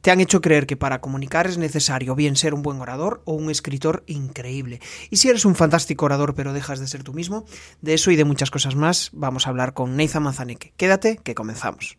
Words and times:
te 0.00 0.10
han 0.10 0.20
hecho 0.20 0.40
creer 0.40 0.66
que 0.66 0.76
para 0.76 1.00
comunicar 1.00 1.46
es 1.46 1.58
necesario 1.58 2.14
bien 2.14 2.36
ser 2.36 2.54
un 2.54 2.62
buen 2.62 2.80
orador 2.80 3.22
o 3.24 3.34
un 3.34 3.50
escritor 3.50 4.02
increíble. 4.06 4.80
Y 5.10 5.16
si 5.16 5.28
eres 5.28 5.44
un 5.44 5.54
fantástico 5.54 6.04
orador 6.04 6.34
pero 6.34 6.52
dejas 6.52 6.80
de 6.80 6.88
ser 6.88 7.02
tú 7.02 7.12
mismo, 7.12 7.44
de 7.80 7.94
eso 7.94 8.10
y 8.10 8.16
de 8.16 8.24
muchas 8.24 8.50
cosas 8.50 8.74
más 8.74 9.10
vamos 9.12 9.46
a 9.46 9.50
hablar 9.50 9.74
con 9.74 9.96
Neiza 9.96 10.20
Manzaneque. 10.20 10.72
Quédate, 10.76 11.18
que 11.22 11.34
comenzamos. 11.34 11.98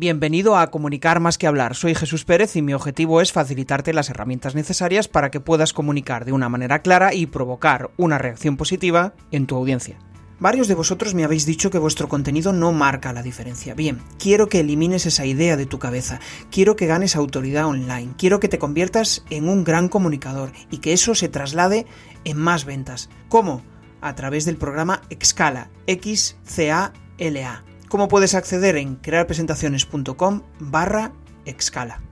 Bienvenido 0.00 0.56
a 0.56 0.70
Comunicar 0.70 1.18
más 1.18 1.38
que 1.38 1.48
hablar. 1.48 1.74
Soy 1.74 1.92
Jesús 1.92 2.24
Pérez 2.24 2.54
y 2.54 2.62
mi 2.62 2.72
objetivo 2.72 3.20
es 3.20 3.32
facilitarte 3.32 3.92
las 3.92 4.10
herramientas 4.10 4.54
necesarias 4.54 5.08
para 5.08 5.32
que 5.32 5.40
puedas 5.40 5.72
comunicar 5.72 6.24
de 6.24 6.30
una 6.30 6.48
manera 6.48 6.82
clara 6.82 7.14
y 7.14 7.26
provocar 7.26 7.90
una 7.96 8.16
reacción 8.16 8.56
positiva 8.56 9.14
en 9.32 9.48
tu 9.48 9.56
audiencia. 9.56 9.98
Varios 10.38 10.68
de 10.68 10.76
vosotros 10.76 11.16
me 11.16 11.24
habéis 11.24 11.46
dicho 11.46 11.72
que 11.72 11.78
vuestro 11.78 12.08
contenido 12.08 12.52
no 12.52 12.70
marca 12.70 13.12
la 13.12 13.24
diferencia. 13.24 13.74
Bien, 13.74 13.98
quiero 14.20 14.48
que 14.48 14.60
elimines 14.60 15.04
esa 15.04 15.26
idea 15.26 15.56
de 15.56 15.66
tu 15.66 15.80
cabeza, 15.80 16.20
quiero 16.52 16.76
que 16.76 16.86
ganes 16.86 17.16
autoridad 17.16 17.66
online, 17.66 18.14
quiero 18.16 18.38
que 18.38 18.48
te 18.48 18.60
conviertas 18.60 19.24
en 19.30 19.48
un 19.48 19.64
gran 19.64 19.88
comunicador 19.88 20.52
y 20.70 20.78
que 20.78 20.92
eso 20.92 21.16
se 21.16 21.28
traslade 21.28 21.86
en 22.22 22.36
más 22.36 22.66
ventas. 22.66 23.10
¿Cómo? 23.28 23.62
A 24.00 24.14
través 24.14 24.44
del 24.44 24.58
programa 24.58 25.02
Excala, 25.10 25.70
X-C-A-L-A. 25.88 27.64
¿Cómo 27.88 28.06
puedes 28.06 28.34
acceder 28.34 28.76
en 28.76 28.96
crearpresentaciones.com 28.96 30.42
barra 30.60 31.12
Excala? 31.46 32.02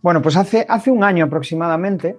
Bueno, 0.00 0.22
pues 0.22 0.36
hace, 0.36 0.64
hace 0.68 0.92
un 0.92 1.02
año 1.02 1.24
aproximadamente, 1.24 2.16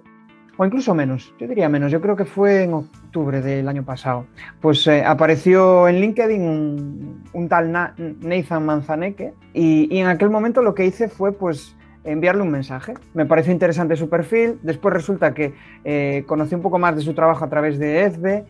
o 0.58 0.66
incluso 0.66 0.94
menos, 0.94 1.32
yo 1.40 1.48
diría 1.48 1.70
menos, 1.70 1.90
yo 1.90 2.02
creo 2.02 2.14
que 2.14 2.26
fue 2.26 2.64
en 2.64 2.74
octubre 2.74 3.40
del 3.40 3.66
año 3.68 3.86
pasado, 3.86 4.26
pues 4.60 4.86
eh, 4.86 5.02
apareció 5.02 5.88
en 5.88 5.98
LinkedIn 5.98 7.24
un, 7.32 7.48
tal 7.48 7.72
Nathan 7.72 8.66
Manzaneque 8.66 9.32
y, 9.54 9.98
en 9.98 10.08
aquel 10.08 10.28
momento 10.28 10.60
lo 10.60 10.74
que 10.74 10.84
hice 10.84 11.08
fue 11.08 11.32
pues 11.32 11.74
enviarle 12.04 12.42
un 12.42 12.50
mensaje. 12.50 12.92
Me 13.14 13.24
pareció 13.24 13.50
interesante 13.50 13.96
su 13.96 14.10
perfil, 14.10 14.58
después 14.62 14.92
resulta 14.92 15.32
que 15.32 15.54
eh, 15.84 16.22
conocí 16.26 16.54
un 16.54 16.62
poco 16.62 16.78
más 16.78 16.96
de 16.96 17.00
su 17.02 17.14
trabajo 17.14 17.46
a 17.46 17.48
través 17.48 17.78
de 17.78 18.04
ESBE, 18.04 18.44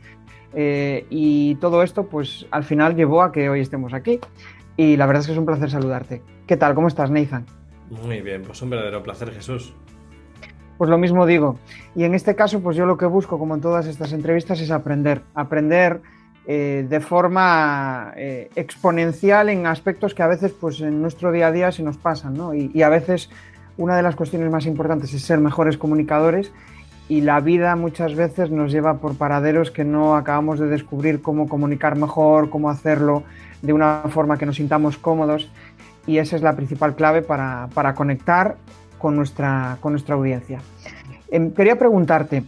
eh, 0.54 1.06
y 1.10 1.56
todo 1.56 1.82
esto, 1.82 2.06
pues 2.06 2.46
al 2.50 2.64
final 2.64 2.96
llevó 2.96 3.22
a 3.22 3.32
que 3.32 3.48
hoy 3.48 3.60
estemos 3.60 3.92
aquí. 3.92 4.20
Y 4.76 4.96
la 4.96 5.06
verdad 5.06 5.22
es 5.22 5.26
que 5.26 5.32
es 5.32 5.38
un 5.38 5.46
placer 5.46 5.70
saludarte. 5.70 6.22
¿Qué 6.46 6.56
tal? 6.56 6.74
¿Cómo 6.74 6.88
estás, 6.88 7.10
Nathan? 7.10 7.46
Muy 7.90 8.20
bien, 8.20 8.42
pues 8.42 8.62
un 8.62 8.70
verdadero 8.70 9.02
placer, 9.02 9.32
Jesús. 9.32 9.74
Pues 10.76 10.88
lo 10.88 10.98
mismo 10.98 11.26
digo. 11.26 11.58
Y 11.96 12.04
en 12.04 12.14
este 12.14 12.36
caso, 12.36 12.60
pues 12.60 12.76
yo 12.76 12.86
lo 12.86 12.96
que 12.96 13.06
busco, 13.06 13.38
como 13.38 13.54
en 13.56 13.60
todas 13.60 13.86
estas 13.86 14.12
entrevistas, 14.12 14.60
es 14.60 14.70
aprender. 14.70 15.22
Aprender 15.34 16.00
eh, 16.46 16.86
de 16.88 17.00
forma 17.00 18.12
eh, 18.16 18.50
exponencial 18.54 19.48
en 19.48 19.66
aspectos 19.66 20.14
que 20.14 20.22
a 20.22 20.28
veces, 20.28 20.52
pues 20.52 20.80
en 20.80 21.02
nuestro 21.02 21.32
día 21.32 21.48
a 21.48 21.52
día 21.52 21.72
se 21.72 21.82
nos 21.82 21.96
pasan, 21.96 22.34
¿no? 22.34 22.54
Y, 22.54 22.70
y 22.72 22.82
a 22.82 22.88
veces 22.88 23.28
una 23.76 23.96
de 23.96 24.02
las 24.02 24.14
cuestiones 24.14 24.50
más 24.50 24.66
importantes 24.66 25.12
es 25.12 25.22
ser 25.22 25.40
mejores 25.40 25.76
comunicadores 25.76 26.52
y 27.08 27.22
la 27.22 27.40
vida 27.40 27.74
muchas 27.74 28.14
veces 28.14 28.50
nos 28.50 28.70
lleva 28.70 28.98
por 28.98 29.16
paraderos 29.16 29.70
que 29.70 29.84
no 29.84 30.14
acabamos 30.14 30.58
de 30.60 30.66
descubrir 30.66 31.22
cómo 31.22 31.48
comunicar 31.48 31.96
mejor, 31.96 32.50
cómo 32.50 32.68
hacerlo 32.68 33.22
de 33.62 33.72
una 33.72 34.02
forma 34.10 34.36
que 34.36 34.46
nos 34.46 34.56
sintamos 34.56 34.98
cómodos 34.98 35.50
y 36.06 36.18
esa 36.18 36.36
es 36.36 36.42
la 36.42 36.54
principal 36.54 36.94
clave 36.94 37.22
para, 37.22 37.94
conectar 37.94 38.56
con 38.98 39.16
nuestra, 39.16 39.78
con 39.80 39.92
nuestra 39.92 40.14
audiencia. 40.14 40.60
Em, 41.30 41.50
quería 41.50 41.78
preguntarte, 41.78 42.44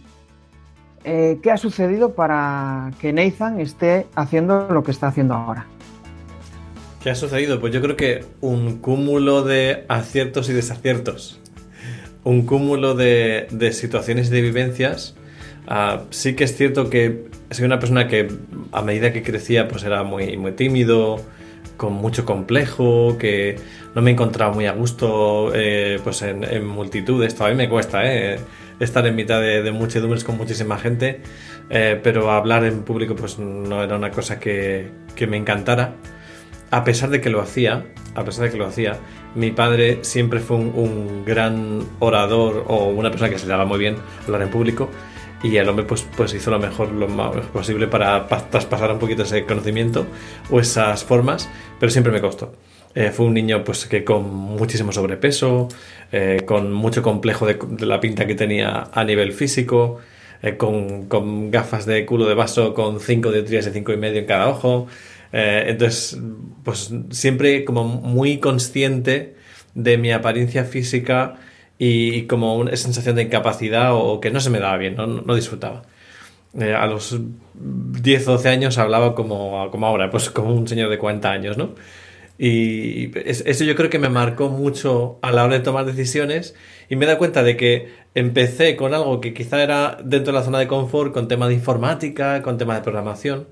eh, 1.03 1.39
¿qué 1.41 1.51
ha 1.51 1.57
sucedido 1.57 2.13
para 2.13 2.91
que 2.99 3.13
Nathan 3.13 3.59
esté 3.59 4.07
haciendo 4.15 4.67
lo 4.69 4.83
que 4.83 4.91
está 4.91 5.07
haciendo 5.07 5.33
ahora? 5.33 5.65
¿Qué 7.01 7.09
ha 7.09 7.15
sucedido? 7.15 7.59
Pues 7.59 7.73
yo 7.73 7.81
creo 7.81 7.95
que 7.95 8.25
un 8.41 8.77
cúmulo 8.77 9.43
de 9.43 9.85
aciertos 9.89 10.49
y 10.49 10.53
desaciertos 10.53 11.40
un 12.23 12.45
cúmulo 12.45 12.93
de, 12.93 13.47
situaciones 13.73 14.27
y 14.27 14.31
de 14.31 14.41
vivencias. 14.41 15.15
Ah, 15.67 16.03
sí 16.09 16.35
que 16.35 16.43
es 16.43 16.55
cierto 16.55 16.89
que 16.89 17.25
soy 17.51 17.65
una 17.65 17.79
persona 17.79 18.07
que 18.07 18.29
a 18.71 18.81
medida 18.81 19.13
que 19.13 19.23
crecía 19.23 19.67
pues 19.67 19.83
era 19.83 20.03
muy, 20.03 20.37
muy 20.37 20.53
tímido, 20.53 21.21
con 21.77 21.93
mucho 21.93 22.25
complejo, 22.25 23.17
que 23.17 23.57
no 23.95 24.01
me 24.01 24.11
encontraba 24.11 24.53
muy 24.53 24.65
a 24.65 24.73
gusto 24.73 25.51
eh, 25.53 25.99
pues 26.03 26.21
en, 26.21 26.65
multitudes. 26.65 27.35
Todavía 27.35 27.57
me 27.57 27.69
cuesta 27.69 28.01
eh, 28.05 28.39
estar 28.79 29.05
en 29.05 29.15
mitad 29.15 29.41
de, 29.41 29.71
muchedumbres 29.71 30.23
con 30.23 30.37
muchísima 30.37 30.77
gente, 30.77 31.21
eh, 31.69 31.99
pero 32.01 32.31
hablar 32.31 32.63
en 32.65 32.83
público 32.83 33.15
pues 33.15 33.39
no 33.39 33.83
era 33.83 33.95
una 33.95 34.11
cosa 34.11 34.39
que, 34.39 34.89
que 35.15 35.27
me 35.27 35.37
encantara. 35.37 35.95
A 36.69 36.83
pesar 36.85 37.09
de 37.09 37.19
que 37.19 37.29
lo 37.29 37.41
hacía, 37.41 37.85
a 38.15 38.23
pesar 38.23 38.45
de 38.45 38.51
que 38.51 38.57
lo 38.57 38.65
hacía, 38.65 38.97
mi 39.35 39.51
padre 39.51 39.99
siempre 40.01 40.39
fue 40.39 40.57
un, 40.57 41.23
gran 41.25 41.83
orador 41.99 42.65
o 42.67 42.85
una 42.85 43.09
persona 43.09 43.29
que 43.29 43.39
se 43.39 43.47
daba 43.47 43.65
muy 43.65 43.79
bien 43.79 43.95
hablar 44.25 44.41
en 44.41 44.49
público 44.49 44.89
y 45.43 45.55
el 45.57 45.67
hombre 45.69 45.85
pues, 45.85 46.05
pues 46.15 46.33
hizo 46.33 46.51
lo 46.51 46.59
mejor, 46.59 46.91
lo 46.91 47.07
más 47.07 47.35
posible 47.47 47.87
para 47.87 48.27
traspasar 48.27 48.91
un 48.91 48.99
poquito 48.99 49.23
ese 49.23 49.45
conocimiento 49.45 50.05
o 50.49 50.59
esas 50.59 51.03
formas, 51.03 51.49
pero 51.79 51.91
siempre 51.91 52.11
me 52.11 52.21
costó. 52.21 52.53
Eh, 52.93 53.11
fue 53.11 53.25
un 53.25 53.33
niño 53.33 53.63
pues 53.63 53.85
que 53.85 54.03
con 54.03 54.29
muchísimo 54.29 54.91
sobrepeso, 54.91 55.69
eh, 56.11 56.41
con 56.45 56.73
mucho 56.73 57.01
complejo 57.01 57.45
de, 57.45 57.57
la 57.85 57.99
pinta 57.99 58.27
que 58.27 58.35
tenía 58.35 58.89
a 58.91 59.03
nivel 59.03 59.31
físico, 59.31 59.99
eh, 60.41 60.57
con, 60.57 61.51
gafas 61.51 61.85
de 61.85 62.05
culo 62.05 62.25
de 62.25 62.33
vaso 62.33 62.73
con 62.73 62.99
5 62.99 63.31
de 63.31 63.57
y 63.57 63.61
5 63.61 63.93
y 63.93 63.97
medio 63.97 64.19
en 64.19 64.25
cada 64.25 64.49
ojo. 64.49 64.87
Eh, 65.33 65.65
entonces, 65.67 66.19
pues 66.63 66.93
siempre 67.11 67.63
como 67.65 67.85
muy 67.85 68.39
consciente 68.39 69.35
de 69.73 69.97
mi 69.97 70.11
apariencia 70.11 70.65
física 70.65 71.35
y, 71.77 72.23
como 72.23 72.55
una 72.57 72.75
sensación 72.75 73.15
de 73.15 73.23
incapacidad 73.23 73.95
o, 73.95 74.19
que 74.19 74.31
no 74.31 74.39
se 74.39 74.49
me 74.49 74.59
daba 74.59 74.77
bien, 74.77 74.95
no, 74.95 75.35
disfrutaba. 75.35 75.83
Eh, 76.59 76.73
a 76.73 76.85
los 76.85 77.17
10 77.53 78.27
o 78.27 78.31
12 78.33 78.49
años 78.49 78.77
hablaba 78.77 79.15
como, 79.15 79.69
como 79.71 79.87
ahora, 79.87 80.09
pues 80.09 80.29
como 80.29 80.53
un 80.53 80.67
señor 80.67 80.89
de 80.89 80.97
40 80.97 81.31
años, 81.31 81.57
¿no? 81.57 81.75
Y 82.43 83.11
eso 83.25 83.63
yo 83.65 83.75
creo 83.75 83.91
que 83.91 83.99
me 83.99 84.09
marcó 84.09 84.49
mucho 84.49 85.19
a 85.21 85.31
la 85.31 85.43
hora 85.43 85.53
de 85.53 85.59
tomar 85.59 85.85
decisiones 85.85 86.55
y 86.89 86.95
me 86.95 87.05
he 87.05 87.07
dado 87.07 87.19
cuenta 87.19 87.43
de 87.43 87.55
que 87.55 87.89
empecé 88.15 88.75
con 88.75 88.95
algo 88.95 89.21
que 89.21 89.31
quizá 89.31 89.61
era 89.61 89.99
dentro 90.03 90.33
de 90.33 90.39
la 90.39 90.43
zona 90.43 90.57
de 90.57 90.67
confort, 90.67 91.13
con 91.13 91.27
tema 91.27 91.47
de 91.47 91.53
informática, 91.53 92.41
con 92.41 92.57
tema 92.57 92.73
de 92.73 92.81
programación, 92.81 93.47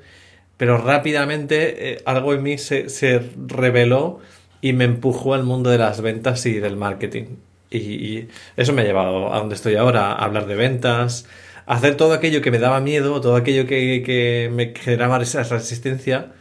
pero 0.59 0.77
rápidamente 0.77 1.93
eh, 1.93 2.01
algo 2.03 2.33
en 2.33 2.43
mí 2.43 2.57
se, 2.57 3.21
reveló 3.47 4.19
y 4.59 4.73
me 4.73 4.83
empujó 4.83 5.33
al 5.33 5.43
mundo 5.45 5.69
de 5.69 5.77
las 5.77 6.01
ventas 6.01 6.45
y 6.45 6.59
del 6.59 6.75
marketing. 6.75 7.37
Y, 7.71 8.27
eso 8.57 8.73
me 8.73 8.81
ha 8.81 8.85
llevado 8.85 9.33
a 9.33 9.39
donde 9.39 9.55
estoy 9.55 9.75
ahora, 9.75 10.11
a 10.11 10.25
hablar 10.25 10.47
de 10.47 10.55
ventas, 10.55 11.27
a 11.65 11.75
hacer 11.75 11.95
todo 11.95 12.11
aquello 12.11 12.41
que 12.41 12.51
me 12.51 12.59
daba 12.59 12.81
miedo, 12.81 13.21
todo 13.21 13.37
aquello 13.37 13.65
que, 13.67 14.51
me 14.53 14.73
generaba 14.75 15.21
esa 15.21 15.43
resistencia. 15.43 16.33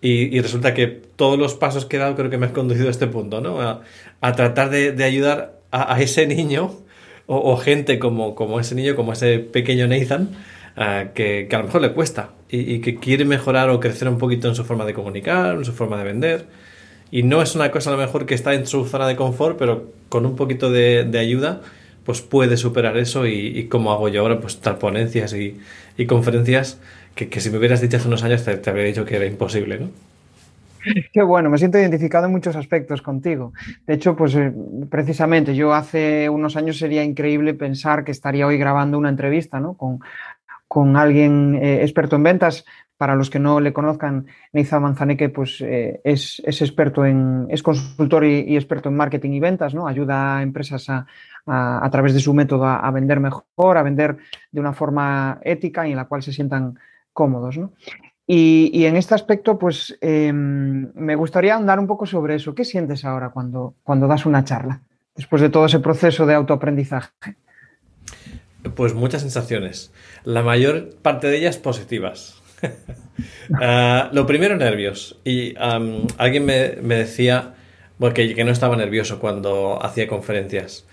Y, 0.00 0.40
resulta 0.40 0.74
que 0.74 0.88
todos 0.88 1.38
los 1.38 1.54
pasos 1.54 1.86
que 1.86 1.94
he 1.94 2.00
dado 2.00 2.16
creo 2.16 2.30
que 2.30 2.38
me 2.38 2.46
han 2.46 2.52
conducido 2.52 2.88
a 2.88 2.90
este 2.90 3.06
punto, 3.06 3.40
¿no? 3.40 3.60
A, 3.60 4.32
tratar 4.32 4.70
de, 4.70 5.04
ayudar 5.04 5.60
a, 5.70 6.02
ese 6.02 6.26
niño 6.26 6.74
o, 7.26 7.56
gente 7.56 8.00
como, 8.00 8.34
como 8.34 8.58
ese 8.58 8.74
niño, 8.74 8.96
como 8.96 9.12
ese 9.12 9.38
pequeño 9.38 9.86
Nathan, 9.86 10.30
eh, 10.76 11.10
que, 11.14 11.48
a 11.50 11.58
lo 11.58 11.64
mejor 11.64 11.80
le 11.80 11.92
cuesta 11.92 12.30
y, 12.48 12.80
que 12.80 12.96
quiere 12.96 13.24
mejorar 13.24 13.70
o 13.70 13.80
crecer 13.80 14.08
un 14.08 14.18
poquito 14.18 14.48
en 14.48 14.54
su 14.54 14.64
forma 14.64 14.84
de 14.84 14.94
comunicar, 14.94 15.54
en 15.56 15.64
su 15.64 15.72
forma 15.72 15.98
de 15.98 16.04
vender. 16.04 16.46
Y 17.10 17.22
no 17.22 17.42
es 17.42 17.54
una 17.54 17.70
cosa 17.70 17.90
a 17.90 17.92
lo 17.94 17.98
mejor 17.98 18.26
que 18.26 18.34
está 18.34 18.54
en 18.54 18.66
su 18.66 18.84
zona 18.86 19.06
de 19.06 19.16
confort, 19.16 19.58
pero 19.58 19.90
con 20.08 20.26
un 20.26 20.36
poquito 20.36 20.70
de, 20.70 21.08
ayuda, 21.18 21.62
pues 22.04 22.20
puede 22.22 22.56
superar 22.56 22.96
eso 22.96 23.26
y, 23.26 23.68
como 23.68 23.92
hago 23.92 24.08
yo 24.08 24.22
ahora, 24.22 24.40
pues 24.40 24.60
dar 24.60 24.78
ponencias 24.78 25.34
y, 25.34 25.60
conferencias 26.06 26.80
que, 27.14 27.40
si 27.40 27.50
me 27.50 27.58
hubieras 27.58 27.80
dicho 27.80 27.96
hace 27.96 28.08
unos 28.08 28.24
años 28.24 28.44
te, 28.44 28.56
te 28.56 28.70
habría 28.70 28.86
dicho 28.86 29.04
que 29.04 29.16
era 29.16 29.26
imposible, 29.26 29.78
¿no? 29.78 29.90
Qué 31.12 31.22
bueno, 31.22 31.50
me 31.50 31.58
siento 31.58 31.78
identificado 31.78 32.26
en 32.26 32.32
muchos 32.32 32.56
aspectos 32.56 33.00
contigo. 33.00 33.52
De 33.86 33.94
hecho, 33.94 34.16
pues 34.16 34.34
eh, 34.34 34.52
precisamente 34.90 35.54
yo 35.54 35.72
hace 35.72 36.28
unos 36.28 36.56
años 36.56 36.78
sería 36.78 37.02
increíble 37.02 37.54
pensar 37.54 38.04
que 38.04 38.12
estaría 38.12 38.46
hoy 38.46 38.58
grabando 38.58 38.98
una 38.98 39.08
entrevista 39.08 39.60
¿no? 39.60 39.74
con 39.74 40.00
con 40.74 40.96
alguien 40.96 41.54
eh, 41.62 41.82
experto 41.82 42.16
en 42.16 42.24
ventas. 42.24 42.64
Para 42.96 43.14
los 43.14 43.30
que 43.30 43.38
no 43.38 43.60
le 43.60 43.72
conozcan, 43.72 44.26
Neiza 44.52 44.80
Manzaneque 44.80 45.28
pues, 45.28 45.60
eh, 45.60 46.00
es, 46.02 46.42
experto 46.44 47.06
en, 47.06 47.46
es 47.48 47.62
consultor 47.62 48.24
y, 48.24 48.56
experto 48.56 48.88
en 48.88 48.96
marketing 48.96 49.30
y 49.34 49.40
ventas, 49.40 49.72
¿no? 49.72 49.86
Ayuda 49.86 50.38
a 50.38 50.42
empresas 50.42 50.90
a, 50.90 51.06
a, 51.46 51.88
través 51.92 52.12
de 52.12 52.18
su 52.18 52.34
método 52.34 52.66
a, 52.66 52.90
vender 52.90 53.20
mejor, 53.20 53.76
a 53.76 53.84
vender 53.84 54.16
de 54.50 54.60
una 54.60 54.72
forma 54.72 55.38
ética 55.42 55.86
y 55.86 55.92
en 55.92 55.96
la 55.96 56.06
cual 56.06 56.24
se 56.24 56.32
sientan 56.32 56.76
cómodos, 57.12 57.56
Y, 58.26 58.84
en 58.84 58.96
este 58.96 59.14
aspecto, 59.14 59.56
pues 59.56 59.96
em, 60.00 60.90
me 60.94 61.14
gustaría 61.14 61.54
andar 61.54 61.78
un 61.78 61.86
poco 61.86 62.04
sobre 62.04 62.34
eso. 62.34 62.52
¿Qué 62.52 62.64
sientes 62.64 63.04
ahora 63.04 63.30
cuando, 63.30 63.74
cuando 63.84 64.08
das 64.08 64.26
una 64.26 64.42
charla, 64.42 64.80
después 65.14 65.40
de 65.40 65.50
todo 65.50 65.66
ese 65.66 65.78
proceso 65.78 66.26
de 66.26 66.34
autoaprendizaje? 66.34 67.36
Pues 68.74 68.94
muchas 68.94 69.22
sensaciones. 69.22 69.92
La 70.24 70.42
mayor 70.42 70.90
parte 71.02 71.28
de 71.28 71.38
ellas 71.38 71.58
positivas. 71.58 72.36
Ah, 73.60 74.10
lo 74.12 74.26
primero, 74.26 74.56
nervios. 74.56 75.20
Y 75.24 75.54
alguien 75.56 76.44
me, 76.44 76.96
decía 76.96 77.54
que, 78.14 78.34
que 78.34 78.44
no 78.44 78.50
estaba 78.50 78.74
nervioso 78.74 79.20
cuando 79.20 79.78
hacía 79.80 80.08
conferencias. 80.08 80.84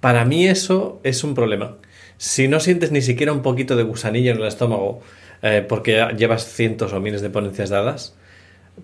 Para 0.00 0.26
mí 0.26 0.46
eso 0.46 1.00
es 1.04 1.24
un 1.24 1.34
problema. 1.34 1.76
Si 2.18 2.48
no 2.48 2.60
sientes 2.60 2.92
ni 2.92 3.00
siquiera 3.00 3.32
un 3.32 3.40
poquito 3.40 3.76
de 3.76 3.82
gusanillo 3.82 4.32
en 4.32 4.38
el 4.38 4.46
estómago 4.46 5.00
eh, 5.42 5.64
porque 5.66 6.06
llevas 6.18 6.44
cientos 6.44 6.92
o 6.92 7.00
miles 7.00 7.22
de 7.22 7.30
ponencias 7.30 7.70
dadas, 7.70 8.14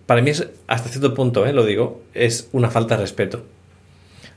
para 0.06 0.22
mí 0.22 0.31
es, 0.31 0.49
hasta 0.66 0.88
cierto 0.88 1.14
punto, 1.14 1.46
eh, 1.46 1.52
lo 1.52 1.64
digo, 1.64 2.02
es 2.14 2.49
una 2.52 2.70
falta 2.70 2.96
de 2.96 3.02
respeto. 3.02 3.44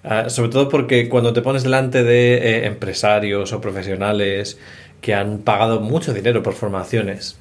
Ah, 0.04 0.30
sobre 0.30 0.50
todo 0.50 0.70
porque 0.70 1.10
cuando 1.10 1.34
te 1.34 1.42
pones 1.42 1.64
delante 1.64 2.04
de 2.04 2.36
eh, 2.36 2.66
empresarios 2.68 3.52
o 3.52 3.60
profesionales 3.60 4.58
que 5.02 5.14
han 5.14 5.40
pagado 5.40 5.82
mucho 5.82 6.14
dinero 6.14 6.42
por 6.42 6.54
formaciones, 6.54 7.38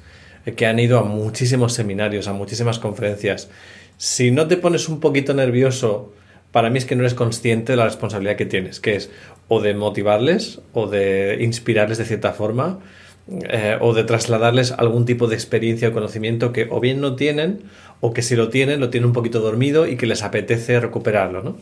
que 0.55 0.65
han 0.65 0.79
ido 0.79 0.99
a 0.99 1.03
muchísimos 1.03 1.73
seminarios, 1.73 2.27
a 2.27 2.33
muchísimas 2.33 2.79
conferencias, 2.79 3.49
si 3.97 4.31
no 4.31 4.47
te 4.47 4.57
pones 4.57 4.89
un 4.89 4.99
poquito 4.99 5.33
nervioso, 5.33 6.13
para 6.51 6.69
mí 6.69 6.77
es 6.77 6.85
que 6.85 6.95
no 6.95 7.01
eres 7.01 7.13
consciente 7.13 7.73
de 7.73 7.77
la 7.77 7.85
responsabilidad 7.85 8.35
que 8.35 8.45
tienes, 8.45 8.79
que 8.79 8.95
es 8.95 9.09
o 9.47 9.61
de 9.61 9.73
motivarles 9.73 10.61
o 10.73 10.87
de 10.87 11.37
inspirarles 11.41 11.97
de 11.97 12.05
cierta 12.05 12.33
forma 12.33 12.79
eh, 13.27 13.77
o 13.79 13.93
de 13.93 14.03
trasladarles 14.03 14.71
algún 14.71 15.05
tipo 15.05 15.27
de 15.27 15.35
experiencia 15.35 15.89
o 15.89 15.93
conocimiento 15.93 16.51
que 16.51 16.67
o 16.71 16.79
bien 16.79 16.99
no 17.01 17.15
tienen 17.15 17.63
o 17.99 18.13
que 18.13 18.21
si 18.21 18.35
lo 18.35 18.49
tienen 18.49 18.79
lo 18.79 18.89
tienen 18.89 19.07
un 19.07 19.13
poquito 19.13 19.39
dormido 19.39 19.85
y 19.85 19.97
que 19.97 20.07
les 20.07 20.23
apetece 20.23 20.79
recuperarlo, 20.79 21.43
¿no? 21.43 21.57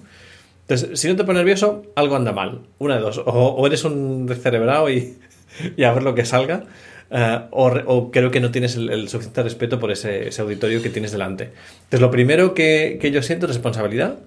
Entonces, 0.67 0.99
si 0.99 1.07
no 1.07 1.15
te 1.15 1.23
pones 1.23 1.39
nervioso, 1.39 1.83
algo 1.95 2.17
anda 2.17 2.33
mal. 2.33 2.59
Una 2.77 2.95
de 2.95 3.01
dos. 3.01 3.21
O, 3.25 3.65
eres 3.65 3.85
un 3.85 4.25
descerebrado 4.25 4.89
y, 4.89 5.17
y, 5.77 5.83
a 5.85 5.93
ver 5.93 6.03
lo 6.03 6.13
que 6.13 6.25
salga, 6.25 6.65
eh, 7.09 7.39
o, 7.51 8.11
creo 8.11 8.31
que 8.31 8.41
no 8.41 8.51
tienes 8.51 8.75
el, 8.75 9.07
suficiente 9.07 9.43
respeto 9.43 9.79
por 9.79 9.91
ese, 9.91 10.29
auditorio 10.41 10.81
que 10.81 10.89
tienes 10.89 11.13
delante. 11.13 11.51
Entonces, 11.83 12.01
lo 12.01 12.11
primero 12.11 12.53
que, 12.53 12.97
que 12.99 13.11
yo 13.11 13.21
siento 13.21 13.45
es 13.45 13.53
responsabilidad, 13.53 14.19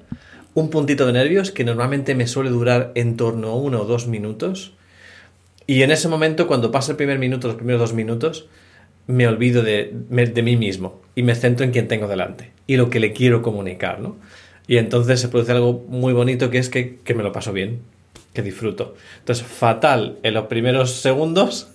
un 0.55 0.71
puntito 0.71 1.07
de 1.07 1.13
nervios 1.13 1.51
que 1.51 1.63
normalmente 1.63 2.15
me 2.15 2.27
suele 2.27 2.49
durar 2.49 2.93
en 2.95 3.19
torno 3.19 3.49
a 3.49 3.57
uno 3.57 3.83
o 3.83 3.85
dos 3.85 4.07
minutos. 4.07 4.73
Y 5.67 5.83
en 5.83 5.91
ese 5.91 6.09
momento, 6.09 6.47
cuando 6.47 6.71
pasa 6.71 6.93
el 6.93 6.97
primer 6.97 7.19
minuto, 7.19 7.49
los 7.49 7.57
primeros 7.57 7.81
dos 7.83 7.93
minutos, 7.93 8.49
me 9.07 9.27
olvido 9.27 9.63
de, 9.63 9.93
de 9.93 10.43
mí 10.43 10.57
mismo 10.57 11.03
y 11.15 11.23
me 11.23 11.35
centro 11.35 11.67
en 11.67 11.73
quien 11.73 11.87
tengo 11.87 12.09
delante 12.09 12.51
y 12.67 12.77
lo 12.77 12.89
que 12.89 13.01
le 13.01 13.13
quiero 13.13 13.43
comunicar, 13.43 14.01
¿no? 14.01 14.17
Y 14.71 14.79
entonces 14.79 15.19
se 15.19 15.27
produce 15.27 15.51
algo 15.51 15.85
muy 15.89 16.13
bonito 16.13 16.49
que 16.49 16.59
es 16.59 16.69
que, 16.69 17.01
me 17.09 17.25
lo 17.25 17.33
paso 17.33 17.53
bien, 17.53 17.81
que 18.33 18.41
disfruto. 18.41 18.95
Entonces, 19.19 19.45
fatal 19.45 20.19
en 20.23 20.33
los 20.33 20.47
primeros 20.47 20.93
segundos 20.93 21.73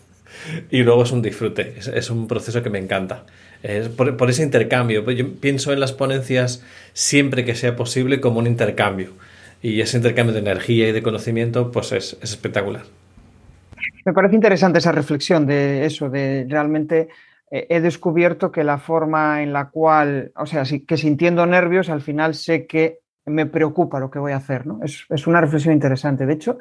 y 0.72 0.82
luego 0.84 1.04
es 1.04 1.12
un 1.12 1.22
disfrute. 1.22 1.74
Es, 1.78 2.10
un 2.10 2.30
proceso 2.30 2.64
que 2.64 2.70
me 2.70 2.80
encanta. 2.80 3.26
Es 3.64 3.90
por, 3.90 4.30
ese 4.30 4.44
intercambio. 4.44 5.04
Pues 5.04 5.18
yo 5.18 5.30
pienso 5.30 5.74
en 5.74 5.82
las 5.82 5.92
ponencias 5.92 6.64
siempre 6.94 7.44
que 7.44 7.56
sea 7.56 7.76
posible 7.76 8.22
como 8.22 8.40
un 8.40 8.48
intercambio. 8.48 9.10
Y 9.62 9.82
ese 9.82 9.98
intercambio 9.98 10.34
de 10.34 10.40
energía 10.40 10.88
y 10.88 10.94
de 10.94 11.04
conocimiento, 11.04 11.74
pues 11.74 11.92
es, 11.92 12.18
es 12.22 12.32
espectacular. 12.32 12.84
Me 14.06 14.14
parece 14.14 14.36
interesante 14.36 14.80
esa 14.80 14.94
reflexión 14.94 15.46
de 15.46 15.86
eso, 15.86 16.10
de 16.10 16.46
realmente 16.48 17.10
eh, 17.56 17.68
he 17.70 17.80
descubierto 17.80 18.52
que 18.52 18.66
la 18.66 18.78
forma 18.78 19.42
en 19.42 19.54
la 19.54 19.70
cual, 19.70 20.34
o 20.36 20.46
sea, 20.46 20.64
que 20.86 20.98
sintiendo 20.98 21.46
nervios, 21.46 21.90
al 21.90 22.02
final 22.02 22.36
sé 22.36 22.68
que 22.68 23.00
me 23.26 23.46
preocupa 23.46 23.98
lo 23.98 24.12
que 24.12 24.20
voy 24.20 24.34
a 24.34 24.38
hacer, 24.38 24.68
¿no? 24.68 24.82
Es, 24.84 25.26
una 25.26 25.40
reflexión 25.40 25.74
interesante. 25.74 26.26
De 26.26 26.34
hecho, 26.34 26.58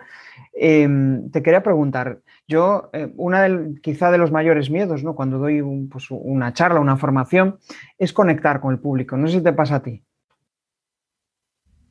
em, 0.53 1.31
te 1.33 1.43
quería 1.43 1.65
preguntar, 1.65 2.21
yo, 2.47 2.91
eh, 2.93 3.13
una 3.17 3.45
quizá 3.83 4.13
de 4.13 4.19
los 4.19 4.31
mayores 4.31 4.71
miedos, 4.71 5.03
¿no? 5.03 5.17
Cuando 5.17 5.39
doy 5.39 5.63
pues, 5.91 6.07
una 6.11 6.53
charla, 6.53 6.79
una 6.79 6.97
formación, 6.97 7.59
es 7.99 8.13
conectar 8.13 8.61
con 8.61 8.73
el 8.73 8.79
público. 8.79 9.17
No 9.17 9.27
sé 9.27 9.39
si 9.39 9.43
te 9.43 9.53
pasa 9.53 9.77
a 9.77 9.83
ti. 9.83 10.05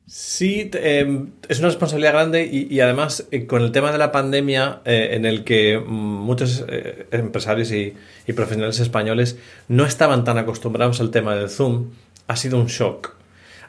Sí, 0.06 0.70
em, 0.74 1.30
es 1.48 1.60
una 1.60 1.68
responsabilidad 1.68 2.12
grande 2.12 2.44
y, 2.44 2.78
además 2.80 3.26
eh, 3.30 3.46
con 3.46 3.62
el 3.62 3.72
tema 3.72 3.90
de 3.90 3.96
la 3.96 4.12
pandemia 4.12 4.82
eh, 4.84 5.10
en 5.12 5.24
el 5.24 5.44
que 5.44 5.78
muchos 5.78 6.62
eh, 6.68 7.06
empresarios 7.10 7.72
y, 7.72 7.94
profesionales 8.36 8.80
españoles 8.80 9.38
no 9.68 9.86
estaban 9.86 10.24
tan 10.24 10.36
acostumbrados 10.36 11.00
al 11.00 11.10
tema 11.10 11.34
del 11.34 11.48
Zoom, 11.48 11.90
ha 12.26 12.36
sido 12.36 12.58
un 12.58 12.66
shock. 12.66 13.14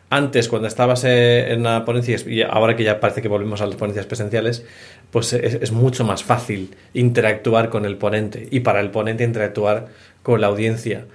Antes, 0.09 0.49
cuando 0.49 0.67
estabas 0.67 1.03
en 1.05 1.61
una 1.61 1.83
ponencia, 1.83 2.17
y 2.27 2.41
ahora 2.41 2.75
que 2.75 2.83
ya 2.83 2.99
parece 2.99 3.21
que 3.21 3.27
volvemos 3.27 3.61
a 3.61 3.65
las 3.65 3.75
ponencias 3.75 4.05
presenciales, 4.05 4.63
pues 5.11 5.33
es, 5.33 5.71
mucho 5.71 6.03
más 6.03 6.23
fácil 6.23 6.75
interactuar 6.93 7.69
con 7.69 7.85
el 7.85 7.97
ponente 7.97 8.47
y 8.51 8.59
para 8.59 8.81
el 8.81 8.91
ponente 8.91 9.23
interactuar 9.23 9.87
con 10.21 10.41
la 10.41 10.47
audiencia. 10.47 11.05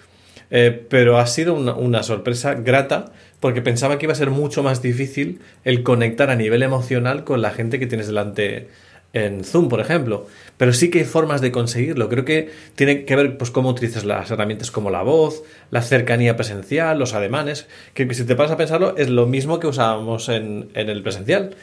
pero 0.51 1.19
ha 1.19 1.27
sido 1.27 1.55
una 1.55 2.03
sorpresa 2.03 2.55
grata 2.55 3.13
porque 3.41 3.63
pensaba 3.63 3.99
que 3.99 4.07
iba 4.07 4.13
a 4.13 4.17
ser 4.17 4.31
mucho 4.31 4.63
más 4.63 4.83
difícil 4.83 5.41
el 5.65 5.83
conectar 5.83 6.31
a 6.31 6.37
nivel 6.37 6.63
emocional 6.63 7.25
con 7.25 7.41
la 7.41 7.51
gente 7.51 7.79
que 7.79 7.87
tienes 7.87 8.07
delante 8.07 8.69
en 9.13 9.45
Zoom, 9.45 9.69
por 9.69 9.81
ejemplo. 9.81 10.27
Pero 10.57 10.73
sí 10.73 10.91
que 10.91 11.01
hay 11.01 11.05
formas 11.05 11.41
de 11.41 11.51
conseguirlo. 11.51 12.09
Creo 12.09 12.25
que 12.25 12.51
tiene 12.75 13.05
que 13.05 13.17
ver 13.17 13.39
pues 13.39 13.51
cómo 13.51 13.71
utilizas 13.71 14.05
las 14.05 14.31
herramientas 14.31 14.71
como 14.71 14.91
la 14.91 15.03
voz, 15.03 15.43
la 15.71 15.83
cercanía 15.83 16.37
presencial, 16.37 16.99
los 16.99 17.15
ademanes, 17.15 17.67
que 17.95 18.13
si 18.15 18.25
te 18.25 18.37
pasas 18.37 18.53
a 18.53 18.57
pensarlo 18.57 18.95
es 18.97 19.09
lo 19.09 19.27
mismo 19.27 19.59
que 19.59 19.67
usábamos 19.67 20.29
en, 20.29 20.71
el 20.75 21.03
presencial. 21.03 21.57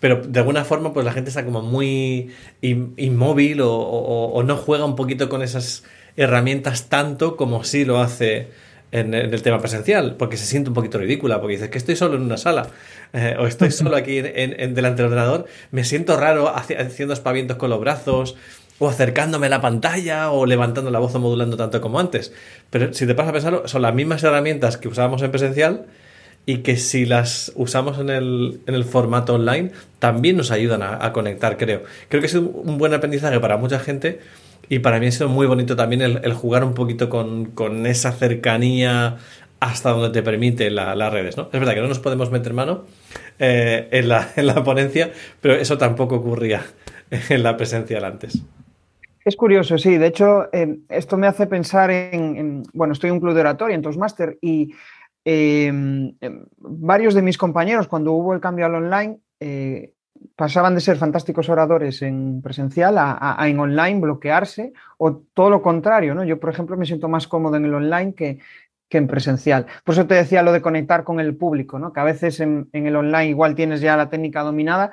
Pero 0.00 0.22
de 0.26 0.38
alguna 0.40 0.64
forma 0.64 0.92
pues 0.92 1.04
la 1.04 1.12
gente 1.12 1.28
está 1.28 1.44
como 1.44 1.62
muy 1.62 2.30
inmóvil 2.62 3.60
o, 3.60 3.72
o 3.72 4.42
no 4.42 4.56
juega 4.56 4.84
un 4.84 4.96
poquito 4.96 5.28
con 5.28 5.42
esas 5.42 5.84
herramientas 6.16 6.88
tanto 6.88 7.36
como 7.36 7.64
sí 7.64 7.84
lo 7.84 8.00
hace 8.00 8.48
en, 8.94 9.12
el 9.12 9.42
tema 9.42 9.58
presencial, 9.58 10.14
porque 10.16 10.36
se 10.36 10.46
siente 10.46 10.70
un 10.70 10.74
poquito 10.74 10.98
ridícula, 10.98 11.40
porque 11.40 11.54
dices 11.54 11.68
que 11.68 11.78
estoy 11.78 11.96
solo 11.96 12.14
en 12.14 12.22
una 12.22 12.36
sala 12.36 12.68
eh, 13.12 13.34
o 13.38 13.46
estoy 13.46 13.72
solo 13.72 13.96
aquí 13.96 14.18
en, 14.18 14.74
delante 14.74 15.02
del 15.02 15.10
ordenador, 15.10 15.46
me 15.72 15.82
siento 15.82 16.16
raro 16.16 16.54
haciendo 16.54 17.12
espavientos 17.12 17.56
con 17.56 17.70
los 17.70 17.80
brazos 17.80 18.36
o 18.78 18.88
acercándome 18.88 19.48
a 19.48 19.50
la 19.50 19.60
pantalla 19.60 20.30
o 20.30 20.46
levantando 20.46 20.92
la 20.92 21.00
voz 21.00 21.12
o 21.16 21.18
modulando 21.18 21.56
tanto 21.56 21.80
como 21.80 21.98
antes. 21.98 22.32
Pero 22.70 22.94
si 22.94 23.04
te 23.04 23.16
pasa 23.16 23.30
a 23.30 23.32
pensarlo, 23.32 23.66
son 23.66 23.82
las 23.82 23.94
mismas 23.94 24.22
herramientas 24.22 24.76
que 24.76 24.86
usábamos 24.86 25.22
en 25.22 25.32
presencial 25.32 25.86
y 26.46 26.58
que 26.58 26.76
si 26.76 27.04
las 27.04 27.52
usamos 27.56 27.98
en 27.98 28.10
el, 28.10 28.60
en 28.66 28.74
el 28.76 28.84
formato 28.84 29.34
online 29.34 29.72
también 29.98 30.36
nos 30.36 30.52
ayudan 30.52 30.82
a, 30.82 31.04
a, 31.04 31.12
conectar, 31.12 31.56
creo. 31.56 31.82
Creo 32.08 32.20
que 32.20 32.28
es 32.28 32.34
un 32.34 32.78
buen 32.78 32.94
aprendizaje 32.94 33.40
para 33.40 33.56
mucha 33.56 33.80
gente 33.80 34.20
y 34.68 34.78
para 34.80 34.98
mí 34.98 35.06
ha 35.06 35.12
sido 35.12 35.28
muy 35.28 35.46
bonito 35.46 35.76
también 35.76 36.02
el, 36.02 36.32
jugar 36.32 36.64
un 36.64 36.74
poquito 36.74 37.08
con, 37.08 37.86
esa 37.86 38.12
cercanía 38.12 39.16
hasta 39.60 39.90
donde 39.90 40.10
te 40.10 40.22
permite 40.22 40.70
las 40.70 41.12
redes, 41.12 41.36
¿no? 41.36 41.44
Es 41.44 41.58
verdad 41.58 41.74
que 41.74 41.80
no 41.80 41.88
nos 41.88 41.98
podemos 41.98 42.30
meter 42.30 42.52
mano 42.52 42.84
eh, 43.38 43.88
en, 43.90 44.08
la, 44.08 44.28
en, 44.36 44.46
la, 44.46 44.62
ponencia, 44.62 45.10
pero 45.40 45.54
eso 45.54 45.78
tampoco 45.78 46.16
ocurría 46.16 46.62
en 47.28 47.42
la 47.42 47.56
presencial 47.56 48.04
antes. 48.04 48.42
Es 49.24 49.36
curioso, 49.36 49.78
sí. 49.78 49.96
De 49.96 50.08
hecho, 50.08 50.52
eh, 50.52 50.80
esto 50.90 51.16
me 51.16 51.26
hace 51.26 51.46
pensar 51.46 51.90
en, 51.90 52.62
bueno, 52.74 52.92
estoy 52.92 53.08
en 53.08 53.14
un 53.14 53.20
club 53.20 53.34
de 53.34 53.40
oratoria, 53.40 53.74
en 53.74 53.80
Toastmaster, 53.80 54.36
y 54.42 54.74
em, 55.24 56.14
varios 56.58 57.14
de 57.14 57.22
mis 57.22 57.38
compañeros, 57.38 57.88
cuando 57.88 58.12
hubo 58.12 58.34
el 58.34 58.40
cambio 58.40 58.66
al 58.66 58.74
online, 58.74 59.18
eh, 59.40 59.93
pasaban 60.36 60.74
de 60.74 60.80
ser 60.80 60.96
fantásticos 60.96 61.48
oradores 61.48 62.02
en 62.02 62.42
presencial 62.42 62.96
a, 62.98 63.36
en 63.46 63.58
online 63.58 64.00
bloquearse 64.00 64.72
o 64.98 65.16
todo 65.34 65.50
lo 65.50 65.62
contrario, 65.62 66.14
¿no? 66.14 66.24
Yo, 66.24 66.40
por 66.40 66.50
ejemplo, 66.50 66.76
me 66.76 66.86
siento 66.86 67.08
más 67.08 67.28
cómodo 67.28 67.56
en 67.56 67.64
el 67.64 67.74
online 67.74 68.14
que, 68.14 68.38
en 68.90 69.08
presencial. 69.08 69.66
Por 69.82 69.94
eso 69.94 70.06
te 70.06 70.14
decía 70.14 70.44
lo 70.44 70.52
de 70.52 70.62
conectar 70.62 71.02
con 71.02 71.18
el 71.18 71.34
público, 71.34 71.80
¿no? 71.80 71.92
Que 71.92 71.98
a 71.98 72.04
veces 72.04 72.38
en, 72.38 72.68
el 72.72 72.94
online 72.94 73.30
igual 73.30 73.56
tienes 73.56 73.80
ya 73.80 73.96
la 73.96 74.08
técnica 74.08 74.42
dominada, 74.42 74.92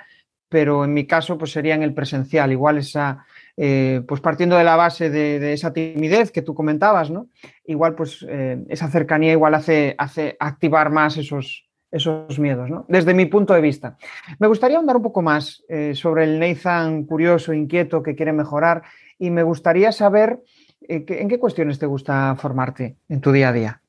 pero 0.49 0.85
en 0.85 0.93
mi 0.95 1.05
caso 1.05 1.37
pues 1.37 1.51
sería 1.51 1.75
en 1.75 1.83
el 1.83 1.93
presencial, 1.93 2.51
igual 2.51 2.79
esa, 2.79 3.23
eh, 3.55 4.01
pues 4.07 4.19
partiendo 4.19 4.57
de 4.57 4.63
la 4.63 4.75
base 4.75 5.11
de, 5.11 5.53
esa 5.53 5.71
timidez 5.71 6.31
que 6.31 6.41
tú 6.41 6.55
comentabas, 6.55 7.11
¿no? 7.11 7.27
Igual 7.63 7.93
pues 7.93 8.25
eh, 8.27 8.63
esa 8.69 8.89
cercanía 8.89 9.33
igual 9.33 9.53
hace, 9.53 9.93
hace 9.99 10.35
activar 10.39 10.89
más 10.89 11.17
esos, 11.17 11.69
esos 11.91 12.39
miedos, 12.39 12.69
¿no? 12.69 12.85
Desde 12.87 13.13
mi 13.13 13.25
punto 13.25 13.53
de 13.53 13.61
vista. 13.61 13.97
Me 14.39 14.47
gustaría 14.47 14.77
ahondar 14.77 14.95
un 14.95 15.03
poco 15.03 15.21
más 15.21 15.63
eh, 15.67 15.93
sobre 15.93 16.23
el 16.23 16.39
Nathan 16.39 17.03
curioso, 17.03 17.53
inquieto, 17.53 18.01
que 18.01 18.15
quiere 18.15 18.31
mejorar 18.31 18.83
y 19.19 19.29
me 19.29 19.43
gustaría 19.43 19.91
saber 19.91 20.39
eh, 20.87 21.03
en 21.07 21.27
qué 21.27 21.37
cuestiones 21.37 21.79
te 21.79 21.85
gusta 21.85 22.35
formarte 22.35 22.95
en 23.09 23.19
tu 23.19 23.31
día 23.31 23.49
a 23.49 23.53
día. 23.53 23.81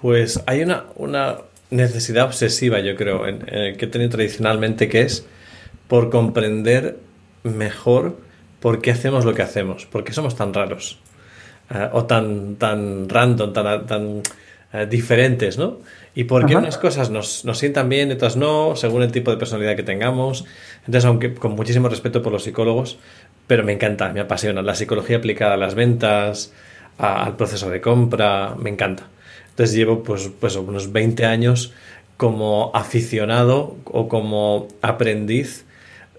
Pues 0.00 0.42
hay 0.46 0.62
una, 0.62 0.84
una 0.96 1.36
necesidad 1.70 2.24
obsesiva, 2.24 2.80
yo 2.80 2.96
creo, 2.96 3.26
en, 3.26 3.40
que 3.76 3.84
he 3.84 3.88
tenido 3.88 4.10
tradicionalmente, 4.10 4.88
que 4.88 5.02
es 5.02 5.26
por 5.86 6.10
comprender 6.10 6.98
mejor 7.42 8.16
por 8.60 8.80
qué 8.80 8.90
hacemos 8.90 9.26
lo 9.26 9.34
que 9.34 9.42
hacemos, 9.42 9.84
por 9.84 10.02
qué 10.02 10.14
somos 10.14 10.34
tan 10.34 10.54
raros, 10.54 10.98
eh, 11.70 11.88
o 11.92 12.06
tan, 12.06 12.56
tan 12.56 13.08
random, 13.08 13.52
tan, 13.52 13.86
tan 13.86 14.22
diferentes, 14.90 15.56
¿no? 15.56 15.78
Y 16.14 16.24
por 16.24 16.46
qué 16.46 16.54
unas 16.54 16.78
cosas 16.78 17.10
nos, 17.10 17.44
nos, 17.44 17.58
sientan 17.58 17.88
bien 17.88 18.10
y 18.10 18.12
otras 18.12 18.36
no, 18.36 18.76
según 18.76 19.02
el 19.02 19.10
tipo 19.10 19.32
de 19.32 19.36
personalidad 19.36 19.74
que 19.74 19.82
tengamos. 19.82 20.44
Entonces, 20.86 21.04
aunque 21.06 21.34
con 21.34 21.52
muchísimo 21.56 21.88
respeto 21.88 22.22
por 22.22 22.32
los 22.32 22.44
psicólogos, 22.44 22.98
pero 23.46 23.64
me 23.64 23.72
encanta, 23.72 24.12
me 24.12 24.20
apasiona. 24.20 24.62
La 24.62 24.76
psicología 24.76 25.16
aplicada 25.16 25.54
a 25.54 25.56
las 25.56 25.74
ventas, 25.74 26.52
al 26.98 27.36
proceso 27.36 27.68
de 27.68 27.80
compra, 27.80 28.54
me 28.56 28.70
encanta. 28.70 29.08
Entonces 29.50 29.74
llevo 29.74 30.02
pues, 30.02 30.30
pues 30.40 30.56
unos 30.56 30.92
20 30.92 31.24
años 31.26 31.72
como 32.16 32.70
aficionado 32.74 33.76
o 33.84 34.08
como 34.08 34.68
aprendiz 34.82 35.64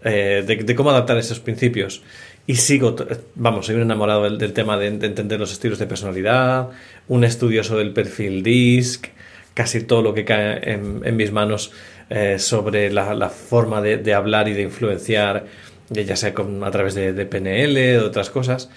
eh, 0.03 0.43
de, 0.45 0.75
cómo 0.75 0.91
adaptar 0.91 1.17
esos 1.17 1.39
principios. 1.39 2.03
Y 2.47 2.55
sigo, 2.57 2.95
vamos, 3.33 3.65
soy 3.65 3.75
un 3.75 3.81
enamorado 3.81 4.23
del, 4.23 4.53
tema 4.53 4.77
de, 4.77 4.87
entender 4.87 5.39
los 5.39 5.51
estilos 5.51 5.79
de 5.79 5.87
personalidad, 5.87 6.69
un 7.07 7.23
estudioso 7.23 7.75
del 7.77 7.91
perfil 7.91 8.43
DISC, 8.43 9.07
casi 9.55 9.81
todo 9.81 10.03
lo 10.03 10.13
que 10.13 10.25
cae 10.25 10.73
en, 10.73 11.15
mis 11.15 11.31
manos 11.31 11.71
eh, 12.11 12.37
sobre 12.37 12.91
la, 12.91 13.29
forma 13.29 13.81
de, 13.81 14.13
hablar 14.13 14.47
y 14.47 14.53
de 14.53 14.61
influenciar, 14.61 15.45
ya 15.89 16.15
sea 16.15 16.33
a 16.63 16.71
través 16.71 16.93
de, 16.93 17.25
PNL 17.25 18.03
o 18.03 18.05
otras 18.05 18.29
cosas. 18.29 18.69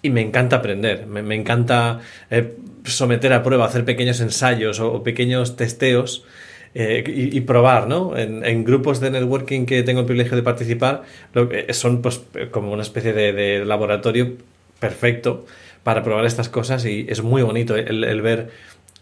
Y 0.00 0.10
me 0.10 0.20
encanta 0.20 0.56
aprender, 0.56 1.06
me, 1.06 1.34
encanta 1.34 1.98
eh, 2.30 2.54
someter 2.84 3.32
a 3.32 3.42
prueba, 3.42 3.66
hacer 3.66 3.84
pequeños 3.84 4.20
ensayos 4.20 4.78
o 4.78 5.02
pequeños 5.02 5.56
testeos 5.56 6.24
eh, 6.74 7.02
y, 7.06 7.40
probar, 7.40 7.88
¿no? 7.88 8.16
En, 8.16 8.62
grupos 8.62 9.00
de 9.00 9.10
networking 9.10 9.64
que 9.64 9.82
tengo 9.82 10.00
el 10.00 10.06
privilegio 10.06 10.36
de 10.36 10.42
participar, 10.42 11.02
lo, 11.32 11.48
son 11.70 12.02
pues 12.02 12.20
como 12.50 12.72
una 12.72 12.82
especie 12.82 13.12
de, 13.12 13.64
laboratorio 13.64 14.34
perfecto 14.78 15.46
para 15.82 16.02
probar 16.02 16.26
estas 16.26 16.48
cosas 16.48 16.84
y 16.84 17.06
es 17.08 17.22
muy 17.22 17.42
bonito 17.42 17.74
el, 17.74 18.20
ver 18.20 18.50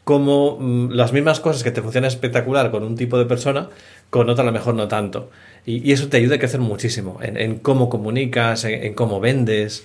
cómo 0.06 0.56
mm, 0.60 0.92
las 0.92 1.12
mismas 1.12 1.40
cosas 1.40 1.64
que 1.64 1.72
te 1.72 1.82
funcionan 1.82 2.06
espectacular 2.06 2.70
con 2.70 2.84
un 2.84 2.94
tipo 2.94 3.18
de 3.18 3.24
persona, 3.24 3.70
con 4.08 4.30
otra 4.30 4.44
a 4.44 4.46
lo 4.46 4.52
mejor 4.52 4.76
no 4.76 4.86
tanto. 4.86 5.30
Y, 5.66 5.90
eso 5.90 6.06
te 6.08 6.18
ayuda 6.18 6.36
a 6.36 6.38
crecer 6.38 6.60
muchísimo 6.60 7.18
en, 7.20 7.58
cómo 7.58 7.88
comunicas, 7.88 8.64
en, 8.66 8.94
cómo 8.94 9.18
vendes. 9.18 9.84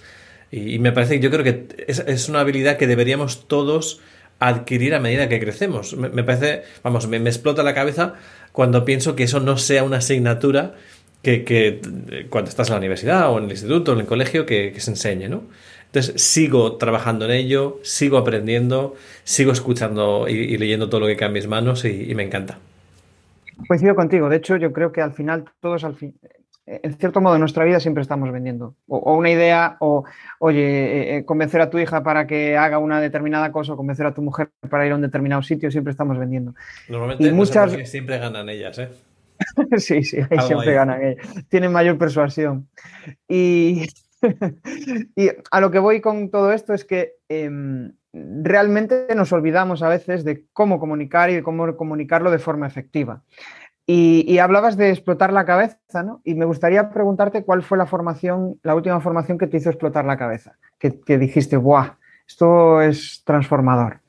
Y, 0.52 0.78
me 0.78 0.92
parece 0.92 1.20
yo 1.20 1.32
creo 1.32 1.44
que 1.44 1.66
es, 1.88 2.30
una 2.30 2.42
habilidad 2.42 2.78
que 2.78 2.86
deberíamos 2.86 3.48
todos 3.48 4.00
adquirir 4.38 4.94
a 4.94 5.00
medida 5.00 5.28
que 5.28 5.40
crecemos. 5.40 5.98
Me, 5.98 6.24
parece, 6.24 6.66
vamos, 6.84 7.08
me, 7.08 7.18
explota 7.18 7.64
la 7.64 7.74
cabeza 7.74 8.14
cuando 8.52 8.86
pienso 8.86 9.16
que 9.16 9.24
eso 9.24 9.40
no 9.40 9.58
sea 9.58 9.84
una 9.84 9.98
asignatura 9.98 10.76
que, 11.24 11.44
que, 11.44 11.82
cuando 12.30 12.52
estás 12.52 12.68
en 12.68 12.74
la 12.74 12.78
universidad 12.78 13.32
o 13.32 13.40
en 13.40 13.46
el 13.46 13.52
instituto 13.52 13.92
o 13.92 13.96
en 13.96 14.02
el 14.02 14.06
colegio 14.06 14.46
que, 14.46 14.72
se 14.78 14.92
enseñe, 14.92 15.30
¿no? 15.30 15.46
Entonces 15.94 16.22
sigo 16.22 16.78
trabajando 16.78 17.26
en 17.26 17.32
ello, 17.32 17.80
sigo 17.84 18.18
aprendiendo, 18.18 18.96
sigo 19.26 19.52
escuchando 19.52 20.26
y, 20.30 20.58
leyendo 20.58 20.88
todo 20.88 21.02
lo 21.02 21.08
que 21.08 21.18
cae 21.18 21.28
en 21.28 21.34
mis 21.34 21.48
manos 21.48 21.84
y, 21.84 22.16
me 22.16 22.24
encanta. 22.24 22.60
Coincido 23.68 23.94
contigo. 23.94 24.30
De 24.30 24.38
hecho, 24.38 24.56
yo 24.56 24.72
creo 24.72 24.94
que 24.94 25.02
al 25.02 25.12
final 25.12 25.44
todos 25.60 25.84
al 25.84 25.96
fin, 25.96 26.16
en 26.66 26.98
cierto 26.98 27.20
modo, 27.20 27.36
en 27.36 27.42
nuestra 27.42 27.66
vida 27.66 27.82
siempre 27.82 28.02
estamos 28.02 28.32
vendiendo. 28.32 28.74
O, 28.88 29.18
una 29.18 29.32
idea, 29.32 29.76
o, 29.82 30.06
oye, 30.40 30.62
eh, 30.62 31.18
eh, 31.18 31.26
convencer 31.26 31.60
a 31.60 31.70
tu 31.70 31.78
hija 31.78 32.02
para 32.04 32.26
que 32.26 32.56
haga 32.56 32.78
una 32.78 33.02
determinada 33.02 33.52
cosa, 33.52 33.74
o 33.74 33.76
convencer 33.78 34.06
a 34.06 34.14
tu 34.14 34.22
mujer 34.22 34.50
para 34.70 34.86
ir 34.86 34.94
a 34.94 34.96
un 34.96 35.02
determinado 35.02 35.44
sitio, 35.44 35.70
siempre 35.72 35.92
estamos 35.92 36.18
vendiendo. 36.18 36.56
Normalmente 36.88 37.28
y 37.28 37.32
muchas... 37.34 37.74
siempre 37.90 38.18
ganan 38.18 38.48
ellas, 38.48 38.80
¿eh? 38.80 38.90
sí, 39.78 40.04
sí, 40.04 40.20
ahí 40.30 40.40
siempre 40.48 40.74
ganan 40.74 41.04
ellas. 41.04 41.28
Tienen 41.50 41.74
mayor 41.74 41.98
persuasión. 41.98 42.70
Y, 43.28 43.88
y, 45.16 45.30
a 45.50 45.62
lo 45.62 45.72
que 45.72 45.80
voy 45.80 46.02
con 46.02 46.30
todo 46.30 46.52
esto 46.52 46.74
es 46.74 46.86
que 46.86 47.14
em, 47.30 47.94
realmente 48.14 49.08
nos 49.16 49.32
olvidamos 49.32 49.82
a 49.82 49.90
veces 49.90 50.24
de 50.24 50.46
cómo 50.54 50.80
comunicar 50.80 51.30
y 51.30 51.36
de 51.36 51.44
cómo 51.44 51.76
comunicarlo 51.76 52.32
de 52.32 52.40
forma 52.40 52.68
efectiva. 52.68 53.24
Y, 53.88 54.38
hablabas 54.38 54.78
de 54.78 54.90
explotar 54.90 55.34
la 55.34 55.44
cabeza, 55.44 56.04
¿no? 56.04 56.22
Y 56.24 56.36
me 56.36 56.46
gustaría 56.46 56.90
preguntarte 56.92 57.44
cuál 57.44 57.62
fue 57.62 57.78
la 57.78 57.86
formación, 57.86 58.58
la 58.64 58.74
última 58.74 59.02
formación 59.02 59.38
que 59.38 59.48
te 59.48 59.58
hizo 59.58 59.70
explotar 59.70 60.06
la 60.06 60.18
cabeza, 60.18 60.56
que, 60.80 61.18
dijiste, 61.18 61.58
¡buah! 61.58 61.96
Esto 62.26 62.82
es 62.82 63.22
transformador. 63.26 64.00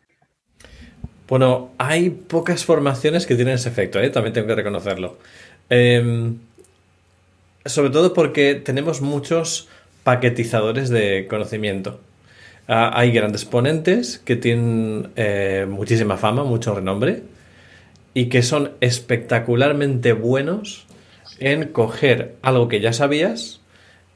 Bueno, 1.27 1.71
hay 1.79 2.11
pocas 2.11 2.65
formaciones 2.65 3.27
que 3.27 3.35
tienen 3.35 3.55
ese 3.55 3.71
efecto, 3.71 3.99
¿eh? 3.99 4.11
también 4.11 4.35
tengo 4.35 4.47
que 4.47 4.55
reconocerlo. 4.55 5.17
Em, 5.69 6.39
sobre 7.65 7.91
todo 7.91 8.13
porque 8.13 8.55
tenemos 8.55 9.01
muchos 9.01 9.69
paquetizadores 10.05 10.89
de 10.89 11.27
conocimiento. 11.29 12.01
Ah, 12.69 12.91
hay 12.95 13.13
grandes 13.13 13.45
ponentes 13.45 14.19
que 14.19 14.37
tienen 14.37 15.11
eh, 15.17 15.67
muchísima 15.69 16.17
fama, 16.17 16.45
mucho 16.45 16.75
renombre, 16.75 17.23
y 18.15 18.27
que 18.27 18.43
son 18.43 18.73
espectacularmente 18.81 20.13
buenos 20.13 20.87
en 21.39 21.69
coger 21.69 22.37
algo 22.43 22.69
que 22.69 22.81
ya 22.81 22.93
sabías 22.93 23.61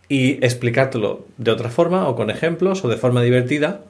y 0.08 0.44
explicártelo 0.44 1.26
de 1.38 1.50
otra 1.50 1.70
forma 1.70 2.08
o 2.08 2.14
con 2.14 2.30
ejemplos 2.30 2.84
o 2.84 2.88
de 2.88 2.96
forma 2.96 3.22
divertida. 3.22 3.80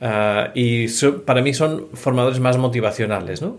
Ah, 0.00 0.52
y 0.54 0.86
para 1.26 1.42
mí 1.42 1.52
son 1.54 1.88
formadores 1.94 2.40
más 2.40 2.56
motivacionales, 2.58 3.42
¿no? 3.42 3.58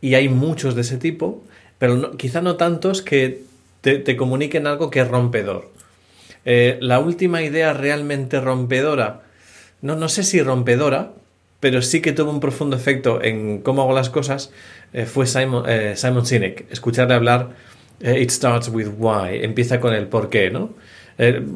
Y 0.00 0.14
hay 0.14 0.28
muchos 0.28 0.74
de 0.74 0.82
ese 0.82 0.98
tipo, 0.98 1.42
pero 1.78 2.16
quizá 2.16 2.40
no 2.40 2.56
tantos 2.56 3.02
que 3.02 3.42
te, 3.80 4.16
comuniquen 4.16 4.66
algo 4.66 4.90
que 4.90 5.00
es 5.00 5.08
rompedor. 5.08 5.70
Eh, 6.46 6.78
la 6.80 7.00
última 7.00 7.42
idea 7.42 7.72
realmente 7.72 8.40
rompedora, 8.40 9.22
no, 9.82 9.96
no 9.96 10.08
sé 10.08 10.22
si 10.22 10.40
rompedora, 10.40 11.10
pero 11.58 11.82
sí 11.82 12.00
que 12.00 12.12
tuvo 12.12 12.30
un 12.30 12.38
profundo 12.38 12.76
efecto 12.76 13.22
en 13.22 13.60
cómo 13.62 13.82
hago 13.82 13.92
las 13.92 14.10
cosas, 14.10 14.52
eh, 14.92 15.06
fue 15.06 15.26
Simon, 15.26 15.64
eh, 15.68 15.94
Simon 15.96 16.24
Sinek. 16.24 16.70
Escucharle 16.70 17.14
hablar, 17.14 17.50
it 18.00 18.30
starts 18.30 18.68
with 18.68 18.88
why, 18.96 19.42
empieza 19.42 19.80
con 19.80 19.92
el 19.92 20.06
por 20.06 20.30
qué, 20.30 20.50
¿no? 20.50 20.70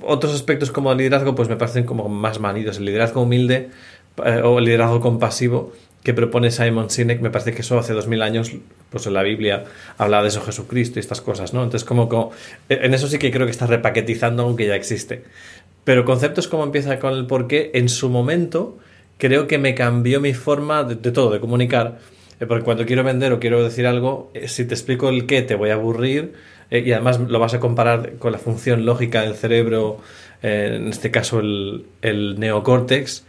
otros 0.07 0.35
aspectos 0.35 0.71
como 0.71 0.91
el 0.91 0.97
liderazgo, 0.97 1.35
pues 1.35 1.51
me 1.51 1.57
parecen 1.57 1.85
como 1.85 2.09
más 2.09 2.41
manidos. 2.41 2.79
El 2.79 2.87
liderazgo 2.87 3.21
humilde 3.21 3.69
o 4.17 4.59
el 4.59 4.65
liderazgo 4.65 5.01
compasivo 5.01 5.75
que 6.03 6.15
propone 6.15 6.51
Simon 6.51 6.89
Sinek, 6.89 7.21
me 7.21 7.31
parece 7.31 7.53
que 7.53 7.61
eso 7.61 7.79
hace 7.79 7.93
dos 7.93 8.07
mil 8.07 8.23
años, 8.23 8.53
pues 8.89 9.07
en 9.07 9.15
la 9.15 9.23
Biblia 9.23 9.65
hablaba 9.99 10.23
de 10.23 10.31
eso 10.31 10.41
Jesucristo 10.41 10.99
y 10.99 11.01
estas 11.01 11.21
cosas, 11.21 11.53
¿no? 11.53 11.63
Entonces, 11.63 11.87
como, 11.87 12.09
como 12.09 12.33
en 12.69 12.95
eso 12.95 13.07
sí 13.07 13.19
que 13.19 13.31
creo 13.31 13.47
que 13.47 13.53
está 13.53 13.67
repaquetizando 13.67 14.43
aunque 14.43 14.67
ya 14.67 14.77
existe. 14.77 15.25
Pero 15.85 16.05
conceptos 16.05 16.49
como 16.49 16.65
empieza 16.65 16.99
con 16.99 17.15
el 17.15 17.27
por 17.27 17.47
qué, 17.49 17.71
en 17.75 17.89
su 17.89 18.09
momento, 18.09 18.79
creo 19.19 19.47
que 19.47 19.59
me 19.59 19.75
cambió 19.75 20.21
mi 20.21 20.35
forma 20.35 20.85
de, 20.85 20.97
todo, 20.97 21.31
de 21.31 21.41
comunicar. 21.41 21.99
Eh, 22.41 22.47
porque 22.47 22.65
cuando 22.65 22.87
quiero 22.87 23.05
vender 23.05 23.33
o 23.33 23.41
quiero 23.41 23.63
decir 23.63 23.87
algo, 23.87 24.31
eh, 24.35 24.49
si 24.49 24.65
te 24.65 24.75
explico 24.75 25.09
el 25.09 25.27
qué, 25.27 25.43
te 25.43 25.55
voy 25.55 25.71
a 25.71 25.75
aburrir 25.75 26.33
eh, 26.71 26.83
y 26.85 26.93
además 26.93 27.21
lo 27.21 27.39
vas 27.39 27.55
a 27.55 27.61
comparar 27.61 28.15
con 28.15 28.33
la 28.33 28.39
función 28.39 28.85
lógica 28.85 29.23
del 29.23 29.35
cerebro, 29.35 30.01
en 30.43 30.89
este 30.89 31.11
caso 31.11 31.41
el, 31.41 31.85
el 32.01 32.41
neocórtex, 32.41 33.27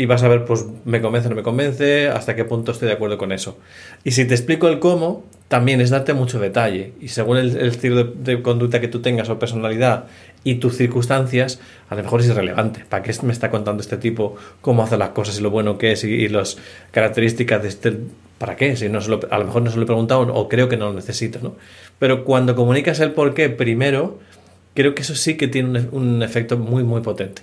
y 0.00 0.06
vas 0.06 0.22
a 0.22 0.28
ver, 0.28 0.46
pues 0.46 0.64
me 0.86 1.02
convence 1.02 1.28
o 1.28 1.30
no 1.30 1.36
me 1.36 1.42
convence, 1.42 2.08
hasta 2.08 2.34
qué 2.34 2.46
punto 2.46 2.72
estoy 2.72 2.88
de 2.88 2.94
acuerdo 2.94 3.18
con 3.18 3.32
eso. 3.32 3.58
Y 4.02 4.12
si 4.12 4.24
te 4.24 4.32
explico 4.32 4.66
el 4.68 4.78
cómo, 4.78 5.24
también 5.48 5.82
es 5.82 5.90
darte 5.90 6.14
mucho 6.14 6.40
detalle. 6.40 6.94
Y 7.02 7.08
según 7.08 7.36
el, 7.36 7.54
estilo 7.58 8.04
de, 8.04 8.40
conducta 8.40 8.80
que 8.80 8.88
tú 8.88 9.02
tengas 9.02 9.28
o 9.28 9.38
personalidad 9.38 10.06
y 10.42 10.54
tus 10.54 10.78
circunstancias, 10.78 11.60
a 11.90 11.96
lo 11.96 12.02
mejor 12.02 12.20
es 12.20 12.28
irrelevante. 12.28 12.82
¿Para 12.88 13.02
qué 13.02 13.14
me 13.24 13.32
está 13.34 13.50
contando 13.50 13.82
este 13.82 13.98
tipo 13.98 14.36
cómo 14.62 14.82
hace 14.82 14.96
las 14.96 15.10
cosas 15.10 15.38
y 15.38 15.42
lo 15.42 15.50
bueno 15.50 15.76
que 15.76 15.92
es 15.92 16.02
y, 16.02 16.28
las 16.28 16.56
características 16.92 17.62
de 17.62 17.68
este... 17.68 17.98
¿Para 18.38 18.56
qué? 18.56 18.76
Si 18.76 18.88
no 18.88 19.00
a 19.00 19.38
lo 19.38 19.44
mejor 19.44 19.60
no 19.60 19.70
se 19.70 19.76
lo 19.76 19.82
he 19.82 19.86
preguntado 19.86 20.22
o 20.32 20.48
creo 20.48 20.70
que 20.70 20.78
no 20.78 20.86
lo 20.86 20.94
necesito, 20.94 21.40
¿no? 21.42 21.56
Pero 21.98 22.24
cuando 22.24 22.56
comunicas 22.56 23.00
el 23.00 23.12
por 23.12 23.34
qué 23.34 23.50
primero, 23.50 24.18
creo 24.72 24.94
que 24.94 25.02
eso 25.02 25.14
sí 25.14 25.36
que 25.36 25.46
tiene 25.46 25.88
un 25.92 26.22
efecto 26.22 26.56
muy, 26.56 26.84
muy 26.84 27.02
potente. 27.02 27.42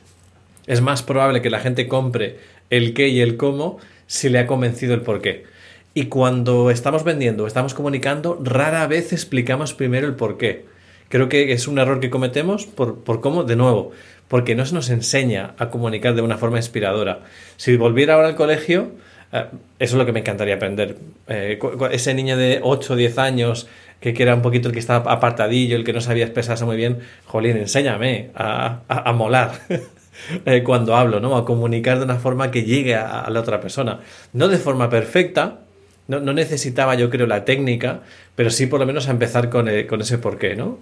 Es 0.68 0.82
más 0.82 1.02
probable 1.02 1.42
que 1.42 1.50
la 1.50 1.60
gente 1.60 1.88
compre 1.88 2.38
el 2.70 2.94
qué 2.94 3.08
y 3.08 3.22
el 3.22 3.38
cómo 3.38 3.80
si 4.06 4.30
le 4.30 4.40
ha 4.40 4.48
convencido 4.48 4.94
el 4.94 5.02
por 5.02 5.22
qué. 5.22 5.46
Y 5.94 6.06
cuando 6.06 6.70
estamos 6.70 7.04
vendiendo, 7.04 7.48
estamos 7.48 7.74
comunicando, 7.74 8.40
rara 8.44 8.86
vez 8.86 9.14
explicamos 9.14 9.74
primero 9.74 10.06
el 10.06 10.14
por 10.14 10.38
qué. 10.38 10.66
Creo 11.10 11.30
que 11.30 11.54
es 11.54 11.68
un 11.68 11.80
error 11.80 12.00
que 12.00 12.10
cometemos 12.10 12.66
por, 12.66 13.22
cómo, 13.22 13.46
de 13.46 13.56
nuevo, 13.56 13.92
porque 14.28 14.56
no 14.56 14.66
se 14.66 14.76
nos 14.76 14.90
enseña 14.90 15.56
a 15.58 15.70
comunicar 15.70 16.14
de 16.14 16.22
una 16.22 16.38
forma 16.38 16.58
inspiradora. 16.58 17.22
Si 17.56 17.78
volviera 17.78 18.16
ahora 18.16 18.28
al 18.28 18.36
colegio, 18.36 18.92
eh, 19.32 19.46
eso 19.80 19.94
es 19.96 19.98
lo 19.98 20.06
que 20.06 20.12
me 20.12 20.20
encantaría 20.20 20.56
aprender. 20.56 20.98
Eh, 21.28 21.58
ese 21.92 22.14
niño 22.14 22.38
de 22.38 22.60
8 22.62 22.94
o 22.94 22.96
10 22.96 23.18
años 23.18 23.68
que, 24.02 24.14
era 24.18 24.36
un 24.36 24.42
poquito 24.42 24.68
el 24.68 24.74
que 24.74 24.80
estaba 24.80 25.12
apartadillo, 25.12 25.78
el 25.78 25.84
que 25.84 25.94
no 25.94 26.02
sabía 26.02 26.26
expresarse 26.26 26.66
muy 26.66 26.76
bien, 26.76 27.00
jolín, 27.26 27.58
enséñame 27.58 28.30
a, 28.36 28.82
a 28.88 29.14
molar. 29.14 29.62
Eh, 30.46 30.64
cuando 30.64 30.96
hablo, 30.96 31.20
¿no? 31.20 31.38
A 31.38 31.46
comunicar 31.46 32.00
de 32.00 32.06
una 32.06 32.18
forma 32.18 32.52
que 32.52 32.64
llegue 32.64 32.96
a, 32.96 33.30
la 33.30 33.40
otra 33.40 33.62
persona. 33.62 34.00
No 34.34 34.48
de 34.48 34.58
forma 34.58 34.90
perfecta, 34.90 35.60
no, 36.08 36.20
necesitaba 36.20 36.96
yo 36.96 37.10
creo 37.10 37.28
la 37.28 37.46
técnica, 37.46 38.02
pero 38.36 38.50
sí 38.50 38.68
por 38.68 38.80
lo 38.80 38.86
menos 38.86 39.08
a 39.08 39.12
empezar 39.12 39.50
con, 39.50 39.68
eh, 39.68 39.88
con 39.88 40.02
ese 40.02 40.18
porqué, 40.18 40.56
¿no? 40.56 40.80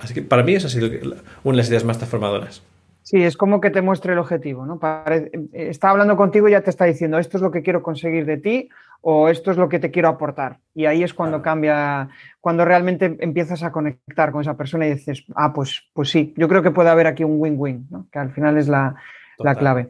Así 0.00 0.14
que 0.14 0.22
para 0.22 0.42
mí 0.42 0.54
esa 0.54 0.68
ha 0.68 0.70
sido 0.70 0.88
una 1.44 1.52
de 1.52 1.56
las 1.56 1.68
ideas 1.68 1.84
más 1.84 1.98
transformadoras. 1.98 2.62
Sí, 3.06 3.22
es 3.22 3.36
como 3.36 3.60
que 3.60 3.70
te 3.70 3.82
muestre 3.82 4.14
el 4.14 4.18
objetivo, 4.18 4.66
¿no? 4.66 4.80
está 5.52 5.90
hablando 5.90 6.16
contigo 6.16 6.48
y 6.48 6.50
ya 6.50 6.62
te 6.62 6.70
está 6.70 6.86
diciendo 6.86 7.20
esto 7.20 7.36
es 7.36 7.42
lo 7.42 7.52
que 7.52 7.62
quiero 7.62 7.80
conseguir 7.80 8.26
de 8.26 8.36
ti 8.36 8.68
o 9.00 9.28
esto 9.28 9.52
es 9.52 9.56
lo 9.56 9.68
que 9.68 9.78
te 9.78 9.92
quiero 9.92 10.08
aportar. 10.08 10.58
Y 10.74 10.86
ahí 10.86 11.04
es 11.04 11.14
cuando 11.14 11.40
cambia, 11.40 12.08
cuando 12.40 12.64
realmente 12.64 13.16
empiezas 13.20 13.62
a 13.62 13.70
conectar 13.70 14.32
con 14.32 14.40
esa 14.40 14.56
persona 14.56 14.88
y 14.88 14.94
dices, 14.94 15.24
ah, 15.36 15.52
pues, 15.52 15.88
pues 15.92 16.10
sí, 16.10 16.34
yo 16.36 16.48
creo 16.48 16.64
que 16.64 16.72
puede 16.72 16.90
haber 16.90 17.06
aquí 17.06 17.22
un 17.22 17.40
win-win, 17.40 17.86
¿no? 17.90 18.08
que 18.10 18.18
al 18.18 18.32
final 18.32 18.58
es 18.58 18.66
la, 18.66 18.96
clave. 19.56 19.88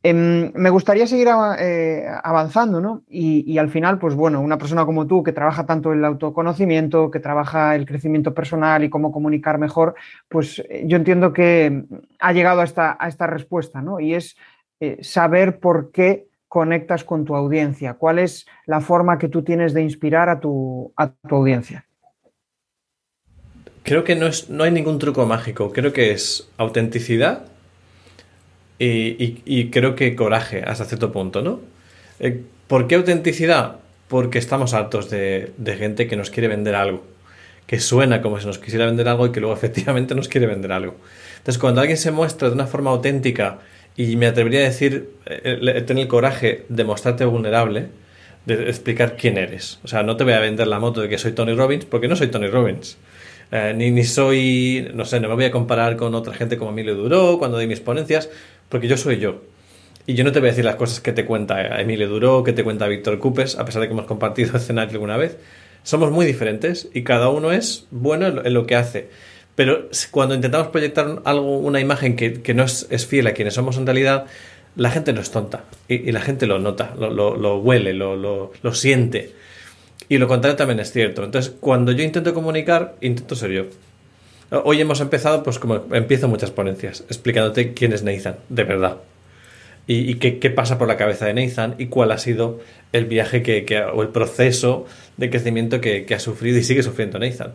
Em, 0.00 0.52
me 0.54 0.70
gustaría 0.70 1.08
seguir 1.08 1.28
eh, 1.58 2.06
avanzando, 2.22 2.80
¿no? 2.80 3.02
Y, 3.08 3.58
al 3.58 3.68
final, 3.68 3.98
pues 3.98 4.14
bueno, 4.14 4.40
una 4.40 4.56
persona 4.56 4.86
como 4.86 5.08
tú 5.08 5.24
que 5.24 5.32
trabaja 5.32 5.66
tanto 5.66 5.92
el 5.92 6.04
autoconocimiento, 6.04 7.10
que 7.10 7.18
trabaja 7.18 7.74
el 7.74 7.84
crecimiento 7.84 8.32
personal 8.32 8.84
y 8.84 8.90
cómo 8.90 9.10
comunicar 9.10 9.58
mejor, 9.58 9.96
pues 10.28 10.60
eh, 10.68 10.84
yo 10.86 10.96
entiendo 10.96 11.32
que 11.32 11.84
ha 12.20 12.32
llegado 12.32 12.60
a 12.60 12.64
esta, 12.64 13.26
respuesta, 13.26 13.82
¿no? 13.82 13.98
Y 13.98 14.14
es 14.14 14.36
eh, 14.78 14.98
saber 15.02 15.58
por 15.58 15.90
qué 15.90 16.28
conectas 16.46 17.04
con 17.04 17.24
tu 17.24 17.34
audiencia? 17.36 17.94
¿Cuál 17.94 18.20
es 18.20 18.46
la 18.66 18.80
forma 18.80 19.18
que 19.18 19.28
tú 19.28 19.42
tienes 19.42 19.74
de 19.74 19.82
inspirar 19.82 20.28
a 20.30 20.40
tu, 20.40 20.92
a 20.96 21.10
tu 21.10 21.34
audiencia? 21.34 21.84
Creo 23.82 24.04
que 24.04 24.16
no, 24.16 24.26
es, 24.26 24.48
no 24.48 24.64
hay 24.64 24.70
ningún 24.70 24.98
truco 24.98 25.26
mágico. 25.26 25.72
Creo 25.72 25.92
que 25.92 26.12
es 26.12 26.50
autenticidad 26.56 27.44
y, 28.78 29.70
creo 29.70 29.94
que 29.94 30.14
coraje 30.14 30.62
hasta 30.64 30.84
cierto 30.84 31.12
punto, 31.12 31.42
¿no? 31.42 31.60
Eh, 32.20 32.42
¿Por 32.66 32.86
qué 32.86 32.94
autenticidad? 32.94 33.76
Porque 34.08 34.38
estamos 34.38 34.74
hartos 34.74 35.10
de, 35.10 35.52
de 35.56 35.76
gente 35.76 36.06
que 36.06 36.16
nos 36.16 36.30
quiere 36.30 36.48
vender 36.48 36.74
algo, 36.74 37.04
que 37.66 37.80
suena 37.80 38.22
como 38.22 38.38
si 38.40 38.46
nos 38.46 38.58
quisiera 38.58 38.86
vender 38.86 39.08
algo 39.08 39.26
y 39.26 39.32
que 39.32 39.40
luego 39.40 39.54
efectivamente 39.56 40.14
nos 40.14 40.28
quiere 40.28 40.46
vender 40.46 40.72
algo. 40.72 40.96
Entonces, 41.38 41.58
cuando 41.58 41.80
alguien 41.80 41.98
se 41.98 42.10
muestra 42.10 42.48
de 42.48 42.54
una 42.54 42.66
forma 42.66 42.90
auténtica 42.90 43.58
y 43.96 44.16
me 44.16 44.26
atrevería 44.26 44.60
a 44.60 44.64
decir, 44.64 45.10
eh, 45.26 45.82
tener 45.86 46.02
el 46.02 46.08
coraje 46.08 46.64
de 46.68 46.84
mostrarte 46.84 47.24
vulnerable, 47.24 47.88
de 48.46 48.68
explicar 48.68 49.16
quién 49.16 49.36
eres. 49.36 49.80
O 49.82 49.88
sea, 49.88 50.02
no 50.02 50.16
te 50.16 50.24
voy 50.24 50.34
a 50.34 50.40
vender 50.40 50.68
la 50.68 50.78
moto 50.78 51.00
de 51.00 51.08
que 51.08 51.18
soy 51.18 51.32
Tony 51.32 51.54
Robbins, 51.54 51.84
porque 51.84 52.08
no 52.08 52.16
soy 52.16 52.28
Tony 52.28 52.46
Robbins. 52.46 52.96
Eh, 53.50 53.72
ni, 53.74 53.90
ni 53.90 54.04
soy, 54.04 54.90
no 54.94 55.04
sé, 55.04 55.20
no 55.20 55.28
me 55.28 55.34
voy 55.34 55.46
a 55.46 55.50
comparar 55.50 55.96
con 55.96 56.14
otra 56.14 56.34
gente 56.34 56.58
como 56.58 56.70
Emilio 56.70 56.94
Duró 56.94 57.38
cuando 57.38 57.56
doy 57.56 57.66
mis 57.66 57.80
ponencias, 57.80 58.28
porque 58.68 58.88
yo 58.88 58.96
soy 58.96 59.18
yo. 59.18 59.42
Y 60.06 60.14
yo 60.14 60.24
no 60.24 60.32
te 60.32 60.40
voy 60.40 60.48
a 60.48 60.52
decir 60.52 60.64
las 60.64 60.76
cosas 60.76 61.00
que 61.00 61.12
te 61.12 61.26
cuenta 61.26 61.80
Emilio 61.80 62.08
Duró, 62.08 62.42
que 62.42 62.54
te 62.54 62.64
cuenta 62.64 62.88
Víctor 62.88 63.18
Cupes, 63.18 63.58
a 63.58 63.64
pesar 63.64 63.82
de 63.82 63.88
que 63.88 63.92
hemos 63.92 64.06
compartido 64.06 64.56
escenario 64.56 64.94
alguna 64.94 65.16
vez. 65.16 65.36
Somos 65.82 66.10
muy 66.10 66.26
diferentes 66.26 66.88
y 66.94 67.02
cada 67.02 67.28
uno 67.28 67.52
es 67.52 67.86
bueno 67.90 68.26
en 68.26 68.54
lo 68.54 68.66
que 68.66 68.74
hace. 68.74 69.10
Pero 69.58 69.88
cuando 70.12 70.36
intentamos 70.36 70.68
proyectar 70.68 71.20
algo, 71.24 71.58
una 71.58 71.80
imagen 71.80 72.14
que, 72.14 72.54
no 72.54 72.62
es, 72.62 73.06
fiel 73.06 73.26
a 73.26 73.32
quienes 73.32 73.54
somos 73.54 73.76
en 73.76 73.86
realidad, 73.86 74.26
la 74.76 74.88
gente 74.88 75.12
no 75.12 75.20
es 75.20 75.32
tonta 75.32 75.64
y, 75.88 76.12
la 76.12 76.20
gente 76.20 76.46
lo 76.46 76.60
nota, 76.60 76.94
lo, 76.96 77.58
huele, 77.58 77.92
lo, 77.92 78.52
siente. 78.72 79.32
Y 80.08 80.18
lo 80.18 80.28
contrario 80.28 80.56
también 80.56 80.78
es 80.78 80.92
cierto. 80.92 81.24
Entonces, 81.24 81.52
cuando 81.58 81.90
yo 81.90 82.04
intento 82.04 82.32
comunicar, 82.34 82.94
intento 83.00 83.34
ser 83.34 83.50
yo. 83.50 83.64
Hoy 84.50 84.80
hemos 84.80 85.00
empezado, 85.00 85.42
pues 85.42 85.58
como 85.58 85.84
empiezo 85.92 86.28
muchas 86.28 86.50
ponencias, 86.50 87.04
explicándote 87.08 87.74
quién 87.74 87.92
es 87.92 88.02
Nathan, 88.02 88.36
de 88.48 88.64
verdad. 88.64 88.96
Y, 89.86 90.16
qué, 90.16 90.50
pasa 90.50 90.76
por 90.76 90.86
la 90.86 90.98
cabeza 90.98 91.24
de 91.24 91.32
Nathan 91.32 91.74
y 91.78 91.86
cuál 91.86 92.12
ha 92.12 92.18
sido 92.18 92.60
el 92.92 93.06
viaje 93.06 93.42
que, 93.42 93.80
o 93.82 94.02
el 94.02 94.08
proceso 94.08 94.86
de 95.16 95.30
crecimiento 95.30 95.80
que, 95.80 96.04
que 96.04 96.14
ha 96.14 96.20
sufrido 96.20 96.58
y 96.58 96.62
sigue 96.62 96.82
sufriendo 96.82 97.18
Nathan 97.18 97.54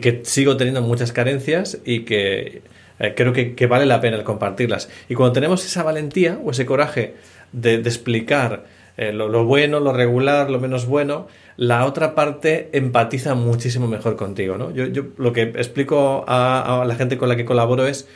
que, 0.00 0.22
sigo 0.24 0.56
teniendo 0.56 0.82
muchas 0.82 1.12
carencias 1.12 1.78
y 1.84 2.00
que 2.00 2.62
eh, 2.98 3.14
creo 3.16 3.32
que, 3.32 3.66
vale 3.66 3.86
la 3.86 4.00
pena 4.00 4.16
el 4.16 4.24
compartirlas. 4.24 4.88
Y 5.08 5.14
cuando 5.14 5.32
tenemos 5.34 5.64
esa 5.64 5.82
valentía 5.82 6.38
o 6.42 6.50
ese 6.50 6.64
coraje 6.66 7.14
de, 7.52 7.74
explicar 7.74 8.64
eh, 8.96 9.12
lo, 9.12 9.44
bueno, 9.44 9.80
lo 9.80 9.92
regular, 9.92 10.50
lo 10.50 10.60
menos 10.60 10.86
bueno, 10.86 11.26
la 11.56 11.86
otra 11.86 12.14
parte 12.14 12.68
empatiza 12.72 13.34
muchísimo 13.34 13.88
mejor 13.88 14.16
contigo. 14.16 14.58
¿no? 14.58 14.70
Yo, 14.72 14.86
yo 14.86 15.04
lo 15.16 15.32
que 15.32 15.42
explico 15.42 16.24
a, 16.26 16.84
la 16.86 16.94
gente 16.94 17.18
con 17.18 17.28
la 17.28 17.36
que 17.36 17.44
colaboro 17.44 17.86
es, 17.86 18.08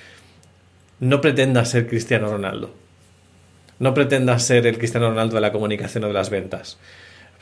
no 1.01 1.21
pretendas 1.21 1.71
ser 1.71 1.87
Cristiano 1.87 2.29
Ronaldo. 2.29 2.71
No 3.79 3.95
pretendas 3.95 4.43
ser 4.43 4.67
el 4.67 4.79
Cristiano 4.79 5.09
Ronaldo 5.09 5.35
de 5.35 5.43
la 5.43 5.53
comunicación 5.53 6.05
o 6.05 6.09
de 6.09 6.15
las 6.15 6.31
ventas. 6.31 6.79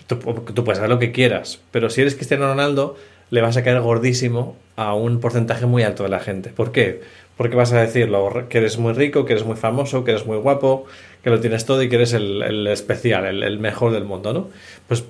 Tú, 0.07 0.17
tú 0.17 0.65
puedes 0.65 0.79
hacer 0.79 0.91
lo 0.91 0.99
que 0.99 1.13
quieras, 1.13 1.61
pero 1.71 1.91
si 1.91 2.01
eres 2.01 2.15
Cristiano 2.15 2.47
Ronaldo, 2.47 2.97
le 3.31 3.41
vas 3.41 3.57
a 3.57 3.63
caer 3.63 3.81
gordísimo 3.81 4.57
a 4.77 4.95
un 4.95 5.21
porcentaje 5.21 5.67
muy 5.67 5.83
alto 5.83 6.03
de 6.03 6.09
la 6.09 6.21
gente. 6.21 6.51
¿Por 6.51 6.73
qué? 6.73 7.03
Porque 7.37 7.57
vas 7.57 7.73
a 7.73 7.81
decirlo, 7.81 8.47
que 8.49 8.59
eres 8.59 8.79
muy 8.79 8.93
rico, 8.93 9.25
que 9.25 9.33
eres 9.33 9.45
muy 9.45 9.57
famoso, 9.57 10.05
que 10.05 10.13
eres 10.13 10.25
muy 10.25 10.39
guapo, 10.39 10.87
que 11.23 11.31
lo 11.31 11.41
tienes 11.41 11.65
todo 11.65 11.83
y 11.83 11.89
que 11.89 11.97
eres 11.97 12.13
el, 12.13 12.67
especial, 12.69 13.43
el, 13.43 13.59
mejor 13.59 13.93
del 13.93 14.05
mundo, 14.05 14.33
¿no? 14.33 14.49
Pues 14.87 15.05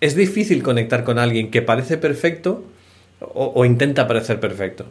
es 0.00 0.16
difícil 0.16 0.62
conectar 0.62 1.04
con 1.04 1.18
alguien 1.18 1.50
que 1.50 1.62
parece 1.62 1.98
perfecto 1.98 2.64
o, 3.20 3.52
o 3.54 3.64
intenta 3.64 4.08
parecer 4.08 4.40
perfecto. 4.40 4.86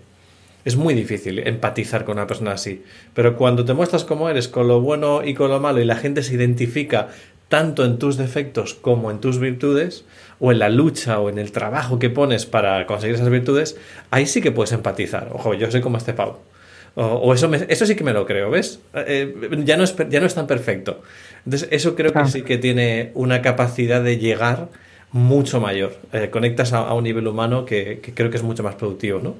Es 0.64 0.78
muy 0.78 0.96
difícil 0.96 1.40
empatizar 1.48 2.06
con 2.06 2.18
una 2.18 2.26
persona 2.26 2.54
así. 2.54 2.84
Pero 3.14 3.36
cuando 3.36 3.66
te 3.66 3.74
muestras 3.74 4.04
como 4.04 4.30
eres, 4.30 4.48
con 4.48 4.68
lo 4.68 4.82
bueno 4.82 5.24
y 5.24 5.36
con 5.36 5.52
lo 5.52 5.60
malo, 5.60 5.80
y 5.80 5.86
la 5.86 5.96
gente 5.96 6.24
se 6.24 6.34
identifica 6.34 7.10
tanto 7.50 7.86
en 7.86 8.00
tus 8.00 8.18
defectos 8.18 8.74
como 8.74 9.12
en 9.12 9.20
tus 9.20 9.40
virtudes, 9.40 10.06
o 10.40 10.52
en 10.52 10.60
la 10.60 10.70
lucha 10.70 11.20
o 11.20 11.30
en 11.30 11.38
el 11.38 11.52
trabajo 11.52 12.00
que 12.00 12.10
pones 12.10 12.46
para 12.46 12.86
conseguir 12.86 13.16
esas 13.16 13.30
virtudes, 13.30 13.78
ahí 14.12 14.26
sí 14.26 14.42
que 14.42 14.52
puedes 14.52 14.72
empatizar. 14.72 15.30
Ojo, 15.32 15.54
yo 15.54 15.70
soy 15.72 15.82
como 15.82 15.98
este 15.98 16.14
pavo. 16.14 16.42
O, 16.98 17.34
eso, 17.34 17.54
eso 17.54 17.86
sí 17.86 17.96
que 17.96 18.06
me 18.06 18.14
lo 18.14 18.26
creo, 18.26 18.50
¿ves? 18.50 18.80
Eh, 18.94 19.36
ya, 19.66 19.76
no 19.76 19.84
es, 19.84 19.96
ya 20.10 20.22
no 20.22 20.26
es 20.26 20.34
tan 20.34 20.48
perfecto. 20.48 21.02
Entonces, 21.44 21.68
eso 21.72 21.94
creo 21.94 22.14
que 22.14 22.26
sí 22.26 22.44
que 22.44 22.58
tiene 22.58 23.12
una 23.16 23.42
capacidad 23.42 24.02
de 24.02 24.18
llegar 24.18 24.70
mucho 25.12 25.60
mayor. 25.60 25.98
Eh, 26.14 26.30
conectas 26.32 26.72
a, 26.72 26.94
un 26.94 27.04
nivel 27.04 27.28
humano 27.28 27.66
que, 27.66 28.00
creo 28.16 28.30
que 28.30 28.38
es 28.38 28.44
mucho 28.44 28.64
más 28.64 28.76
productivo, 28.76 29.20
¿no? 29.20 29.36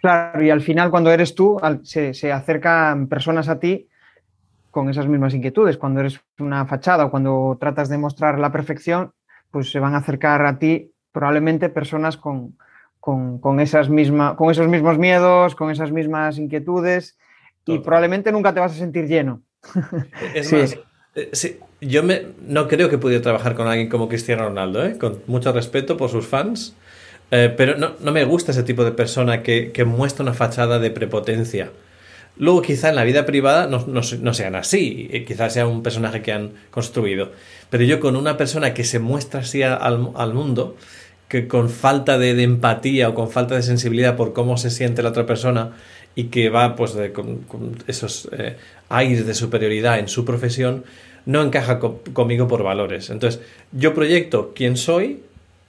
Claro, 0.00 0.42
y 0.42 0.50
al 0.50 0.60
final 0.60 0.90
cuando 0.90 1.12
eres 1.12 1.36
tú, 1.36 1.60
se, 1.84 2.14
se 2.14 2.32
acercan 2.32 3.06
personas 3.06 3.48
a 3.48 3.60
ti 3.60 3.86
con 4.72 4.88
esas 4.88 5.06
mismas 5.06 5.34
inquietudes. 5.34 5.76
Cuando 5.76 6.00
eres 6.00 6.18
una 6.40 6.66
fachada 6.66 7.04
o 7.04 7.10
cuando 7.10 7.56
tratas 7.60 7.88
de 7.88 7.98
mostrar 7.98 8.40
la 8.40 8.50
perfección, 8.50 9.12
pues 9.52 9.70
se 9.70 9.78
van 9.78 9.94
a 9.94 9.98
acercar 9.98 10.44
a 10.44 10.58
ti 10.58 10.90
probablemente 11.12 11.68
personas 11.68 12.16
con, 12.16 12.56
esas 13.60 13.90
misma, 13.90 14.34
con 14.34 14.50
esos 14.50 14.66
mismos 14.66 14.98
miedos, 14.98 15.54
con 15.54 15.70
esas 15.70 15.92
mismas 15.92 16.38
inquietudes 16.38 17.18
y 17.66 17.78
probablemente 17.78 18.32
nunca 18.32 18.54
te 18.54 18.60
vas 18.60 18.72
a 18.72 18.76
sentir 18.76 19.06
lleno. 19.06 19.42
Es 20.34 20.52
más, 20.54 20.78
eh, 21.14 21.60
yo 21.82 22.02
me, 22.02 22.22
no 22.40 22.66
creo 22.66 22.88
que 22.88 22.96
pudiera 22.96 23.22
trabajar 23.22 23.54
con 23.54 23.68
alguien 23.68 23.90
como 23.90 24.08
Cristiano 24.08 24.44
Ronaldo, 24.44 24.84
¿eh? 24.86 24.96
con 24.96 25.20
mucho 25.26 25.52
respeto 25.52 25.98
por 25.98 26.08
sus 26.08 26.26
fans, 26.26 26.74
eh, 27.30 27.52
pero 27.54 27.76
no, 27.76 28.12
me 28.12 28.24
gusta 28.24 28.52
ese 28.52 28.62
tipo 28.62 28.84
de 28.84 28.92
persona 28.92 29.42
que, 29.42 29.70
que 29.70 29.84
muestra 29.84 30.22
una 30.22 30.32
fachada 30.32 30.78
de 30.78 30.90
prepotencia. 30.90 31.70
Luego 32.36 32.62
quizá 32.62 32.88
en 32.88 32.96
la 32.96 33.04
vida 33.04 33.26
privada 33.26 33.66
no, 33.66 34.34
sean 34.34 34.54
así, 34.54 35.24
quizás 35.26 35.52
sea 35.52 35.66
un 35.66 35.82
personaje 35.82 36.22
que 36.22 36.32
han 36.32 36.52
construido. 36.70 37.30
Pero 37.68 37.84
yo 37.84 38.00
con 38.00 38.16
una 38.16 38.36
persona 38.36 38.72
que 38.74 38.84
se 38.84 38.98
muestra 38.98 39.40
así 39.40 39.62
al, 39.62 40.32
mundo, 40.32 40.76
que 41.28 41.46
con 41.46 41.68
falta 41.68 42.18
de, 42.18 42.42
empatía 42.42 43.10
o 43.10 43.14
con 43.14 43.30
falta 43.30 43.54
de 43.54 43.62
sensibilidad 43.62 44.16
por 44.16 44.32
cómo 44.32 44.56
se 44.56 44.70
siente 44.70 45.02
la 45.02 45.10
otra 45.10 45.26
persona 45.26 45.72
y 46.14 46.24
que 46.24 46.48
va 46.48 46.74
pues 46.74 46.96
con, 47.12 47.76
esos 47.86 48.28
eh, 48.32 48.56
aires 48.88 49.26
de 49.26 49.34
superioridad 49.34 49.98
en 49.98 50.08
su 50.08 50.24
profesión, 50.24 50.84
no 51.26 51.42
encaja 51.42 51.78
conmigo 51.78 52.48
por 52.48 52.62
valores. 52.62 53.10
Entonces 53.10 53.42
yo 53.72 53.94
proyecto 53.94 54.52
quién 54.54 54.78
soy, 54.78 55.20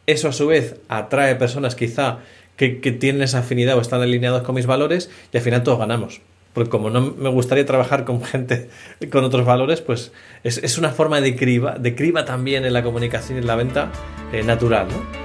eso 0.08 0.30
a 0.30 0.34
su 0.34 0.48
vez 0.48 0.78
atrae 0.88 1.36
personas 1.36 1.76
quizá 1.76 2.20
que, 2.56 2.80
que 2.80 2.92
tienen 2.92 3.22
esa 3.22 3.40
afinidad 3.40 3.78
o 3.78 3.82
están 3.82 4.02
alineados 4.02 4.44
con 4.44 4.56
mis 4.56 4.66
valores 4.66 5.10
y 5.32 5.38
al 5.38 5.44
final 5.44 5.64
todos 5.64 5.80
ganamos 5.80 6.22
porque 6.54 6.70
como 6.70 6.90
no 6.90 7.02
me 7.02 7.30
gustaría 7.30 7.66
trabajar 7.66 8.06
con 8.06 8.24
gente 8.24 8.70
con 9.12 9.24
otros 9.24 9.46
valores, 9.46 9.82
pues 9.82 10.12
es, 10.44 10.78
una 10.78 10.90
forma 10.90 11.20
de 11.20 11.36
criba, 11.36 11.78
de 11.78 11.96
criba 11.96 12.26
también 12.26 12.66
en 12.66 12.74
la 12.74 12.84
comunicación 12.84 13.38
y 13.38 13.42
en 13.42 13.48
la 13.48 13.56
venta 13.56 13.92
eh, 14.32 14.44
natural, 14.44 14.88
¿no? 14.88 15.24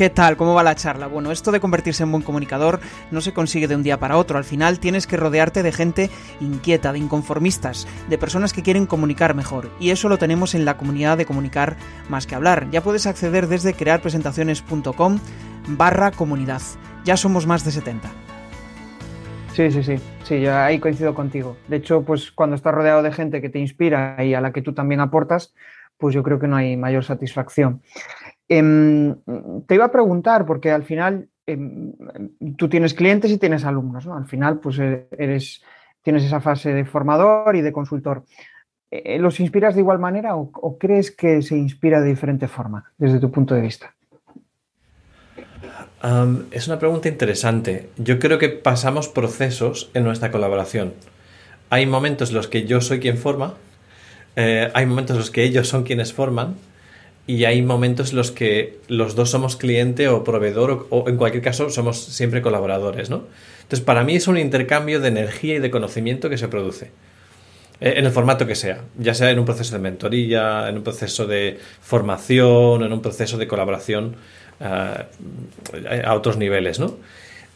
¿Qué 0.00 0.08
tal? 0.08 0.38
¿Cómo 0.38 0.54
va 0.54 0.62
la 0.62 0.74
charla? 0.74 1.08
Bueno, 1.08 1.30
esto 1.30 1.52
de 1.52 1.60
convertirse 1.60 2.04
en 2.04 2.10
buen 2.10 2.22
comunicador 2.22 2.80
no 3.10 3.20
se 3.20 3.34
consigue 3.34 3.68
de 3.68 3.76
un 3.76 3.82
día 3.82 4.00
para 4.00 4.16
otro. 4.16 4.38
Al 4.38 4.44
final 4.44 4.80
tienes 4.80 5.06
que 5.06 5.18
rodearte 5.18 5.62
de 5.62 5.72
gente 5.72 6.08
inquieta, 6.40 6.94
de 6.94 7.00
inconformistas, 7.00 7.86
de 8.08 8.16
personas 8.16 8.54
que 8.54 8.62
quieren 8.62 8.86
comunicar 8.86 9.34
mejor. 9.34 9.70
Y 9.78 9.90
eso 9.90 10.08
lo 10.08 10.16
tenemos 10.16 10.54
en 10.54 10.64
la 10.64 10.78
comunidad 10.78 11.18
de 11.18 11.26
comunicar 11.26 11.76
más 12.08 12.26
que 12.26 12.34
hablar. 12.34 12.68
Ya 12.70 12.82
puedes 12.82 13.06
acceder 13.06 13.46
desde 13.46 13.74
crearpresentaciones.com 13.74 15.18
barra 15.68 16.12
comunidad. 16.12 16.62
Ya 17.04 17.18
somos 17.18 17.46
más 17.46 17.62
de 17.66 17.72
70. 17.72 18.29
Sí, 19.60 19.70
sí, 19.70 19.82
sí, 19.82 19.96
sí, 20.24 20.40
yo 20.40 20.56
ahí 20.56 20.78
coincido 20.78 21.14
contigo. 21.14 21.54
De 21.68 21.76
hecho, 21.76 22.02
pues 22.02 22.32
cuando 22.32 22.56
estás 22.56 22.72
rodeado 22.72 23.02
de 23.02 23.12
gente 23.12 23.42
que 23.42 23.50
te 23.50 23.58
inspira 23.58 24.16
y 24.24 24.32
a 24.32 24.40
la 24.40 24.54
que 24.54 24.62
tú 24.62 24.72
también 24.72 25.00
aportas, 25.00 25.54
pues 25.98 26.14
yo 26.14 26.22
creo 26.22 26.38
que 26.38 26.48
no 26.48 26.56
hay 26.56 26.78
mayor 26.78 27.04
satisfacción. 27.04 27.82
Em, 28.48 29.16
te 29.66 29.74
iba 29.74 29.84
a 29.84 29.92
preguntar, 29.92 30.46
porque 30.46 30.70
al 30.70 30.82
final 30.82 31.28
em, 31.44 31.92
tú 32.56 32.70
tienes 32.70 32.94
clientes 32.94 33.30
y 33.32 33.36
tienes 33.36 33.66
alumnos, 33.66 34.06
¿no? 34.06 34.16
Al 34.16 34.24
final, 34.24 34.60
pues 34.60 34.78
e, 34.78 35.08
eres, 35.18 35.62
tienes 36.00 36.24
esa 36.24 36.40
fase 36.40 36.72
de 36.72 36.86
formador 36.86 37.54
y 37.54 37.60
de 37.60 37.70
consultor. 37.70 38.24
Eh, 38.90 39.18
¿Los 39.18 39.40
inspiras 39.40 39.74
de 39.74 39.82
igual 39.82 39.98
manera 39.98 40.36
o, 40.36 40.78
crees 40.78 41.10
que 41.10 41.42
se 41.42 41.58
inspira 41.58 42.00
de 42.00 42.08
diferente 42.08 42.48
forma 42.48 42.90
desde 42.96 43.20
tu 43.20 43.30
punto 43.30 43.54
de 43.54 43.60
vista? 43.60 43.94
Es 46.50 46.66
una 46.66 46.78
pregunta 46.78 47.08
interesante. 47.08 47.88
Yo 47.98 48.18
creo 48.18 48.38
que 48.38 48.48
pasamos 48.48 49.08
procesos 49.08 49.90
en 49.92 50.04
nuestra 50.04 50.30
colaboración. 50.30 50.94
Hay 51.68 51.86
momentos 51.86 52.30
en 52.30 52.36
los 52.36 52.48
que 52.48 52.64
yo 52.64 52.80
soy 52.80 53.00
quien 53.00 53.18
forma, 53.18 53.54
eh, 54.36 54.70
hay 54.74 54.86
momentos 54.86 55.14
en 55.14 55.18
los 55.18 55.30
que 55.30 55.44
ellos 55.44 55.68
son 55.68 55.82
quienes 55.84 56.12
forman 56.12 56.56
y 57.26 57.44
hay 57.44 57.62
momentos 57.62 58.10
en 58.10 58.16
los 58.16 58.30
que 58.30 58.78
los 58.88 59.14
dos 59.14 59.30
somos 59.30 59.56
cliente 59.56 60.08
o 60.08 60.24
proveedor 60.24 60.86
o, 60.90 61.08
en 61.08 61.16
cualquier 61.16 61.42
caso 61.42 61.68
somos 61.68 62.02
siempre 62.02 62.40
colaboradores, 62.40 63.10
¿no? 63.10 63.24
Entonces 63.62 63.84
para 63.84 64.02
mí 64.02 64.16
es 64.16 64.26
un 64.26 64.38
intercambio 64.38 65.00
de 65.00 65.08
energía 65.08 65.56
y 65.56 65.58
de 65.58 65.70
conocimiento 65.70 66.30
que 66.30 66.38
se 66.38 66.48
produce. 66.48 66.90
Eh, 67.80 67.94
en 67.96 68.06
el 68.06 68.10
formato 68.10 68.46
que 68.46 68.54
sea, 68.54 68.84
ya 68.98 69.14
sea 69.14 69.30
en 69.30 69.38
un 69.38 69.44
proceso 69.44 69.74
de 69.74 69.80
mentoría, 69.80 70.68
en 70.68 70.78
un 70.78 70.82
proceso 70.82 71.26
de 71.26 71.58
formación, 71.80 72.82
en 72.82 72.92
un 72.92 73.02
proceso 73.02 73.36
de 73.36 73.46
colaboración 73.46 74.16
a 74.60 76.14
otros 76.14 76.36
niveles, 76.36 76.78
¿no? 76.78 76.96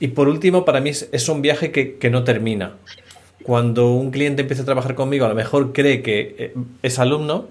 Y 0.00 0.08
por 0.08 0.28
último, 0.28 0.64
para 0.64 0.80
mí 0.80 0.90
es, 0.90 1.28
un 1.28 1.42
viaje 1.42 1.70
que, 1.70 2.10
no 2.10 2.24
termina. 2.24 2.72
Cuando 3.42 3.92
un 3.92 4.10
cliente 4.10 4.42
empieza 4.42 4.62
a 4.62 4.66
trabajar 4.66 4.94
conmigo, 4.94 5.26
a 5.26 5.28
lo 5.28 5.34
mejor 5.34 5.72
cree 5.72 6.02
que 6.02 6.34
eh, 6.38 6.54
es 6.82 6.98
alumno, 6.98 7.48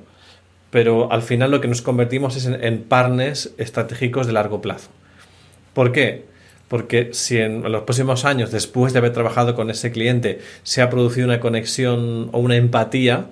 pero 0.71 1.11
al 1.11 1.21
final 1.21 1.51
lo 1.51 1.61
que 1.61 1.67
nos 1.67 1.81
convertimos 1.81 2.35
es 2.35 2.45
en, 2.45 2.63
en 2.63 2.83
partners 2.83 3.53
estratégicos 3.57 4.27
de 4.27 4.33
largo 4.33 4.61
plazo. 4.61 4.89
¿Por 5.73 5.91
qué? 5.91 6.33
porque 6.73 7.09
si 7.11 7.37
en 7.37 7.71
los 7.71 7.83
próximos 7.83 8.25
años, 8.25 8.49
después 8.49 8.93
de 8.93 8.99
haber 8.99 9.13
trabajado 9.13 9.53
con 9.53 9.69
ese 9.69 9.91
cliente, 9.91 10.39
se 10.63 10.81
ha 10.81 10.89
producido 10.89 11.27
una 11.27 11.39
conexión 11.39 12.29
o 12.31 12.39
una 12.39 12.55
empatía 12.55 13.27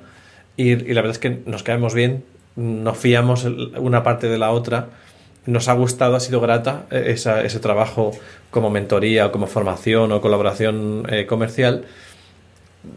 y, 0.58 0.76
la 0.76 1.02
verdad 1.02 1.14
es 1.14 1.18
que 1.18 1.40
nos 1.48 1.64
caemos 1.64 1.96
bien, 1.96 2.24
nos 2.56 3.00
fiamos 3.00 3.46
una 3.46 4.04
parte 4.04 4.28
de 4.28 4.38
la 4.38 4.52
otra, 4.52 4.90
nos 5.46 5.68
ha 5.68 5.74
gustado, 5.74 6.16
ha 6.16 6.20
sido 6.20 6.40
grata 6.40 6.86
eh, 6.92 7.16
ese 7.16 7.60
trabajo 7.60 8.12
como 8.52 8.70
mentoría 8.70 9.28
o 9.28 9.32
como 9.32 9.48
formación 9.48 10.12
o 10.12 10.22
colaboración 10.22 11.06
eh, 11.10 11.26
comercial, 11.26 11.86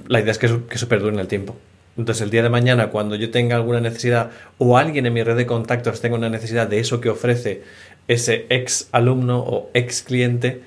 la 0.08 0.20
idea 0.20 0.32
es 0.32 0.38
que 0.38 0.46
eso, 0.46 0.66
que 0.66 0.78
perdure 0.86 1.14
en 1.14 1.20
el 1.20 1.28
tiempo. 1.28 1.56
Entonces, 1.96 2.22
el 2.22 2.30
día 2.30 2.42
de 2.42 2.48
mañana, 2.48 2.88
cuando 2.88 3.14
yo 3.14 3.30
tenga 3.30 3.54
alguna 3.54 3.80
necesidad 3.80 4.30
o 4.58 4.76
alguien 4.76 5.06
en 5.06 5.12
mi 5.12 5.22
red 5.22 5.36
de 5.36 5.46
contactos 5.46 6.00
tenga 6.00 6.16
una 6.16 6.28
necesidad 6.28 6.66
de 6.66 6.80
eso 6.80 7.00
que 7.00 7.08
ofrece 7.08 7.62
ese 8.08 8.46
ex 8.48 8.88
alumno 8.90 9.38
o 9.38 9.70
ex 9.74 10.02
cliente, 10.02 10.62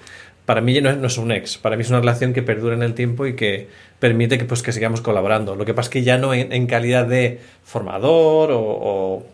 para 0.46 0.62
mí 0.62 0.80
no 0.80 0.90
es, 0.90 0.98
no 0.98 1.08
es, 1.08 1.18
un 1.18 1.34
ex, 1.34 1.58
para 1.58 1.76
mí 1.76 1.82
es 1.82 1.90
una 1.90 2.00
relación 2.00 2.34
que 2.34 2.42
perdura 2.42 2.74
en 2.76 2.84
el 2.84 2.94
tiempo 2.94 3.28
y 3.28 3.36
que 3.36 3.68
permite 4.00 4.38
que, 4.38 4.46
pues, 4.46 4.62
que 4.62 4.72
sigamos 4.72 5.02
colaborando. 5.02 5.56
Lo 5.56 5.66
que 5.66 5.74
pasa 5.74 5.88
es 5.88 5.92
que 5.92 6.04
ya 6.04 6.18
no 6.18 6.34
en, 6.34 6.68
calidad 6.68 7.06
de 7.06 7.40
formador 7.64 8.52
o, 8.52 9.26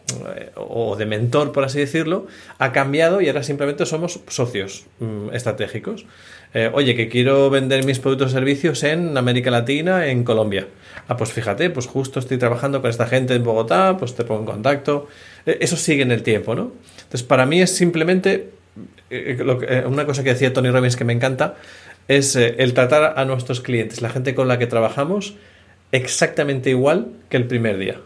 o, 0.56 0.96
de 0.96 1.06
mentor, 1.06 1.52
por 1.52 1.64
así 1.66 1.80
decirlo, 1.80 2.28
ha 2.60 2.72
cambiado 2.72 3.22
y 3.22 3.28
ahora 3.28 3.44
simplemente 3.44 3.86
somos 3.86 4.22
socios 4.28 4.86
mm, 5.00 5.34
estratégicos. 5.34 6.06
Eh, 6.54 6.70
oye, 6.72 6.96
que 6.96 7.10
quiero 7.10 7.50
vender 7.50 7.84
mis 7.84 8.00
productos 8.00 8.32
y 8.32 8.34
servicios 8.34 8.84
en 8.84 9.18
América 9.18 9.50
Latina, 9.50 10.06
en 10.08 10.24
Colombia. 10.24 10.68
Ah, 11.08 11.18
pues 11.18 11.32
fíjate, 11.32 11.70
pues 11.72 11.88
justo 11.88 12.20
estoy 12.20 12.38
trabajando 12.38 12.80
con 12.80 12.92
esta 12.92 13.08
gente 13.08 13.34
en 13.34 13.44
Bogotá, 13.44 13.98
pues 13.98 14.16
te 14.16 14.24
pongo 14.24 14.42
en 14.42 14.46
contacto. 14.46 15.08
Eh, 15.46 15.58
eso 15.62 15.76
sigue 15.76 16.04
en 16.04 16.12
el 16.12 16.22
tiempo, 16.22 16.54
¿no? 16.54 16.72
Entonces, 16.98 17.24
para 17.24 17.48
mí 17.48 17.60
es 17.60 17.76
simplemente 17.76 18.52
eh, 19.10 19.84
una 19.88 20.06
cosa 20.06 20.24
que 20.24 20.30
decía 20.30 20.54
Tony 20.54 20.70
Robbins 20.70 20.96
que 20.96 21.06
me 21.06 21.14
encanta, 21.14 21.56
es 22.08 22.36
el 22.36 22.74
tratar 22.74 23.14
a 23.18 23.26
nuestros 23.26 23.62
clientes, 23.62 24.02
la 24.02 24.10
gente 24.10 24.36
con 24.36 24.48
la 24.48 24.60
que 24.60 24.68
trabajamos, 24.68 25.36
exactamente 25.92 26.70
igual 26.70 27.08
que 27.30 27.38
el 27.38 27.46
primer 27.46 27.78
día. 27.78 28.00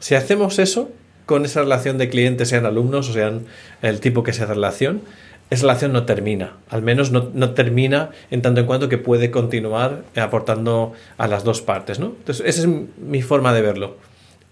Si 0.00 0.14
hacemos 0.14 0.58
eso 0.58 0.90
con 1.26 1.44
esa 1.44 1.60
relación 1.60 1.98
de 1.98 2.08
clientes, 2.08 2.48
sean 2.48 2.66
alumnos 2.66 3.08
o 3.08 3.12
sean 3.12 3.46
el 3.82 4.00
tipo 4.00 4.24
que 4.24 4.32
sea 4.32 4.46
relación, 4.46 5.02
esa 5.50 5.62
relación 5.62 5.92
no 5.92 6.06
termina, 6.06 6.54
al 6.70 6.82
menos 6.82 7.10
no, 7.10 7.50
termina 7.50 8.10
en 8.30 8.40
tanto 8.40 8.60
en 8.60 8.66
cuanto 8.66 8.88
que 8.88 8.98
puede 8.98 9.30
continuar 9.30 10.04
aportando 10.16 10.92
a 11.18 11.26
las 11.26 11.44
dos 11.44 11.60
partes, 11.60 11.98
¿no? 11.98 12.06
Entonces, 12.18 12.46
esa 12.46 12.62
es 12.62 12.68
mi 12.98 13.20
forma 13.20 13.52
de 13.52 13.60
verlo. 13.60 13.96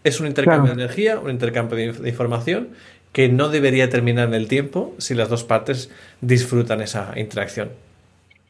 Es 0.05 0.21
un 0.21 0.27
intercambio 0.27 0.75
de 0.75 0.83
energía, 0.83 1.19
un 1.19 1.31
intercambio 1.31 1.93
de, 1.93 2.09
información 2.09 2.69
que 3.13 3.29
no 3.29 3.49
debería 3.49 3.89
terminar 3.89 4.29
en 4.29 4.35
el 4.35 4.49
tiempo 4.49 4.95
si 4.99 5.15
las 5.15 5.29
dos 5.29 5.45
partes 5.45 5.91
disfrutan 6.21 6.81
esa 6.81 7.13
interacción. 7.17 7.71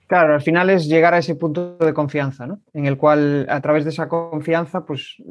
Claro, 0.09 0.33
al 0.33 0.41
final 0.41 0.71
es 0.71 0.89
llegar 0.89 1.13
a 1.13 1.19
ese 1.19 1.35
punto 1.35 1.77
de 1.77 1.93
confianza, 1.93 2.47
¿no? 2.47 2.63
En 2.73 2.87
el 2.87 2.97
cual 2.97 3.47
a 3.51 3.61
través 3.61 3.85
de 3.85 3.91
esa 3.91 4.09
confianza, 4.09 4.87
pues 4.87 5.23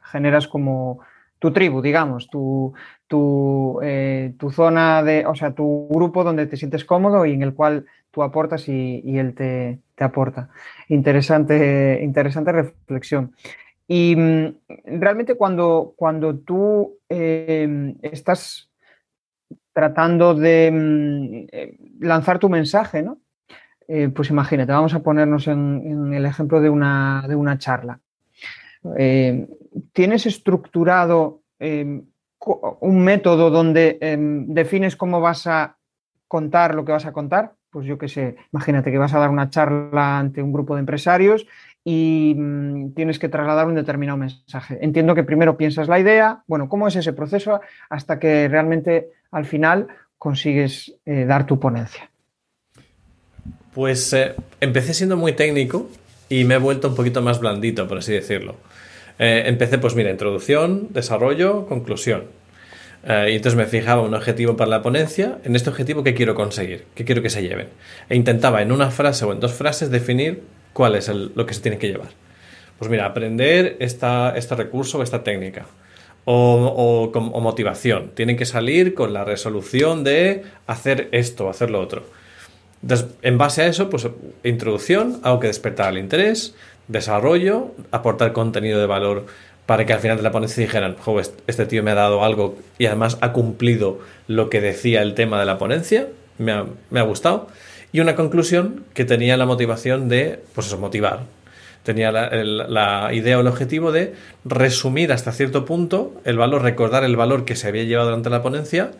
generas 0.00 0.48
como 0.48 1.00
tu 1.38 1.52
tribu, 1.52 1.82
digamos, 1.82 2.30
tu, 2.30 2.72
eh, 3.82 4.32
tu, 4.38 4.50
zona 4.50 5.02
de, 5.02 5.26
o 5.26 5.34
sea, 5.34 5.52
tu 5.52 5.86
grupo 5.90 6.24
donde 6.24 6.46
te 6.46 6.56
sientes 6.56 6.84
cómodo 6.86 7.26
y 7.26 7.34
en 7.34 7.42
el 7.42 7.52
cual 7.52 7.84
tú 8.10 8.22
aportas 8.22 8.68
y, 8.68 9.02
él 9.18 9.34
te, 9.34 9.80
aporta. 9.98 10.48
Interesante, 10.88 12.00
interesante 12.02 12.52
reflexión. 12.52 13.34
Y 13.86 14.16
mm, 14.16 15.00
realmente 15.00 15.34
cuando, 15.34 15.92
cuando 15.94 16.38
tú 16.38 16.96
em, 17.10 17.96
estás 18.00 18.70
tratando 19.74 20.34
de 20.34 20.70
mm, 20.72 21.46
eh, 21.52 21.76
lanzar 22.00 22.38
tu 22.38 22.48
mensaje, 22.48 23.02
¿no? 23.02 23.18
Eh, 23.88 24.08
pues 24.14 24.30
imagínate, 24.30 24.72
vamos 24.72 24.94
a 24.94 25.02
ponernos 25.02 25.48
en, 25.48 26.12
el 26.12 26.26
ejemplo 26.26 26.60
de 26.60 26.70
una, 26.70 27.24
de 27.28 27.36
una 27.36 27.58
charla. 27.58 28.00
¿Tienes 29.92 30.26
estructurado 30.26 31.42
em, 31.58 32.04
un 32.80 33.04
método 33.04 33.50
donde 33.50 33.98
em, 34.00 34.46
defines 34.48 34.96
cómo 34.96 35.20
vas 35.20 35.46
a 35.46 35.76
contar 36.32 36.74
lo 36.74 36.84
que 36.84 36.92
vas 36.92 37.06
a 37.06 37.12
contar. 37.12 37.52
Pues 37.70 37.86
yo 37.86 37.98
qué 37.98 38.08
sé, 38.08 38.36
imagínate 38.52 38.90
que 38.90 38.98
vas 38.98 39.14
a 39.14 39.18
dar 39.18 39.30
una 39.30 39.50
charla 39.50 40.18
ante 40.18 40.42
un 40.42 40.52
grupo 40.52 40.74
de 40.74 40.80
empresarios 40.80 41.46
y 41.84 42.34
mm, 42.36 42.94
tienes 42.94 43.18
que 43.18 43.28
trasladar 43.28 43.66
un 43.66 43.74
determinado 43.74 44.18
mensaje. 44.18 44.78
Entiendo 44.80 45.14
que 45.14 45.24
primero 45.24 45.56
piensas 45.56 45.88
la 45.88 45.98
idea, 45.98 46.42
bueno, 46.46 46.68
¿cómo 46.68 46.88
es 46.88 46.96
ese 46.96 47.12
proceso 47.12 47.60
hasta 47.90 48.18
que 48.18 48.48
realmente 48.48 49.10
al 49.30 49.44
final 49.44 49.88
consigues 50.18 50.94
eh, 51.04 51.24
dar 51.24 51.46
tu 51.46 51.58
ponencia? 51.58 52.11
Pues 53.74 54.12
eh, 54.12 54.34
empecé 54.60 54.94
siendo 54.94 55.16
muy 55.16 55.32
técnico 55.32 55.88
y 56.28 56.44
me 56.44 56.54
he 56.54 56.58
vuelto 56.58 56.88
un 56.88 56.94
poquito 56.94 57.22
más 57.22 57.40
blandito, 57.40 57.88
por 57.88 57.98
así 57.98 58.12
decirlo. 58.12 58.56
Eh, 59.18 59.44
empecé, 59.46 59.78
pues 59.78 59.94
mira, 59.94 60.10
introducción, 60.10 60.88
desarrollo, 60.90 61.66
conclusión. 61.66 62.24
Eh, 63.04 63.30
y 63.32 63.36
entonces 63.36 63.56
me 63.56 63.66
fijaba 63.66 64.02
un 64.02 64.14
objetivo 64.14 64.56
para 64.56 64.70
la 64.70 64.82
ponencia. 64.82 65.38
En 65.44 65.56
este 65.56 65.70
objetivo, 65.70 66.04
¿qué 66.04 66.14
quiero 66.14 66.34
conseguir? 66.34 66.84
¿Qué 66.94 67.04
quiero 67.04 67.22
que 67.22 67.30
se 67.30 67.42
lleven? 67.42 67.68
E 68.08 68.16
intentaba 68.16 68.62
en 68.62 68.72
una 68.72 68.90
frase 68.90 69.24
o 69.24 69.32
en 69.32 69.40
dos 69.40 69.52
frases 69.52 69.90
definir 69.90 70.42
cuál 70.72 70.94
es 70.94 71.08
lo 71.08 71.46
que 71.46 71.54
se 71.54 71.60
tiene 71.60 71.78
que 71.78 71.88
llevar. 71.88 72.10
Pues 72.78 72.90
mira, 72.90 73.06
aprender 73.06 73.76
esta, 73.80 74.34
este 74.36 74.54
recurso 74.54 74.98
o 74.98 75.02
esta 75.02 75.22
técnica. 75.22 75.66
O, 76.24 77.10
o, 77.14 77.40
motivación. 77.40 78.12
Tienen 78.14 78.36
que 78.36 78.44
salir 78.44 78.94
con 78.94 79.12
la 79.12 79.24
resolución 79.24 80.04
de 80.04 80.44
hacer 80.68 81.08
esto, 81.10 81.48
hacer 81.48 81.70
lo 81.70 81.80
otro. 81.80 82.04
Entonces, 82.82 83.08
en 83.22 83.38
base 83.38 83.62
a 83.62 83.66
eso, 83.66 83.88
pues 83.88 84.08
introducción, 84.42 85.20
algo 85.22 85.40
que 85.40 85.46
despertar 85.46 85.92
el 85.92 85.98
interés, 85.98 86.54
desarrollo, 86.88 87.72
aportar 87.92 88.32
contenido 88.32 88.80
de 88.80 88.86
valor 88.86 89.26
para 89.66 89.86
que 89.86 89.92
al 89.92 90.00
final 90.00 90.16
de 90.16 90.22
la 90.24 90.32
ponencia 90.32 90.62
dijeran, 90.62 90.96
joder, 90.96 91.26
este 91.46 91.66
tío 91.66 91.82
me 91.82 91.92
ha 91.92 91.94
dado 91.94 92.24
algo 92.24 92.58
y 92.78 92.86
además 92.86 93.18
ha 93.20 93.32
cumplido 93.32 94.00
lo 94.26 94.50
que 94.50 94.60
decía 94.60 95.02
el 95.02 95.14
tema 95.14 95.38
de 95.38 95.46
la 95.46 95.58
ponencia, 95.58 96.08
me 96.38 96.52
ha, 96.52 97.02
gustado. 97.02 97.48
Y 97.92 98.00
una 98.00 98.16
conclusión 98.16 98.84
que 98.94 99.04
tenía 99.04 99.36
la 99.36 99.46
motivación 99.46 100.08
de, 100.08 100.40
pues 100.54 100.66
eso, 100.66 100.78
motivar. 100.78 101.20
Tenía 101.84 102.10
la, 102.10 103.10
idea 103.12 103.38
o 103.38 103.40
el 103.40 103.46
objetivo 103.46 103.92
de 103.92 104.14
resumir 104.44 105.12
hasta 105.12 105.32
cierto 105.32 105.64
punto 105.64 106.14
el 106.24 106.38
valor, 106.38 106.62
recordar 106.62 107.04
el 107.04 107.16
valor 107.16 107.44
que 107.44 107.56
se 107.56 107.68
había 107.68 107.84
llevado 107.84 108.08
durante 108.08 108.30
la 108.30 108.42
ponencia, 108.42 108.92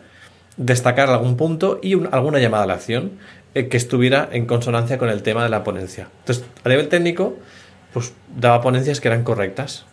destacar 0.57 1.09
algún 1.09 1.37
punto 1.37 1.79
y 1.81 1.93
alguna 2.11 2.39
llamada 2.39 2.63
a 2.63 2.67
la 2.67 2.73
acción 2.73 3.13
eh, 3.55 3.67
que 3.67 3.77
estuviera 3.77 4.29
en 4.31 4.45
consonancia 4.47 4.97
con 4.97 5.09
el 5.09 5.21
tema 5.21 5.43
de 5.43 5.49
la 5.49 5.63
ponencia. 5.63 6.09
Entonces, 6.19 6.45
a 6.63 6.69
nivel 6.69 6.87
técnico, 6.89 7.37
pues 7.93 8.13
daba 8.35 8.61
ponencias 8.61 8.99
que 8.99 9.07
eran 9.07 9.23
correctas. 9.23 9.85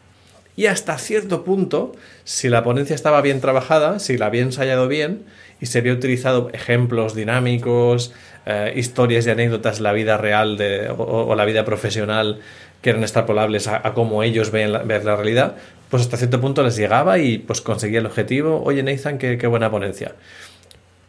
Y 0.57 0.67
hasta 0.67 0.97
cierto 0.99 1.45
punto, 1.45 1.93
si 2.25 2.49
la 2.49 2.65
ponencia 2.65 2.95
estaba 2.95 3.21
bien 3.21 3.41
trabajada, 3.41 3.99
si 3.99 4.17
la 4.17 4.27
había 4.27 4.43
ensayado 4.43 4.89
bien 4.89 5.25
y 5.61 5.67
se 5.67 5.79
había 5.79 5.93
utilizado 5.93 6.51
ejemplos 6.53 7.15
dinámicos, 7.15 8.13
eh, 8.47 8.73
historias 8.77 9.27
y 9.27 9.31
anécdotas 9.31 9.77
de 9.77 9.83
la 9.85 9.93
vida 9.93 10.17
real 10.17 10.59
o, 10.97 11.35
la 11.35 11.45
vida 11.45 11.65
profesional 11.65 12.41
que 12.83 12.91
eran 12.91 13.03
extrapolables 13.03 13.69
a, 13.69 13.83
cómo 13.93 14.23
ellos 14.23 14.51
ven 14.51 14.73
la, 14.73 14.83
realidad, 15.17 15.57
pues 15.91 16.03
hasta 16.03 16.17
cierto 16.17 16.41
punto 16.41 16.63
les 16.63 16.77
llegaba 16.77 17.19
y 17.19 17.39
pues 17.39 17.61
conseguía 17.61 17.99
el 17.99 18.07
objetivo. 18.07 18.63
Oye, 18.65 18.83
Nathan, 18.83 19.19
qué 19.19 19.47
buena 19.47 19.71
ponencia. 19.71 20.15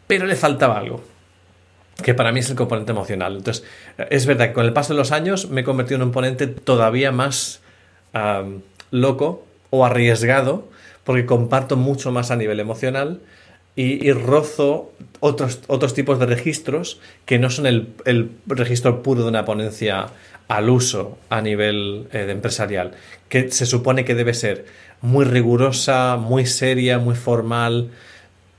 Pero 0.06 0.26
le 0.26 0.36
faltaba 0.36 0.78
algo. 0.78 1.02
Que 2.02 2.14
para 2.14 2.32
mí 2.32 2.40
es 2.40 2.50
el 2.50 2.56
componente 2.56 2.92
emocional. 2.92 3.36
Entonces, 3.36 3.64
es 4.10 4.26
verdad 4.26 4.48
que 4.48 4.52
con 4.52 4.64
el 4.64 4.72
paso 4.72 4.92
de 4.92 4.98
los 4.98 5.12
años 5.12 5.50
me 5.50 5.60
he 5.60 5.64
convertido 5.64 5.96
en 5.96 6.02
un 6.02 6.12
ponente 6.12 6.46
todavía 6.46 7.12
más 7.12 7.60
loco 8.90 9.46
o 9.70 9.84
arriesgado, 9.84 10.68
porque 11.04 11.26
comparto 11.26 11.76
mucho 11.76 12.12
más 12.12 12.30
a 12.30 12.36
nivel 12.36 12.60
emocional 12.60 13.20
y, 13.74 14.12
rozo 14.12 14.92
otros, 15.20 15.60
otros 15.66 15.94
tipos 15.94 16.18
de 16.18 16.26
registros 16.26 17.00
que 17.24 17.38
no 17.38 17.48
son 17.48 17.66
el, 17.66 18.30
registro 18.46 19.02
puro 19.02 19.22
de 19.22 19.28
una 19.28 19.44
ponencia 19.44 20.08
al 20.48 20.68
uso 20.68 21.18
a 21.30 21.40
nivel 21.40 22.08
eh, 22.12 22.26
empresarial, 22.28 22.92
que 23.30 23.50
se 23.50 23.64
supone 23.64 24.04
que 24.04 24.14
debe 24.14 24.34
ser 24.34 24.66
muy 25.00 25.24
rigurosa, 25.24 26.18
muy 26.18 26.44
seria, 26.44 26.98
muy 26.98 27.14
formal. 27.14 27.90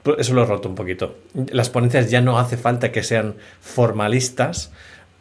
Pues 0.03 0.19
eso 0.19 0.33
lo 0.33 0.43
he 0.43 0.45
roto 0.45 0.67
un 0.69 0.75
poquito. 0.75 1.15
Las 1.33 1.69
ponencias 1.69 2.11
ya 2.11 2.21
no 2.21 2.37
hace 2.37 2.57
falta 2.57 2.91
que 2.91 3.03
sean 3.03 3.35
formalistas 3.61 4.71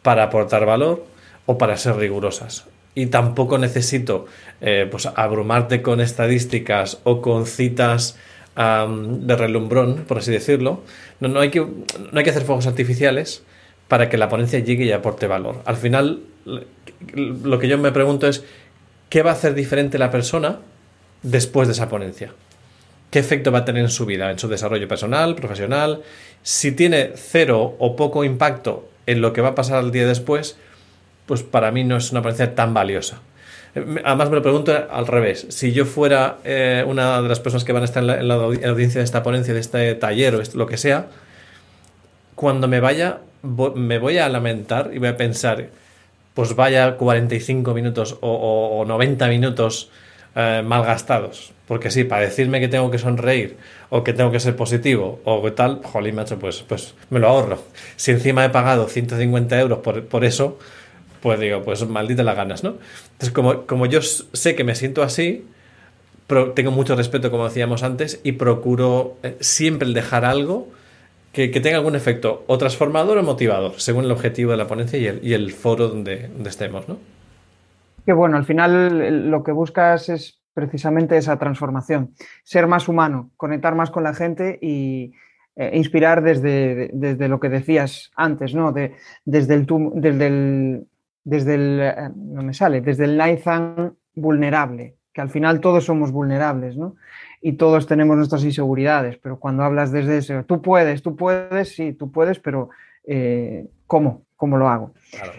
para 0.01 0.23
aportar 0.23 0.65
valor 0.65 1.05
o 1.45 1.57
para 1.57 1.77
ser 1.77 1.95
rigurosas. 1.95 2.65
Y 2.95 3.07
tampoco 3.07 3.57
necesito 3.57 4.27
eh, 4.61 4.87
pues, 4.91 5.07
abrumarte 5.07 5.81
con 5.81 6.01
estadísticas 6.01 6.99
o 7.03 7.21
con 7.21 7.45
citas 7.45 8.17
de 8.55 9.35
relumbrón, 9.35 10.05
por 10.07 10.19
así 10.19 10.31
decirlo. 10.31 10.81
No, 11.19 11.27
no, 11.27 11.39
hay 11.39 11.49
que, 11.49 11.59
no 11.61 12.11
hay 12.13 12.23
que 12.23 12.29
hacer 12.29 12.43
fuegos 12.43 12.67
artificiales 12.67 13.41
para 13.87 14.09
que 14.09 14.17
la 14.17 14.29
ponencia 14.29 14.59
llegue 14.59 14.85
y 14.85 14.91
aporte 14.91 15.25
valor. 15.25 15.61
Al 15.65 15.77
final, 15.77 16.21
lo 17.15 17.59
que 17.59 17.67
yo 17.67 17.77
me 17.79 17.91
pregunto 17.91 18.27
es, 18.27 18.43
¿qué 19.09 19.23
va 19.23 19.31
a 19.31 19.33
hacer 19.33 19.55
diferente 19.55 19.97
la 19.97 20.11
persona 20.11 20.59
después 21.23 21.67
de 21.67 21.73
esa 21.73 21.89
ponencia? 21.89 22.31
¿Qué 23.13 23.19
efecto 23.19 23.51
va 23.51 23.59
a 23.59 23.63
tener 23.65 23.83
en 23.83 23.91
su 23.91 24.07
vida, 24.07 24.31
en 24.31 24.39
su 24.39 24.47
desarrollo 24.47 24.87
personal, 24.87 25.35
profesional? 25.35 26.01
Si 26.41 26.71
tiene 26.71 27.11
cero 27.13 27.75
o 27.77 27.95
poco 27.95 28.23
impacto 28.23 28.89
en 29.05 29.21
lo 29.21 29.33
que 29.33 29.41
va 29.41 29.49
a 29.49 29.53
pasar 29.53 29.77
al 29.77 29.91
día 29.91 30.07
después, 30.07 30.57
pues 31.27 31.43
para 31.43 31.69
mí 31.71 31.83
no 31.83 31.95
es 31.95 32.11
una 32.11 32.23
ponencia 32.23 32.55
tan 32.55 32.73
valiosa. 32.73 33.21
Además 33.75 34.31
me 34.31 34.37
lo 34.37 34.41
pregunto 34.41 34.87
al 34.89 35.05
revés. 35.05 35.45
Si 35.49 35.73
yo 35.73 35.85
fuera 35.85 36.37
eh, 36.43 36.83
una 36.87 37.21
de 37.21 37.29
las 37.29 37.39
personas 37.39 37.63
que 37.63 37.71
van 37.71 37.83
a 37.83 37.85
estar 37.85 38.03
en 38.03 38.27
la, 38.27 38.33
audiencia 38.33 38.97
de 38.97 39.05
esta 39.05 39.21
ponencia, 39.21 39.53
de 39.53 39.59
este 39.59 39.93
taller 39.93 40.33
o 40.33 40.41
lo 40.55 40.65
que 40.65 40.77
sea, 40.77 41.05
cuando 42.33 42.67
me 42.67 42.79
vaya 42.79 43.19
me 43.75 43.99
voy 43.99 44.17
a 44.17 44.27
lamentar 44.27 44.89
y 44.91 44.97
voy 44.97 45.09
a 45.09 45.17
pensar, 45.17 45.69
pues 46.33 46.55
vaya 46.55 46.97
45 46.97 47.75
minutos 47.75 48.17
o, 48.21 48.85
90 48.87 49.27
minutos 49.27 49.91
eh, 50.35 50.61
mal 50.65 50.83
gastados. 50.83 51.51
Porque 51.67 51.91
sí, 51.91 52.03
para 52.03 52.23
decirme 52.23 52.59
que 52.59 52.67
tengo 52.67 52.91
que 52.91 52.97
sonreír 52.97 53.57
o 53.89 54.03
que 54.03 54.13
tengo 54.13 54.31
que 54.31 54.39
ser 54.39 54.55
positivo 54.55 55.21
o 55.23 55.41
que 55.41 55.51
tal, 55.51 55.81
jolín, 55.83 56.15
macho, 56.15 56.37
pues, 56.37 56.63
pues 56.67 56.93
me 57.09 57.19
lo 57.19 57.29
ahorro. 57.29 57.63
Si 57.95 58.11
encima 58.11 58.43
he 58.43 58.49
pagado 58.49 58.87
150 58.87 59.59
euros 59.59 59.79
por, 59.79 60.05
por 60.05 60.25
eso, 60.25 60.59
pues 61.21 61.39
digo, 61.39 61.61
pues 61.61 61.87
maldita 61.87 62.23
las 62.23 62.35
ganas, 62.35 62.63
¿no? 62.63 62.75
Entonces, 63.13 63.31
como, 63.31 63.65
como 63.65 63.85
yo 63.85 64.01
sé 64.01 64.55
que 64.55 64.63
me 64.63 64.75
siento 64.75 65.03
así, 65.03 65.45
tengo 66.55 66.71
mucho 66.71 66.95
respeto, 66.95 67.31
como 67.31 67.45
decíamos 67.45 67.83
antes, 67.83 68.19
y 68.23 68.33
procuro 68.33 69.17
eh, 69.23 69.37
siempre 69.39 69.87
dejar 69.89 70.25
algo 70.25 70.67
que, 71.31 71.47
tenga 71.47 71.77
algún 71.77 71.95
efecto 71.95 72.43
o 72.47 72.57
transformador 72.57 73.17
o 73.17 73.23
motivador, 73.23 73.73
según 73.77 74.05
el 74.05 74.11
objetivo 74.11 74.51
de 74.51 74.57
la 74.57 74.67
ponencia 74.67 74.99
y 74.99 75.07
el, 75.07 75.19
y 75.23 75.33
el 75.33 75.51
foro 75.51 75.87
donde, 75.87 76.29
estemos, 76.45 76.87
¿no? 76.87 76.97
Que 78.05 78.13
bueno, 78.13 78.37
al 78.37 78.45
final 78.45 79.29
lo 79.29 79.43
que 79.43 79.51
buscas 79.51 80.09
es 80.09 80.41
precisamente 80.53 81.17
esa 81.17 81.37
transformación, 81.37 82.13
ser 82.43 82.67
más 82.67 82.87
humano, 82.87 83.31
conectar 83.37 83.75
más 83.75 83.89
con 83.91 84.03
la 84.03 84.13
gente 84.13 84.59
y, 84.61 85.13
eh, 85.55 85.71
inspirar 85.75 86.23
desde, 86.23 86.89
desde, 86.93 87.27
lo 87.27 87.39
que 87.39 87.49
decías 87.49 88.11
antes, 88.15 88.55
¿no? 88.55 88.71
De, 88.71 88.95
desde, 89.23 89.53
el, 89.53 89.67
desde, 89.93 90.27
el, 90.27 90.87
desde 91.23 91.55
el, 91.55 91.79
eh, 91.79 92.09
no 92.15 92.41
me 92.41 92.55
sale, 92.55 92.81
desde 92.81 93.05
el 93.05 93.17
Nathan 93.17 93.93
vulnerable, 94.15 94.95
que 95.13 95.21
al 95.21 95.29
final 95.29 95.59
todos 95.59 95.85
somos 95.85 96.11
vulnerables, 96.11 96.75
¿no? 96.75 96.95
Y 97.39 97.53
todos 97.53 97.85
tenemos 97.85 98.17
nuestras 98.17 98.43
inseguridades, 98.43 99.17
pero 99.17 99.37
cuando 99.37 99.63
hablas 99.63 99.91
desde 99.91 100.17
ese, 100.17 100.43
tú 100.43 100.59
puedes, 100.59 101.03
tú 101.03 101.15
puedes, 101.15 101.75
sí, 101.75 101.93
tú 101.93 102.11
puedes, 102.11 102.39
pero 102.39 102.69
eh, 103.05 103.67
¿cómo? 103.85 104.23
¿Cómo 104.35 104.57
lo 104.57 104.69
hago? 104.69 104.93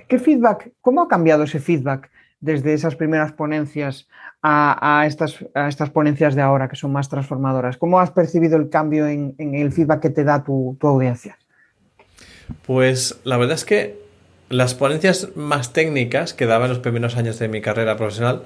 ¿Qué 0.06 0.20
feedback, 0.20 0.70
cómo 0.80 1.02
ha 1.02 1.08
cambiado 1.08 1.42
ese 1.42 1.58
feedback 1.58 2.08
desde 2.44 2.74
esas 2.74 2.94
primeras 2.94 3.32
ponencias 3.32 4.06
a, 4.42 5.06
estas, 5.06 5.90
ponencias 5.90 6.34
de 6.34 6.42
ahora 6.42 6.68
que 6.68 6.76
son 6.76 6.92
más 6.92 7.08
transformadoras? 7.08 7.78
¿Cómo 7.78 7.98
has 7.98 8.10
percibido 8.10 8.58
el 8.58 8.68
cambio 8.68 9.08
en, 9.08 9.34
el 9.38 9.72
feedback 9.72 10.00
que 10.00 10.10
te 10.10 10.24
da 10.24 10.44
tu, 10.44 10.76
audiencia? 10.82 11.38
Pues 12.66 13.18
la 13.24 13.38
verdad 13.38 13.54
es 13.54 13.64
que 13.64 13.98
las 14.50 14.74
ponencias 14.74 15.30
más 15.34 15.72
técnicas 15.72 16.34
que 16.34 16.44
daba 16.44 16.66
en 16.66 16.70
los 16.72 16.80
primeros 16.80 17.16
años 17.16 17.38
de 17.38 17.48
mi 17.48 17.62
carrera 17.62 17.96
profesional, 17.96 18.42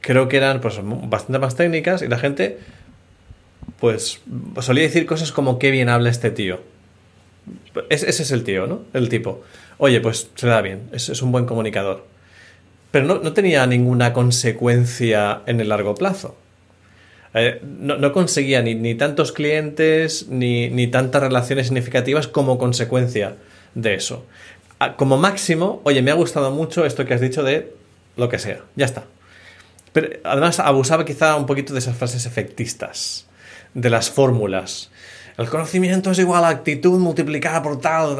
creo 0.00 0.28
que 0.28 0.36
eran 0.36 0.60
pues, 0.60 0.80
bastante 0.84 1.40
más 1.40 1.56
técnicas 1.56 2.02
y 2.02 2.08
la 2.08 2.18
gente 2.18 2.58
pues 3.80 4.20
solía 4.60 4.84
decir 4.84 5.06
cosas 5.06 5.32
como 5.32 5.58
qué 5.58 5.72
bien 5.72 5.88
habla 5.88 6.10
este 6.10 6.30
tío. 6.30 6.60
ese 7.88 8.08
es 8.08 8.30
el 8.30 8.44
tío, 8.44 8.68
¿no? 8.68 8.82
El 8.92 9.08
tipo. 9.08 9.42
Oye, 9.78 10.00
pues 10.00 10.30
se 10.36 10.46
da 10.46 10.60
bien, 10.60 10.88
es 10.92 11.20
un 11.22 11.32
buen 11.32 11.46
comunicador. 11.46 12.09
Pero 12.90 13.20
no, 13.20 13.32
tenía 13.32 13.66
ninguna 13.66 14.12
consecuencia 14.12 15.42
en 15.46 15.60
el 15.60 15.68
largo 15.68 15.94
plazo. 15.94 16.36
Eh, 17.34 17.60
no, 17.62 18.12
conseguía 18.12 18.60
ni, 18.62 18.94
tantos 18.96 19.30
clientes 19.32 20.26
ni, 20.28 20.86
tantas 20.88 21.22
relaciones 21.22 21.68
significativas 21.68 22.26
como 22.26 22.58
consecuencia 22.58 23.36
de 23.74 23.94
eso 23.94 24.26
como 24.96 25.18
máximo, 25.18 25.80
oye, 25.84 26.00
me 26.02 26.10
ha 26.10 26.14
gustado 26.14 26.50
mucho 26.50 26.86
esto 26.86 27.04
que 27.04 27.14
has 27.14 27.20
dicho 27.20 27.42
de 27.42 27.74
lo 28.16 28.28
que 28.28 28.38
sea, 28.38 28.60
ya 28.76 28.86
está. 28.86 29.04
Pero 29.92 30.08
además 30.24 30.58
abusaba 30.58 31.04
quizá 31.04 31.36
un 31.36 31.46
poquito 31.46 31.72
de 31.72 31.80
esas 31.80 31.96
frases 31.96 32.24
efectistas, 32.24 33.26
de 33.74 33.90
las 33.90 34.10
fórmulas. 34.10 34.90
El 35.36 35.48
conocimiento 35.48 36.10
es 36.10 36.18
igual 36.18 36.44
a 36.44 36.48
actitud 36.48 36.98
multiplicada 36.98 37.62
por 37.62 37.80
tal, 37.80 38.16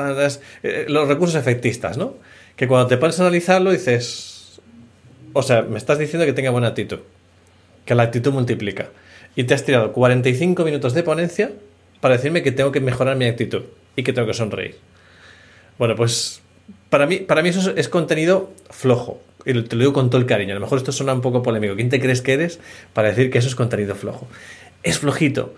eh, 0.62 0.86
los 0.88 1.08
recursos 1.08 1.36
efectistas, 1.36 1.96
¿no? 1.96 2.14
Que 2.56 2.68
cuando 2.68 2.88
te 2.88 2.98
pones 2.98 3.18
a 3.18 3.22
analizarlo 3.22 3.70
dices, 3.70 4.29
o 5.32 5.42
sea, 5.42 5.62
me 5.62 5.78
estás 5.78 5.98
diciendo 5.98 6.26
que 6.26 6.32
tenga 6.32 6.50
buena 6.50 6.68
actitud, 6.68 7.00
que 7.84 7.94
la 7.94 8.04
actitud 8.04 8.32
multiplica. 8.32 8.88
Y 9.36 9.44
te 9.44 9.54
has 9.54 9.64
tirado 9.64 9.92
45 9.92 10.64
minutos 10.64 10.94
de 10.94 11.02
ponencia 11.02 11.52
para 12.00 12.16
decirme 12.16 12.42
que 12.42 12.52
tengo 12.52 12.72
que 12.72 12.80
mejorar 12.80 13.16
mi 13.16 13.26
actitud 13.26 13.62
y 13.96 14.02
que 14.02 14.12
tengo 14.12 14.26
que 14.26 14.34
sonreír. 14.34 14.76
Bueno, 15.78 15.94
pues 15.94 16.42
para 16.88 17.06
mí, 17.06 17.18
para 17.18 17.42
mí 17.42 17.50
eso 17.50 17.72
es, 17.76 17.88
contenido 17.88 18.52
flojo. 18.70 19.20
Y 19.46 19.54
te 19.62 19.76
lo 19.76 19.80
digo 19.80 19.92
con 19.92 20.10
todo 20.10 20.20
el 20.20 20.26
cariño. 20.26 20.52
A 20.52 20.54
lo 20.54 20.60
mejor 20.60 20.78
esto 20.78 20.92
suena 20.92 21.12
un 21.12 21.20
poco 21.20 21.42
polémico. 21.42 21.74
¿Quién 21.74 21.88
te 21.88 22.00
crees 22.00 22.20
que 22.20 22.34
eres 22.34 22.60
para 22.92 23.08
decir 23.08 23.30
que 23.30 23.38
eso 23.38 23.48
es 23.48 23.54
contenido 23.54 23.94
flojo? 23.94 24.28
Es 24.82 24.98
flojito. 24.98 25.54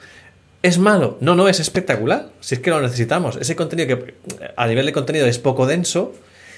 ¿Es 0.62 0.78
malo? 0.78 1.18
No, 1.20 1.35
no, 1.35 1.48
es 1.48 1.58
espectacular. 1.58 2.30
Si 2.40 2.54
es 2.54 2.61
que 2.61 2.70
lo 2.70 2.80
necesitamos. 2.80 3.37
Ese 3.37 3.56
contenido 3.56 3.88
que 3.88 4.14
a 4.56 4.66
nivel 4.66 4.87
de 4.87 4.92
contenido 4.92 5.26
es 5.26 5.38
poco 5.38 5.66
denso, 5.66 6.14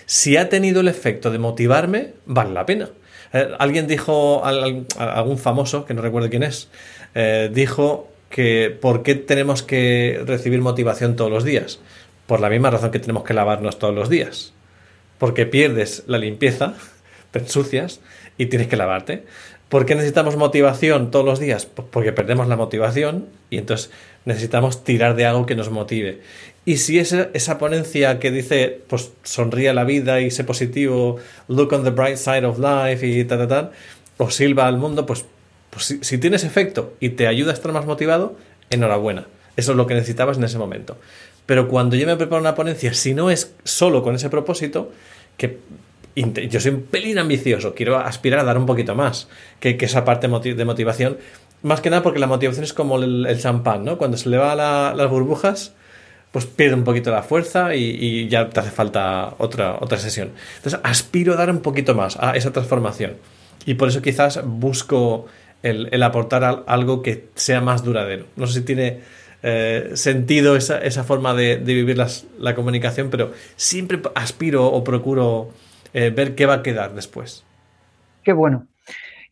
si 0.07 0.37
ha 0.37 0.51
tenido 0.51 0.81
el 0.81 0.89
efecto 0.89 1.31
de 1.31 1.39
motivarme, 1.39 2.13
vale 2.27 2.53
la 2.53 2.67
pena. 2.67 2.91
Eh, 3.35 3.51
alguien 3.59 3.87
dijo, 3.87 4.43
algún 4.45 5.39
famoso, 5.39 5.85
que 5.85 5.93
no 5.93 6.01
recuerdo 6.01 6.31
quién 6.31 6.45
es, 6.45 6.69
eh, 7.15 7.51
dijo 7.53 8.09
que 8.31 8.75
¿por 8.81 9.03
qué 9.03 9.15
tenemos 9.15 9.63
que 9.63 10.23
recibir 10.25 10.63
motivación 10.63 11.17
todos 11.17 11.31
los 11.31 11.45
días? 11.45 11.81
Por 12.27 12.41
la 12.41 12.49
misma 12.49 12.71
razón 12.71 12.91
que 12.91 12.99
tenemos 12.99 13.25
que 13.25 13.35
lavarnos 13.35 13.79
todos 13.79 13.95
los 13.95 14.09
días 14.09 14.55
porque 15.19 15.47
pierdes 15.47 16.05
la 16.07 16.19
limpieza, 16.19 16.75
te 17.31 17.39
ensucias 17.39 18.01
y 18.39 18.47
tienes 18.47 18.69
que 18.69 18.77
lavarte. 18.77 19.25
¿Por 19.69 19.87
qué 19.87 19.95
necesitamos 19.95 20.37
motivación 20.37 21.11
todos 21.11 21.25
los 21.25 21.41
días? 21.41 21.67
Pues 21.67 21.89
porque 21.91 22.13
perdemos 22.13 22.47
la 22.47 22.57
motivación 22.57 23.29
y 23.51 23.59
entonces 23.59 23.91
necesitamos 24.25 24.85
tirar 24.85 25.17
de 25.17 25.27
algo 25.27 25.47
que 25.47 25.57
nos 25.57 25.71
motive. 25.71 26.21
Y 26.67 26.79
si 26.79 26.99
esa, 26.99 27.29
esa 27.35 27.59
ponencia 27.59 28.19
que 28.19 28.31
dice, 28.31 28.81
pues 28.89 29.13
sonríe 29.23 29.69
a 29.69 29.75
la 29.75 29.85
vida 29.85 30.21
y 30.21 30.31
sé 30.31 30.45
positivo, 30.45 31.19
look 31.49 31.73
on 31.73 31.85
the 31.85 31.91
bright 31.91 32.17
side 32.17 32.45
of 32.47 32.59
life 32.59 33.07
y 33.07 33.25
tal, 33.25 33.39
tal, 33.39 33.49
tal, 33.49 33.71
o 34.17 34.31
silba 34.31 34.67
al 34.67 34.79
mundo, 34.79 35.05
pues, 35.05 35.25
pues 35.71 35.99
si, 36.01 36.19
tienes 36.19 36.45
efecto 36.45 36.95
y 37.01 37.11
te 37.11 37.27
ayuda 37.27 37.51
a 37.51 37.55
estar 37.55 37.73
más 37.73 37.85
motivado, 37.85 38.37
enhorabuena. 38.71 39.27
Eso 39.57 39.73
es 39.73 39.77
lo 39.77 39.87
que 39.87 39.95
necesitabas 39.95 40.39
en 40.39 40.45
ese 40.45 40.59
momento. 40.59 40.97
Pero 41.47 41.69
cuando 41.69 41.97
yo 41.97 42.07
me 42.07 42.17
preparo 42.17 42.41
una 42.41 42.55
ponencia, 42.55 42.95
si 42.95 43.13
no 43.13 43.31
es 43.31 43.53
solo 43.65 44.03
con 44.03 44.15
ese 44.15 44.31
propósito, 44.31 44.91
que 45.37 45.59
yo 46.17 46.61
soy 46.61 46.73
un 46.73 46.83
pelín 46.83 47.19
ambicioso, 47.19 47.75
quiero 47.75 47.99
aspirar 47.99 48.41
a 48.41 48.45
dar 48.45 48.57
un 48.57 48.67
poquito 48.67 48.95
más 48.95 49.29
que, 49.61 49.77
esa 49.81 50.05
parte 50.05 50.29
de 50.29 50.65
motivación. 50.65 51.19
Más 51.63 51.81
que 51.81 51.91
nada 51.91 52.03
porque 52.03 52.19
la 52.19 52.27
motivación 52.27 52.65
es 52.65 52.73
como 52.73 53.03
el, 53.03 53.39
champán, 53.41 53.85
¿no? 53.85 53.99
Cuando 53.99 54.17
se 54.17 54.29
le 54.29 54.39
va 54.39 54.55
las 54.55 55.11
burbujas, 55.11 55.75
pues 56.35 56.47
pierde 56.47 56.75
un 56.75 56.83
poquito 56.83 57.13
la 57.13 57.23
fuerza 57.23 57.77
y, 57.77 58.27
ya 58.27 58.51
te 58.51 58.59
hace 58.59 58.73
falta 58.73 59.37
otra, 59.39 59.79
otra 59.81 59.99
sesión. 59.99 60.33
Entonces 60.57 60.81
aspiro 60.83 61.35
a 61.35 61.37
dar 61.37 61.49
un 61.49 61.61
poquito 61.61 61.95
más 61.95 62.17
a 62.21 62.33
esa 62.33 62.53
transformación. 62.53 63.13
Y 63.67 63.75
por 63.75 63.87
eso 63.87 64.03
quizás 64.03 64.45
busco 64.45 65.27
el, 65.63 66.03
aportar 66.03 66.65
algo 66.67 67.03
que 67.03 67.29
sea 67.37 67.61
más 67.61 67.85
duradero. 67.85 68.27
No 68.35 68.49
sé 68.49 68.55
si 68.55 68.65
tiene 68.65 68.99
eh, 69.45 69.93
sentido 69.95 70.57
esa, 70.57 70.79
esa 70.79 71.05
forma 71.05 71.35
de, 71.35 71.59
vivir 71.59 71.97
la 72.41 72.55
comunicación, 72.57 73.11
pero 73.11 73.31
siempre 73.55 74.03
aspiro 74.17 74.67
o 74.67 74.83
procuro 74.83 75.51
eh, 75.93 76.11
ver 76.11 76.35
qué 76.35 76.47
va 76.47 76.55
a 76.55 76.63
quedar 76.65 76.97
después. 76.97 77.45
Qué 78.25 78.33
bueno. 78.33 78.67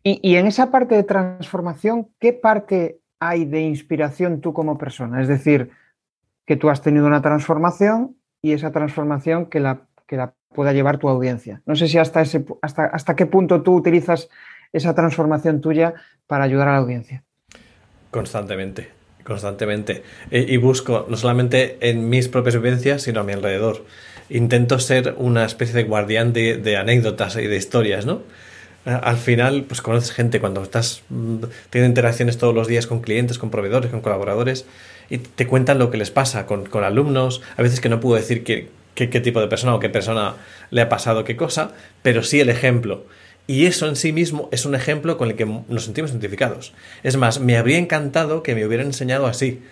Y, 0.04 0.20
y, 0.22 0.36
en 0.36 0.46
esa 0.46 0.70
parte 0.70 0.94
de 0.94 1.02
transformación, 1.02 2.10
¿qué 2.20 2.32
parte 2.32 3.00
hay 3.18 3.44
de 3.44 3.62
inspiración 3.62 4.40
tú 4.40 4.52
como 4.52 4.78
persona? 4.78 5.20
Es 5.20 5.26
decir, 5.26 5.72
que 6.46 6.56
tú 6.56 6.70
has 6.70 6.82
tenido 6.82 7.06
una 7.06 7.22
transformación 7.22 8.16
y 8.40 8.52
esa 8.52 8.72
transformación 8.72 9.46
que 9.46 9.60
la, 9.60 9.82
que 10.06 10.16
la 10.16 10.34
pueda 10.54 10.72
llevar 10.72 10.98
tu 10.98 11.08
audiencia. 11.08 11.62
No 11.66 11.76
sé 11.76 11.88
si 11.88 11.98
hasta, 11.98 12.20
ese, 12.20 12.44
hasta, 12.60 12.84
hasta 12.86 13.16
qué 13.16 13.26
punto 13.26 13.62
tú 13.62 13.74
utilizas 13.74 14.28
esa 14.72 14.94
transformación 14.94 15.60
tuya 15.60 15.94
para 16.26 16.44
ayudar 16.44 16.68
a 16.68 16.72
la 16.72 16.78
audiencia. 16.78 17.24
Constantemente, 18.10 18.90
constantemente. 19.24 20.02
y 20.30 20.56
busco 20.56 21.06
no 21.08 21.16
solamente 21.16 21.78
en 21.80 22.08
mis 22.08 22.28
propias 22.28 22.56
vivencias, 22.56 23.02
sino 23.02 23.20
a 23.20 23.24
mi 23.24 23.32
alrededor. 23.32 23.84
Intento 24.28 24.78
ser 24.78 25.14
una 25.18 25.44
especie 25.44 25.74
de 25.74 25.84
guardián 25.84 26.32
de, 26.32 26.76
anécdotas 26.76 27.36
y 27.36 27.46
de 27.46 27.56
historias, 27.56 28.06
¿no? 28.06 28.22
Al 28.84 29.16
final, 29.16 29.64
pues 29.64 29.80
conoces 29.80 30.10
gente 30.10 30.40
cuando 30.40 30.62
estás 30.62 31.02
mm, 31.08 31.36
teniendo 31.70 31.90
interacciones 31.90 32.38
todos 32.38 32.54
los 32.54 32.66
días 32.66 32.88
con 32.88 33.00
clientes, 33.00 33.38
con 33.38 33.50
proveedores, 33.50 33.92
con 33.92 34.00
colaboradores, 34.00 34.66
y 35.08 35.18
te 35.18 35.46
cuentan 35.46 35.78
lo 35.78 35.90
que 35.90 35.98
les 35.98 36.10
pasa 36.10 36.46
con, 36.46 36.66
alumnos, 36.82 37.42
a 37.56 37.62
veces 37.62 37.80
que 37.80 37.88
no 37.88 38.00
puedo 38.00 38.16
decir 38.16 38.42
qué, 38.42 38.70
tipo 39.20 39.40
de 39.40 39.46
persona 39.46 39.74
o 39.74 39.80
qué 39.80 39.88
persona 39.88 40.34
le 40.70 40.80
ha 40.80 40.88
pasado 40.88 41.24
qué 41.24 41.36
cosa, 41.36 41.72
pero 42.02 42.22
sí 42.24 42.40
el 42.40 42.48
ejemplo. 42.48 43.06
Y 43.46 43.66
eso 43.66 43.88
en 43.88 43.96
sí 43.96 44.12
mismo 44.12 44.48
es 44.52 44.64
un 44.64 44.74
ejemplo 44.74 45.16
con 45.16 45.28
el 45.28 45.36
que 45.36 45.44
nos 45.44 45.84
sentimos 45.84 46.10
identificados. 46.10 46.72
Es 47.02 47.16
más, 47.16 47.40
me 47.40 47.56
habría 47.56 47.78
encantado 47.78 48.42
que 48.42 48.54
me 48.54 48.66
hubieran 48.66 48.86
enseñado 48.86 49.26
así. 49.26 49.62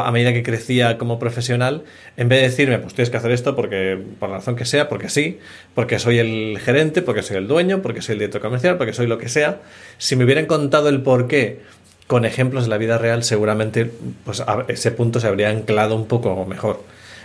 A 0.00 0.10
medida 0.10 0.32
que 0.32 0.42
crecía 0.42 0.98
como 0.98 1.18
profesional, 1.18 1.84
en 2.16 2.28
vez 2.28 2.40
de 2.40 2.48
decirme, 2.48 2.78
pues 2.78 2.94
tienes 2.94 3.10
que 3.10 3.16
hacer 3.16 3.30
esto 3.30 3.54
porque, 3.54 3.98
por 4.18 4.30
la 4.30 4.36
razón 4.36 4.56
que 4.56 4.64
sea, 4.64 4.88
porque 4.88 5.08
sí, 5.08 5.38
porque 5.74 5.98
soy 5.98 6.18
el 6.18 6.58
gerente, 6.58 7.02
porque 7.02 7.22
soy 7.22 7.36
el 7.36 7.48
dueño, 7.48 7.82
porque 7.82 8.00
soy 8.00 8.14
el 8.14 8.20
director 8.20 8.40
comercial, 8.40 8.78
porque 8.78 8.92
soy 8.92 9.06
lo 9.06 9.18
que 9.18 9.28
sea, 9.28 9.60
si 9.98 10.16
me 10.16 10.24
hubieran 10.24 10.46
contado 10.46 10.88
el 10.88 11.02
por 11.02 11.28
qué 11.28 11.60
con 12.06 12.24
ejemplos 12.24 12.64
de 12.64 12.70
la 12.70 12.78
vida 12.78 12.98
real, 12.98 13.24
seguramente 13.24 13.90
pues, 14.24 14.42
ese 14.68 14.90
punto 14.90 15.20
se 15.20 15.28
habría 15.28 15.50
anclado 15.50 15.94
un 15.94 16.06
poco 16.06 16.44
mejor. 16.46 16.82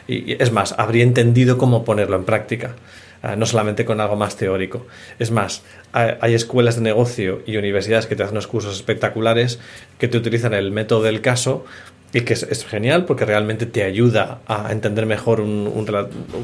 Y, 0.07 0.41
es 0.41 0.51
más, 0.51 0.75
habría 0.77 1.03
entendido 1.03 1.57
cómo 1.57 1.83
ponerlo 1.83 2.15
en 2.15 2.23
práctica. 2.23 2.75
Ah, 3.23 3.35
no 3.35 3.45
solamente 3.47 3.83
con 3.83 3.99
algo 3.99 4.15
más 4.15 4.37
teórico. 4.37 4.85
Es 5.17 5.31
más, 5.31 5.63
hay, 5.91 6.35
escuelas 6.35 6.75
de 6.75 6.81
negocio 6.81 7.41
y 7.47 7.57
universidades 7.57 8.05
que 8.05 8.15
te 8.15 8.23
hacen 8.23 8.35
unos 8.35 8.47
cursos 8.47 8.75
espectaculares 8.75 9.59
que 9.97 10.07
te 10.07 10.17
utilizan 10.17 10.53
el 10.53 10.71
método 10.71 11.01
del 11.01 11.21
caso 11.21 11.65
y 12.13 12.21
que 12.21 12.33
es, 12.33 12.65
genial 12.65 13.05
porque 13.05 13.25
realmente 13.25 13.65
te 13.65 13.83
ayuda 13.83 14.39
a 14.47 14.71
entender 14.71 15.05
mejor 15.05 15.41
un, 15.41 15.85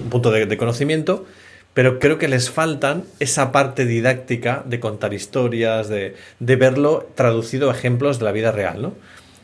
punto 0.10 0.32
de, 0.32 0.58
conocimiento, 0.58 1.26
pero 1.74 2.00
creo 2.00 2.18
que 2.18 2.28
les 2.28 2.50
faltan 2.50 3.04
esa 3.20 3.52
parte 3.52 3.86
didáctica 3.86 4.64
de 4.66 4.80
contar 4.80 5.14
historias, 5.14 5.90
de, 5.90 6.16
de 6.40 6.56
verlo 6.56 7.10
traducido 7.16 7.70
a 7.70 7.74
ejemplos 7.74 8.20
de 8.20 8.26
la 8.26 8.32
vida 8.32 8.52
real, 8.52 8.82
¿no? 8.82 8.94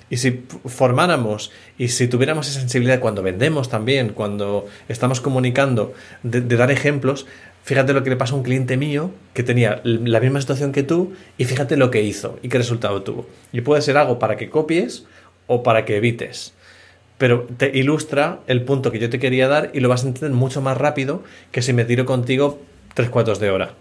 Y 0.09 0.17
si 0.17 0.43
formáramos 0.65 1.51
y 1.77 1.89
si 1.89 2.07
tuviéramos 2.07 2.47
esa 2.49 2.59
sensibilidad 2.59 2.99
cuando 2.99 3.21
vendemos 3.21 3.69
también, 3.69 4.09
cuando 4.09 4.67
estamos 4.87 5.21
comunicando, 5.21 5.93
de, 6.23 6.41
dar 6.41 6.71
ejemplos, 6.71 7.27
fíjate 7.63 7.93
lo 7.93 8.03
que 8.03 8.09
le 8.09 8.15
pasó 8.15 8.33
a 8.33 8.37
un 8.37 8.43
cliente 8.43 8.75
mío 8.75 9.11
que 9.33 9.43
tenía 9.43 9.81
la 9.83 10.19
misma 10.19 10.41
situación 10.41 10.71
que 10.71 10.83
tú 10.83 11.13
y 11.37 11.45
fíjate 11.45 11.77
lo 11.77 11.91
que 11.91 12.01
hizo 12.01 12.39
y 12.41 12.49
qué 12.49 12.57
resultado 12.57 13.03
tuvo. 13.03 13.27
Y 13.53 13.61
puede 13.61 13.81
ser 13.81 13.97
algo 13.97 14.17
para 14.17 14.35
que 14.35 14.49
copies 14.49 15.05
o 15.49 15.63
para 15.63 15.83
que 15.83 15.97
evites. 15.97 16.53
Pero 17.17 17.45
te 17.57 17.77
ilustra 17.77 18.39
el 18.47 18.63
punto 18.63 18.91
que 18.91 18.99
yo 18.99 19.09
te 19.09 19.19
quería 19.19 19.49
dar 19.49 19.71
y 19.73 19.81
lo 19.81 19.89
vas 19.89 20.05
a 20.05 20.07
entender 20.07 20.31
mucho 20.31 20.61
más 20.61 20.77
rápido 20.77 21.23
que 21.51 21.61
si 21.61 21.73
me 21.73 21.83
tiro 21.83 22.05
contigo 22.05 22.59
tres 22.93 23.09
cuartos 23.09 23.39
de 23.39 23.49
hora. 23.49 23.73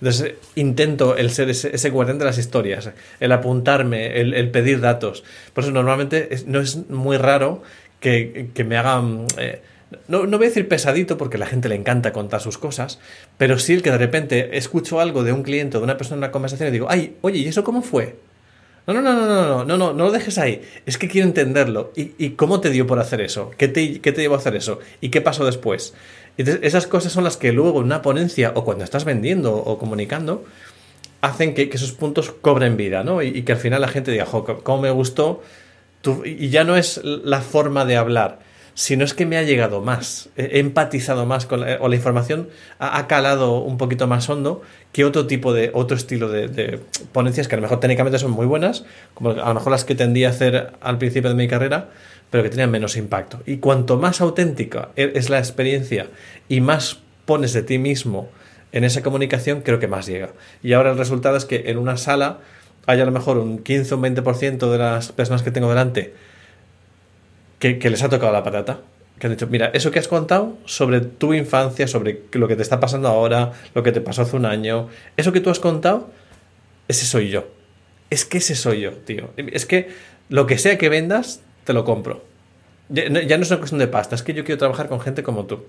Entonces 0.00 0.34
intento 0.54 1.16
el 1.16 1.30
ser 1.30 1.50
ese, 1.50 1.74
ese 1.74 1.90
guardián 1.90 2.18
de 2.18 2.24
las 2.24 2.38
historias, 2.38 2.90
el 3.20 3.32
apuntarme, 3.32 4.18
el, 4.20 4.50
pedir 4.50 4.80
datos. 4.80 5.22
Por 5.52 5.62
eso 5.62 5.72
normalmente 5.72 6.30
no 6.46 6.58
es 6.60 6.88
muy 6.88 7.18
raro 7.18 7.62
que, 8.00 8.50
me 8.66 8.76
hagan... 8.78 9.26
Eh, 9.36 9.60
no, 10.08 10.24
no, 10.26 10.38
voy 10.38 10.46
a 10.46 10.48
decir 10.48 10.68
pesadito 10.68 11.18
porque 11.18 11.36
a 11.36 11.40
la 11.40 11.46
gente 11.46 11.68
le 11.68 11.74
encanta 11.74 12.12
contar 12.12 12.40
sus 12.40 12.56
cosas, 12.56 12.98
pero 13.36 13.58
sí 13.58 13.74
el 13.74 13.82
que 13.82 13.90
de 13.90 13.98
repente 13.98 14.56
escucho 14.56 15.00
algo 15.00 15.22
de 15.22 15.32
un 15.32 15.42
cliente 15.42 15.76
o 15.76 15.80
de 15.80 15.84
una 15.84 15.96
persona 15.96 16.14
en 16.14 16.20
una 16.20 16.32
conversación 16.32 16.68
y 16.68 16.72
digo, 16.72 16.86
ay, 16.88 17.16
oye, 17.20 17.40
¿y 17.40 17.48
eso 17.48 17.62
cómo 17.62 17.82
fue? 17.82 18.16
No, 18.92 19.02
no, 19.02 19.12
no, 19.12 19.26
no, 19.26 19.26
no, 19.26 19.46
no, 19.46 19.64
no, 19.64 19.76
no, 19.76 19.92
no 19.92 20.04
lo 20.04 20.10
dejes 20.10 20.38
ahí. 20.38 20.62
Es 20.86 20.98
que 20.98 21.08
quiero 21.08 21.26
entenderlo. 21.26 21.92
¿Y, 21.96 22.12
y 22.18 22.30
cómo 22.30 22.60
te 22.60 22.70
dio 22.70 22.86
por 22.86 22.98
hacer 22.98 23.20
eso? 23.20 23.50
¿Qué 23.56 23.68
te, 23.68 24.00
¿Qué 24.00 24.12
te 24.12 24.20
llevó 24.20 24.34
a 24.34 24.38
hacer 24.38 24.56
eso? 24.56 24.80
¿Y 25.00 25.10
qué 25.10 25.20
pasó 25.20 25.44
después? 25.44 25.94
Entonces, 26.36 26.64
esas 26.64 26.86
cosas 26.86 27.12
son 27.12 27.24
las 27.24 27.36
que 27.36 27.52
luego 27.52 27.80
en 27.80 27.86
una 27.86 28.02
ponencia 28.02 28.52
o 28.54 28.64
cuando 28.64 28.84
estás 28.84 29.04
vendiendo 29.04 29.54
o 29.54 29.78
comunicando 29.78 30.44
hacen 31.20 31.54
que, 31.54 31.68
esos 31.72 31.92
puntos 31.92 32.30
cobren 32.30 32.76
vida, 32.76 33.04
¿no? 33.04 33.22
Y, 33.22 33.42
que 33.42 33.52
al 33.52 33.58
final 33.58 33.80
la 33.80 33.88
gente 33.88 34.10
diga, 34.10 34.26
jo, 34.26 34.44
cómo 34.62 34.82
me 34.82 34.90
gustó. 34.90 35.42
y 36.24 36.48
ya 36.48 36.64
no 36.64 36.76
es 36.76 37.00
la 37.04 37.40
forma 37.42 37.84
de 37.84 37.96
hablar, 37.96 38.40
sino 38.74 39.04
es 39.04 39.14
que 39.14 39.26
me 39.26 39.36
ha 39.36 39.42
llegado 39.42 39.80
más, 39.80 40.28
he 40.36 40.58
empatizado 40.58 41.26
más 41.26 41.46
con 41.46 41.60
la, 41.60 41.78
o 41.80 41.88
la 41.88 41.96
información 41.96 42.48
ha, 42.78 43.06
calado 43.06 43.60
un 43.60 43.78
poquito 43.78 44.06
más 44.06 44.28
hondo 44.28 44.62
que 44.92 45.04
otro 45.04 45.26
tipo 45.26 45.52
de, 45.52 45.70
otro 45.74 45.96
estilo 45.96 46.28
de, 46.28 46.48
de, 46.48 46.80
ponencias 47.12 47.48
que 47.48 47.54
a 47.54 47.58
lo 47.58 47.62
mejor 47.62 47.80
técnicamente 47.80 48.18
son 48.18 48.30
muy 48.30 48.46
buenas, 48.46 48.84
como 49.14 49.30
a 49.30 49.48
lo 49.48 49.54
mejor 49.54 49.72
las 49.72 49.84
que 49.84 49.94
tendía 49.94 50.28
a 50.28 50.30
hacer 50.30 50.72
al 50.80 50.98
principio 50.98 51.30
de 51.30 51.36
mi 51.36 51.48
carrera, 51.48 51.90
pero 52.30 52.42
que 52.42 52.50
tenían 52.50 52.70
menos 52.70 52.96
impacto. 52.96 53.40
Y 53.46 53.58
cuanto 53.58 53.98
más 53.98 54.20
auténtica 54.20 54.90
e-, 54.96 55.12
es 55.14 55.30
la 55.30 55.38
experiencia 55.38 56.06
y 56.48 56.60
más 56.60 56.98
pones 57.26 57.52
de 57.52 57.62
ti 57.62 57.78
mismo 57.78 58.28
en 58.72 58.84
esa 58.84 59.02
comunicación, 59.02 59.62
creo 59.62 59.78
que 59.78 59.88
más 59.88 60.06
llega. 60.06 60.30
Y 60.62 60.72
ahora 60.72 60.92
el 60.92 60.98
resultado 60.98 61.36
es 61.36 61.44
que 61.44 61.64
en 61.66 61.78
una 61.78 61.96
sala 61.96 62.38
hay 62.86 63.00
a 63.00 63.04
lo 63.04 63.12
mejor 63.12 63.38
un 63.38 63.58
15 63.58 63.94
o 63.94 63.96
un 63.98 64.04
20% 64.04 64.70
de 64.70 64.78
las 64.78 65.12
personas 65.12 65.42
que 65.42 65.50
tengo 65.50 65.68
delante 65.68 66.14
que, 67.60 67.90
les 67.90 68.02
ha 68.02 68.08
tocado 68.08 68.32
la 68.32 68.42
patata. 68.42 68.80
Que 69.18 69.26
han 69.26 69.34
dicho, 69.34 69.46
mira, 69.46 69.70
eso 69.74 69.90
que 69.90 69.98
has 69.98 70.08
contado 70.08 70.56
sobre 70.64 71.02
tu 71.02 71.34
infancia, 71.34 71.86
sobre 71.86 72.22
lo 72.32 72.48
que 72.48 72.56
te 72.56 72.62
está 72.62 72.80
pasando 72.80 73.08
ahora, 73.08 73.52
lo 73.74 73.82
que 73.82 73.92
te 73.92 74.00
pasó 74.00 74.22
hace 74.22 74.34
un 74.34 74.46
año, 74.46 74.88
eso 75.18 75.30
que 75.30 75.40
tú 75.40 75.50
has 75.50 75.60
contado, 75.60 76.10
ese 76.88 77.04
soy 77.04 77.28
yo. 77.28 77.46
Es 78.08 78.24
que 78.24 78.38
ese 78.38 78.56
soy 78.56 78.80
yo, 78.80 78.92
tío. 78.92 79.30
Es 79.36 79.66
que 79.66 79.90
lo 80.30 80.46
que 80.46 80.56
sea 80.56 80.78
que 80.78 80.88
vendas, 80.88 81.42
te 81.64 81.74
lo 81.74 81.84
compro. 81.84 82.24
Ya, 82.88 83.08
no 83.10 83.18
es 83.20 83.50
una 83.50 83.58
cuestión 83.58 83.78
de 83.78 83.86
pasta, 83.86 84.14
es 84.14 84.22
que 84.22 84.32
yo 84.32 84.44
quiero 84.44 84.58
trabajar 84.58 84.88
con 84.88 85.00
gente 85.00 85.22
como 85.22 85.44
tú. 85.44 85.64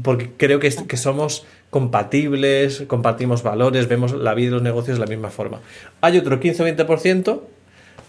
Porque 0.00 0.30
creo 0.36 0.60
que, 0.60 0.70
que 0.70 0.96
somos 0.96 1.44
compatibles, 1.70 2.84
compartimos 2.86 3.42
valores, 3.42 3.88
vemos 3.88 4.12
la 4.12 4.32
vida 4.34 4.48
y 4.48 4.50
los 4.50 4.62
negocios 4.62 4.98
de 4.98 5.04
la 5.04 5.10
misma 5.10 5.30
forma. 5.30 5.60
Hay 6.00 6.16
otro 6.18 6.38
15 6.38 6.62
o 6.62 6.66
20% 6.68 7.40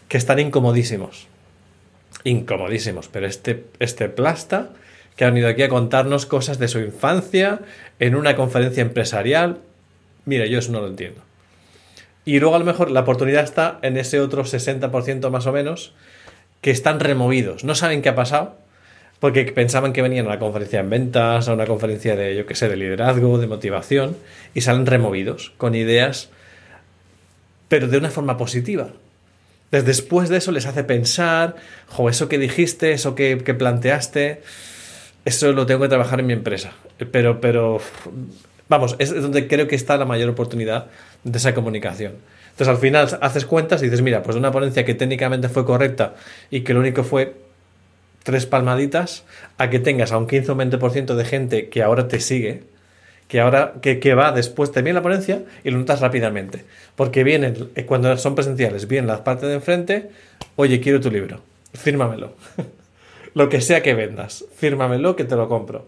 que 0.08 0.18
están 0.18 0.40
incomodísimos. 0.40 1.28
Incomodísimos. 2.24 3.08
Pero 3.08 3.28
este, 3.28 3.66
este 3.80 4.10
plasta 4.10 4.70
que 5.16 5.26
ha 5.26 5.30
venido 5.30 5.50
aquí 5.50 5.64
a 5.64 5.70
contarnos 5.70 6.26
cosas 6.26 6.60
de 6.60 6.68
su 6.68 6.80
infancia 6.80 7.60
en 8.00 8.16
una 8.16 8.36
conferencia 8.36 8.82
empresarial. 8.82 9.58
Mira, 10.26 10.46
yo 10.46 10.60
eso 10.60 10.72
no 10.72 10.80
lo 10.80 10.88
entiendo. 10.88 11.22
Y 12.24 12.40
luego 12.40 12.56
a 12.56 12.60
lo 12.60 12.66
mejor 12.66 12.92
la 12.92 13.00
oportunidad 13.02 13.44
está 13.44 13.80
en 13.82 13.98
ese 13.98 14.20
otro 14.20 14.44
60% 14.44 15.30
más 15.30 15.48
o 15.48 15.52
menos 15.52 15.94
que 16.62 16.72
están 16.72 17.00
removidos, 17.00 17.64
no 17.64 17.76
saben 17.76 18.02
qué 18.02 18.10
ha 18.10 18.16
pasado, 18.16 18.58
porque 19.20 19.46
pensaban 19.46 19.94
que 19.94 20.02
venían 20.02 20.26
a 20.26 20.30
una 20.30 20.40
conferencia 20.40 20.80
en 20.80 20.90
ventas, 20.90 21.48
a 21.48 21.54
una 21.54 21.66
conferencia 21.66 22.16
de, 22.16 22.36
yo 22.36 22.46
qué 22.46 22.56
sé, 22.56 22.68
de 22.68 22.76
liderazgo, 22.76 23.38
de 23.38 23.48
motivación, 23.48 24.18
y 24.54 24.62
salen 24.62 24.86
removidos, 24.86 25.54
con 25.58 25.74
ideas, 25.76 26.30
pero 27.68 27.88
de 27.88 27.98
una 27.98 28.10
forma 28.10 28.38
positiva. 28.38 28.90
Después 29.72 30.30
de 30.30 30.38
eso 30.38 30.52
les 30.52 30.66
hace 30.66 30.84
pensar, 30.84 31.56
jo, 31.88 32.10
eso 32.10 32.30
que 32.30 32.38
dijiste, 32.38 32.94
eso 32.94 33.16
que, 33.16 33.38
que 33.44 33.54
planteaste, 33.54 34.42
eso 35.26 35.52
lo 35.52 35.66
tengo 35.66 35.82
que 35.82 35.90
trabajar 35.90 36.22
en 36.22 36.28
mi 36.28 36.34
empresa. 36.34 36.72
Pero, 37.12 37.42
pero, 37.42 37.82
vamos, 38.70 38.96
es 39.00 39.14
donde 39.22 39.48
creo 39.48 39.68
que 39.68 39.76
está 39.76 39.98
la 39.98 40.06
mayor 40.06 40.30
oportunidad 40.30 40.88
de 41.24 41.38
esa 41.38 41.54
comunicación. 41.54 42.14
Entonces 42.52 42.70
al 42.70 42.78
final 42.78 43.20
haces 43.22 43.46
cuentas 43.46 43.82
y 43.82 43.86
dices, 43.86 44.02
mira, 44.02 44.24
pues 44.24 44.36
una 44.36 44.52
ponencia 44.52 44.86
que 44.86 44.96
técnicamente 44.96 45.50
fue 45.50 45.66
correcta 45.66 46.16
y 46.50 46.62
que 46.62 46.74
lo 46.74 46.80
único 46.80 47.04
fue 47.04 47.36
tres 48.24 48.46
palmaditas, 48.46 49.26
a 49.58 49.70
que 49.70 49.80
tengas 49.80 50.12
a 50.12 50.18
un 50.18 50.28
15 50.28 50.52
o 50.52 50.56
20% 50.56 51.16
de 51.16 51.24
gente 51.24 51.70
que 51.70 51.84
ahora 51.84 52.08
te 52.08 52.20
sigue, 52.20 52.63
que 53.28 53.40
ahora 53.40 53.73
que, 53.82 54.00
que, 54.00 54.13
va 54.13 54.32
después 54.32 54.71
te 54.71 54.82
viene 54.82 54.96
la 55.00 55.04
ponencia 55.04 55.44
y 55.63 55.71
lo 55.71 55.78
notas 55.80 56.00
rápidamente. 56.00 56.63
Porque 56.96 57.23
vienen, 57.23 57.69
eh, 57.75 57.86
cuando 57.86 58.15
son 58.17 58.36
presenciales, 58.36 58.88
vienen 58.88 59.08
las 59.08 59.21
partes 59.21 59.50
de 59.50 59.56
enfrente, 59.56 60.10
oye, 60.56 60.80
quiero 60.80 61.02
tu 61.02 61.12
libro, 61.12 61.42
fírmamelo. 61.73 62.34
lo 63.34 63.50
que 63.50 63.62
sea 63.62 63.84
que 63.84 63.94
vendas, 63.94 64.46
fírmamelo 64.56 65.15
que 65.15 65.23
te 65.23 65.36
lo 65.36 65.48
compro. 65.48 65.86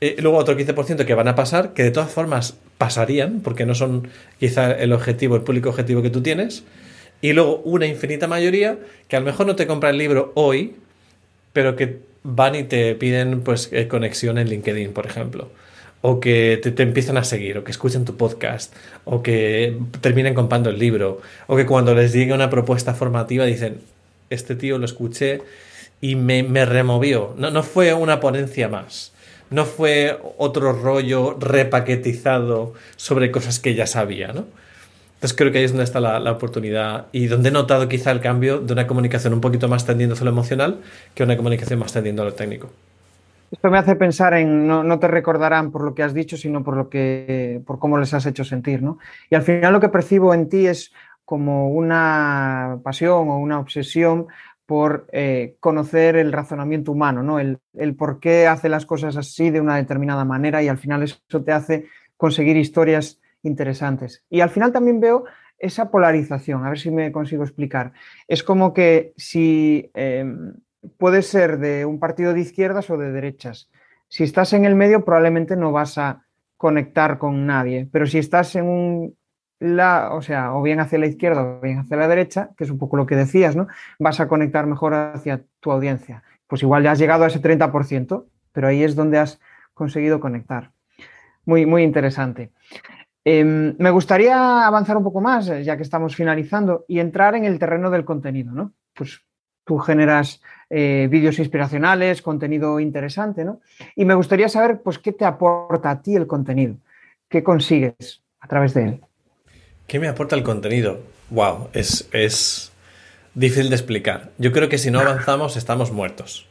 Y 0.00 0.20
luego 0.20 0.38
otro 0.38 0.56
15% 0.56 1.04
que 1.06 1.14
van 1.14 1.28
a 1.28 1.34
pasar, 1.34 1.72
que 1.72 1.82
de 1.82 1.90
todas 1.90 2.10
formas 2.10 2.56
pasarían, 2.78 3.40
porque 3.40 3.64
no 3.64 3.74
son 3.74 4.08
quizá 4.38 4.72
el 4.72 4.92
objetivo, 4.92 5.36
el 5.36 5.42
público 5.42 5.70
objetivo 5.70 6.02
que 6.02 6.10
tú 6.10 6.22
tienes. 6.22 6.64
Y 7.20 7.32
luego 7.32 7.62
una 7.64 7.86
infinita 7.86 8.26
mayoría 8.26 8.78
que 9.08 9.16
a 9.16 9.20
lo 9.20 9.26
mejor 9.26 9.46
no 9.46 9.56
te 9.56 9.66
compra 9.66 9.90
el 9.90 9.98
libro 9.98 10.32
hoy, 10.34 10.76
pero 11.52 11.74
que 11.74 12.00
van 12.22 12.54
y 12.54 12.64
te 12.64 12.94
piden 12.96 13.40
pues 13.42 13.70
eh, 13.72 13.88
conexión 13.88 14.36
en 14.36 14.48
LinkedIn, 14.48 14.92
por 14.92 15.06
ejemplo. 15.06 15.48
O 16.06 16.20
que 16.20 16.60
te, 16.62 16.82
empiezan 16.82 17.16
a 17.16 17.24
seguir, 17.24 17.56
o 17.56 17.64
que 17.64 17.70
escuchen 17.72 18.04
tu 18.04 18.14
podcast, 18.16 18.74
o 19.06 19.22
que 19.22 19.78
terminen 20.02 20.34
comprando 20.34 20.68
el 20.68 20.78
libro, 20.78 21.22
o 21.46 21.56
que 21.56 21.64
cuando 21.64 21.94
les 21.94 22.12
llegue 22.12 22.34
una 22.34 22.50
propuesta 22.50 22.92
formativa 22.92 23.46
dicen, 23.46 23.80
este 24.28 24.54
tío 24.54 24.76
lo 24.76 24.84
escuché 24.84 25.40
y 26.02 26.16
me, 26.16 26.42
removió. 26.66 27.34
No, 27.38 27.50
no 27.50 27.62
fue 27.62 27.94
una 27.94 28.20
ponencia 28.20 28.68
más. 28.68 29.12
No 29.48 29.64
fue 29.64 30.18
otro 30.36 30.72
rollo 30.72 31.38
repaquetizado 31.40 32.74
sobre 32.96 33.30
cosas 33.30 33.58
que 33.58 33.74
ya 33.74 33.86
sabía, 33.86 34.32
¿no? 34.32 34.44
Entonces 35.24 35.38
creo 35.38 35.52
que 35.52 35.58
ahí 35.58 35.64
es 35.64 35.70
donde 35.70 35.84
está 35.84 36.00
la, 36.00 36.32
oportunidad 36.32 37.06
y 37.10 37.28
donde 37.28 37.48
he 37.48 37.52
notado 37.52 37.88
quizá 37.88 38.10
el 38.10 38.20
cambio 38.20 38.58
de 38.58 38.74
una 38.74 38.86
comunicación 38.86 39.32
un 39.32 39.40
poquito 39.40 39.68
más 39.68 39.86
tendiendo 39.86 40.14
a 40.14 40.22
lo 40.22 40.28
emocional 40.28 40.80
que 41.14 41.22
una 41.22 41.38
comunicación 41.38 41.78
más 41.78 41.94
tendiendo 41.94 42.20
a 42.20 42.26
lo 42.26 42.34
técnico. 42.34 42.70
Esto 43.54 43.70
me 43.70 43.78
hace 43.78 43.94
pensar 43.94 44.34
en, 44.34 44.66
no, 44.66 44.98
te 44.98 45.06
recordarán 45.06 45.70
por 45.70 45.84
lo 45.84 45.94
que 45.94 46.02
has 46.02 46.12
dicho, 46.12 46.36
sino 46.36 46.64
por, 46.64 46.76
lo 46.76 46.88
que, 46.88 47.62
por 47.64 47.78
cómo 47.78 47.98
les 47.98 48.12
has 48.12 48.26
hecho 48.26 48.42
sentir. 48.42 48.82
¿no? 48.82 48.98
Y 49.30 49.36
al 49.36 49.42
final 49.42 49.72
lo 49.72 49.78
que 49.78 49.90
percibo 49.90 50.34
en 50.34 50.48
ti 50.48 50.66
es 50.66 50.92
como 51.24 51.70
una 51.70 52.80
pasión 52.82 53.28
o 53.28 53.38
una 53.38 53.60
obsesión 53.60 54.26
por 54.66 55.06
eh, 55.12 55.54
conocer 55.60 56.16
el 56.16 56.32
razonamiento 56.32 56.90
humano, 56.90 57.22
¿no? 57.22 57.38
El, 57.38 57.60
por 57.96 58.18
qué 58.18 58.48
hace 58.48 58.68
las 58.68 58.86
cosas 58.86 59.16
así 59.16 59.50
de 59.50 59.60
una 59.60 59.76
determinada 59.76 60.24
manera 60.24 60.60
y 60.60 60.66
al 60.66 60.78
final 60.78 61.04
eso 61.04 61.44
te 61.44 61.52
hace 61.52 61.86
conseguir 62.16 62.56
historias 62.56 63.20
interesantes. 63.44 64.24
Y 64.30 64.40
al 64.40 64.50
final 64.50 64.72
también 64.72 64.98
veo 64.98 65.26
esa 65.58 65.92
polarización, 65.92 66.64
a 66.64 66.70
ver 66.70 66.80
si 66.80 66.90
me 66.90 67.12
consigo 67.12 67.44
explicar. 67.44 67.92
Es 68.26 68.42
como 68.42 68.74
que 68.74 69.12
si 69.16 69.92
em, 69.94 70.54
puedes 70.98 71.26
ser 71.26 71.58
de 71.58 71.84
un 71.84 71.98
partido 71.98 72.32
de 72.34 72.40
izquierdas 72.40 72.90
o 72.90 72.96
de 72.96 73.12
derechas. 73.12 73.70
Si 74.08 74.24
estás 74.24 74.52
en 74.52 74.64
el 74.64 74.74
medio 74.74 75.04
probablemente 75.04 75.56
no 75.56 75.72
vas 75.72 75.98
a 75.98 76.24
conectar 76.56 77.18
con 77.18 77.46
nadie, 77.46 77.88
pero 77.90 78.06
si 78.06 78.18
estás 78.18 78.54
en 78.56 78.66
un 78.66 79.16
la, 79.60 80.10
o 80.12 80.20
sea, 80.20 80.54
o 80.54 80.62
bien 80.62 80.80
hacia 80.80 80.98
la 80.98 81.06
izquierda 81.06 81.42
o 81.42 81.60
bien 81.60 81.78
hacia 81.78 81.96
la 81.96 82.08
derecha, 82.08 82.50
que 82.56 82.64
es 82.64 82.70
un 82.70 82.78
poco 82.78 82.96
lo 82.96 83.06
que 83.06 83.16
decías, 83.16 83.56
¿no? 83.56 83.66
Vas 83.98 84.20
a 84.20 84.28
conectar 84.28 84.66
mejor 84.66 84.94
hacia 84.94 85.42
tu 85.60 85.70
audiencia. 85.72 86.22
Pues 86.46 86.62
igual 86.62 86.82
ya 86.82 86.92
has 86.92 86.98
llegado 86.98 87.24
a 87.24 87.28
ese 87.28 87.40
30%, 87.40 88.26
pero 88.52 88.68
ahí 88.68 88.82
es 88.82 88.94
donde 88.94 89.18
has 89.18 89.40
conseguido 89.72 90.20
conectar. 90.20 90.72
Muy, 91.46 91.66
muy 91.66 91.82
interesante. 91.82 92.50
Em, 93.24 93.74
me 93.78 93.90
gustaría 93.90 94.66
avanzar 94.66 94.96
un 94.96 95.04
poco 95.04 95.20
más, 95.20 95.46
ya 95.46 95.76
que 95.76 95.82
estamos 95.82 96.14
finalizando, 96.14 96.84
y 96.86 96.98
entrar 96.98 97.34
en 97.34 97.44
el 97.44 97.58
terreno 97.58 97.90
del 97.90 98.04
contenido, 98.04 98.52
¿no? 98.52 98.72
Pues 98.92 99.22
tú 99.64 99.78
generas 99.78 100.42
eh, 100.70 101.08
vídeos 101.10 101.38
inspiracionales, 101.38 102.22
contenido 102.22 102.80
interesante, 102.80 103.44
¿no? 103.44 103.60
Y 103.96 104.04
me 104.04 104.14
gustaría 104.14 104.48
saber, 104.48 104.80
pues, 104.82 104.98
qué 104.98 105.12
te 105.12 105.24
aporta 105.24 105.90
a 105.90 106.02
ti 106.02 106.16
el 106.16 106.26
contenido, 106.26 106.76
qué 107.28 107.42
consigues 107.42 108.22
a 108.40 108.48
través 108.48 108.74
de 108.74 108.84
él. 108.84 109.00
¿Qué 109.86 109.98
me 109.98 110.08
aporta 110.08 110.36
el 110.36 110.42
contenido? 110.42 111.00
Wow, 111.30 111.68
es, 111.72 112.08
es 112.12 112.72
difícil 113.34 113.68
de 113.70 113.76
explicar. 113.76 114.30
Yo 114.38 114.52
creo 114.52 114.68
que 114.68 114.78
si 114.78 114.90
no 114.90 115.00
avanzamos, 115.00 115.56
estamos 115.56 115.92
muertos. 115.92 116.46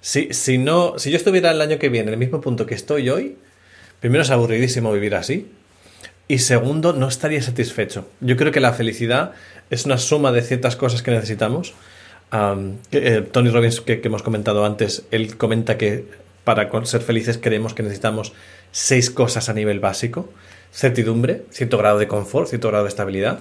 Si, 0.00 0.32
si, 0.32 0.58
no, 0.58 0.98
si 0.98 1.10
yo 1.10 1.16
estuviera 1.16 1.50
el 1.50 1.60
año 1.60 1.78
que 1.78 1.88
viene 1.88 2.08
en 2.08 2.14
el 2.14 2.20
mismo 2.20 2.40
punto 2.40 2.66
que 2.66 2.74
estoy 2.74 3.08
hoy, 3.08 3.38
primero 4.00 4.22
es 4.22 4.30
aburridísimo 4.30 4.92
vivir 4.92 5.14
así. 5.14 5.50
Y 6.26 6.38
segundo, 6.38 6.92
no 6.92 7.08
estaría 7.08 7.42
satisfecho. 7.42 8.08
Yo 8.20 8.36
creo 8.36 8.50
que 8.50 8.60
la 8.60 8.72
felicidad 8.72 9.32
es 9.70 9.84
una 9.84 9.98
suma 9.98 10.32
de 10.32 10.42
ciertas 10.42 10.76
cosas 10.76 11.02
que 11.02 11.10
necesitamos. 11.10 11.74
Eh, 12.90 13.28
Tony 13.30 13.50
Robbins, 13.50 13.80
que, 13.80 14.00
hemos 14.02 14.22
comentado 14.22 14.64
antes, 14.64 15.04
él 15.10 15.36
comenta 15.36 15.78
que 15.78 16.04
para 16.44 16.68
ser 16.84 17.00
felices 17.00 17.38
creemos 17.38 17.74
que 17.74 17.82
necesitamos 17.82 18.32
seis 18.72 19.10
cosas 19.10 19.48
a 19.48 19.54
nivel 19.54 19.80
básico. 19.80 20.28
Certidumbre, 20.72 21.42
cierto 21.50 21.78
grado 21.78 21.98
de 21.98 22.08
confort, 22.08 22.48
cierto 22.48 22.68
grado 22.68 22.84
de 22.84 22.88
estabilidad. 22.88 23.40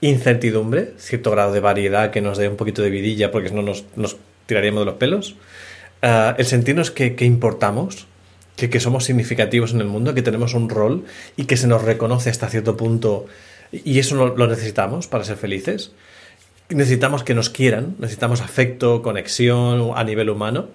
Incertidumbre, 0.00 0.94
cierto 0.98 1.30
grado 1.30 1.52
de 1.52 1.60
variedad 1.60 2.10
que 2.10 2.20
nos 2.20 2.38
dé 2.38 2.48
un 2.48 2.56
poquito 2.56 2.82
de 2.82 2.90
vidilla 2.90 3.30
porque 3.30 3.50
no 3.50 3.62
nos, 3.62 3.84
tiraríamos 4.46 4.80
de 4.80 4.86
los 4.86 4.94
pelos. 4.94 5.36
Ah, 6.00 6.34
el 6.38 6.46
sentirnos 6.46 6.90
que 6.90 7.14
importamos, 7.20 8.06
que, 8.56 8.80
somos 8.80 9.04
significativos 9.04 9.72
en 9.72 9.80
el 9.80 9.86
mundo, 9.86 10.14
que 10.14 10.22
tenemos 10.22 10.54
un 10.54 10.68
rol 10.68 11.04
y 11.36 11.44
que 11.44 11.56
se 11.56 11.66
nos 11.66 11.82
reconoce 11.82 12.30
hasta 12.30 12.48
cierto 12.48 12.76
punto 12.76 13.26
y 13.72 13.98
eso 13.98 14.14
lo, 14.14 14.46
necesitamos 14.46 15.06
para 15.06 15.24
ser 15.24 15.36
felices. 15.36 15.92
Necesitamos 16.74 17.24
que 17.24 17.34
nos 17.34 17.50
quieran, 17.50 17.96
necesitamos 17.98 18.40
afecto, 18.40 19.02
conexión 19.02 19.92
a 19.94 20.04
nivel 20.04 20.30
humano. 20.30 20.68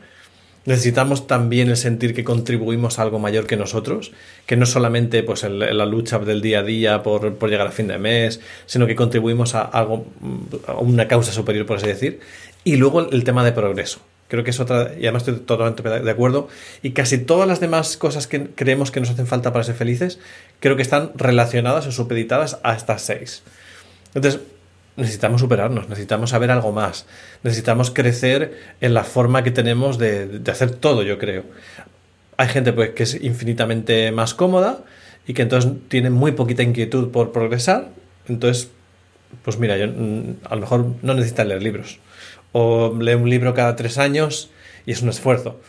Necesitamos 0.65 1.27
también 1.27 1.69
el 1.69 1.77
sentir 1.77 2.13
que 2.13 2.25
contribuimos 2.25 2.99
a 2.99 3.03
algo 3.03 3.19
mayor 3.19 3.47
que 3.47 3.55
nosotros, 3.55 4.11
que 4.45 4.57
no 4.57 4.65
solamente 4.65 5.23
pues, 5.23 5.43
la 5.43 5.85
lucha 5.85 6.19
del 6.19 6.41
día 6.41 6.59
a 6.59 6.63
día 6.63 7.03
por, 7.03 7.35
por, 7.35 7.49
llegar 7.49 7.67
a 7.67 7.71
fin 7.71 7.87
de 7.87 7.97
mes, 7.97 8.41
sino 8.65 8.85
que 8.85 8.93
contribuimos 8.93 9.55
a 9.55 9.61
algo, 9.61 10.05
a 10.67 10.73
una 10.73 11.07
causa 11.07 11.31
superior, 11.31 11.65
por 11.65 11.77
así 11.77 11.87
decir. 11.87 12.19
Y 12.65 12.75
luego 12.75 13.09
el 13.09 13.23
tema 13.23 13.45
de 13.45 13.53
progreso. 13.53 14.01
Creo 14.27 14.43
que 14.43 14.49
es 14.49 14.59
otra, 14.59 14.91
y 14.99 15.03
además 15.03 15.25
estoy 15.25 15.39
totalmente 15.45 15.83
de 15.83 16.11
acuerdo. 16.11 16.49
Y 16.83 16.91
casi 16.91 17.17
todas 17.17 17.47
las 17.47 17.61
demás 17.61 17.95
cosas 17.95 18.27
que 18.27 18.47
creemos 18.47 18.91
que 18.91 18.99
nos 18.99 19.09
hacen 19.09 19.25
falta 19.25 19.53
para 19.53 19.63
ser 19.63 19.75
felices, 19.75 20.19
creo 20.59 20.75
que 20.75 20.81
están 20.81 21.11
relacionadas 21.15 21.87
o 21.87 21.93
supeditadas 21.93 22.59
a 22.63 22.73
estas 22.75 23.03
seis. 23.03 23.41
Entonces, 24.13 24.41
necesitamos 24.97 25.39
superarnos, 25.39 25.87
necesitamos 25.87 26.31
saber 26.31 26.51
algo 26.51 26.73
más, 26.73 27.05
necesitamos 27.43 27.91
crecer 27.91 28.59
en 28.81 28.93
la 28.93 29.03
forma 29.03 29.43
que 29.43 29.51
tenemos 29.51 29.97
de, 29.97 30.41
hacer 30.51 30.71
todo, 30.71 31.03
yo 31.03 31.17
creo. 31.17 31.43
Hay 32.35 32.49
gente 32.49 32.73
pues, 32.73 32.89
que 32.89 33.03
es 33.03 33.15
infinitamente 33.23 34.11
más 34.11 34.33
cómoda 34.33 34.83
y 35.25 35.33
que 35.33 35.43
entonces 35.43 35.71
tiene 35.87 36.09
muy 36.09 36.33
poquita 36.33 36.63
inquietud 36.63 37.11
por 37.11 37.31
progresar. 37.31 37.89
Entonces, 38.27 38.69
pues 39.43 39.57
mira, 39.57 39.77
yo 39.77 39.87
mm, 39.87 40.37
a 40.43 40.55
lo 40.55 40.61
mejor 40.61 40.85
no 41.01 41.13
necesita 41.13 41.45
leer 41.45 41.61
libros 41.61 41.99
o 42.51 42.95
lee 42.99 43.13
un 43.13 43.29
libro 43.29 43.53
cada 43.53 43.75
tres 43.75 43.97
años 43.97 44.49
y 44.85 44.91
es 44.91 45.01
un 45.01 45.09
esfuerzo. 45.09 45.59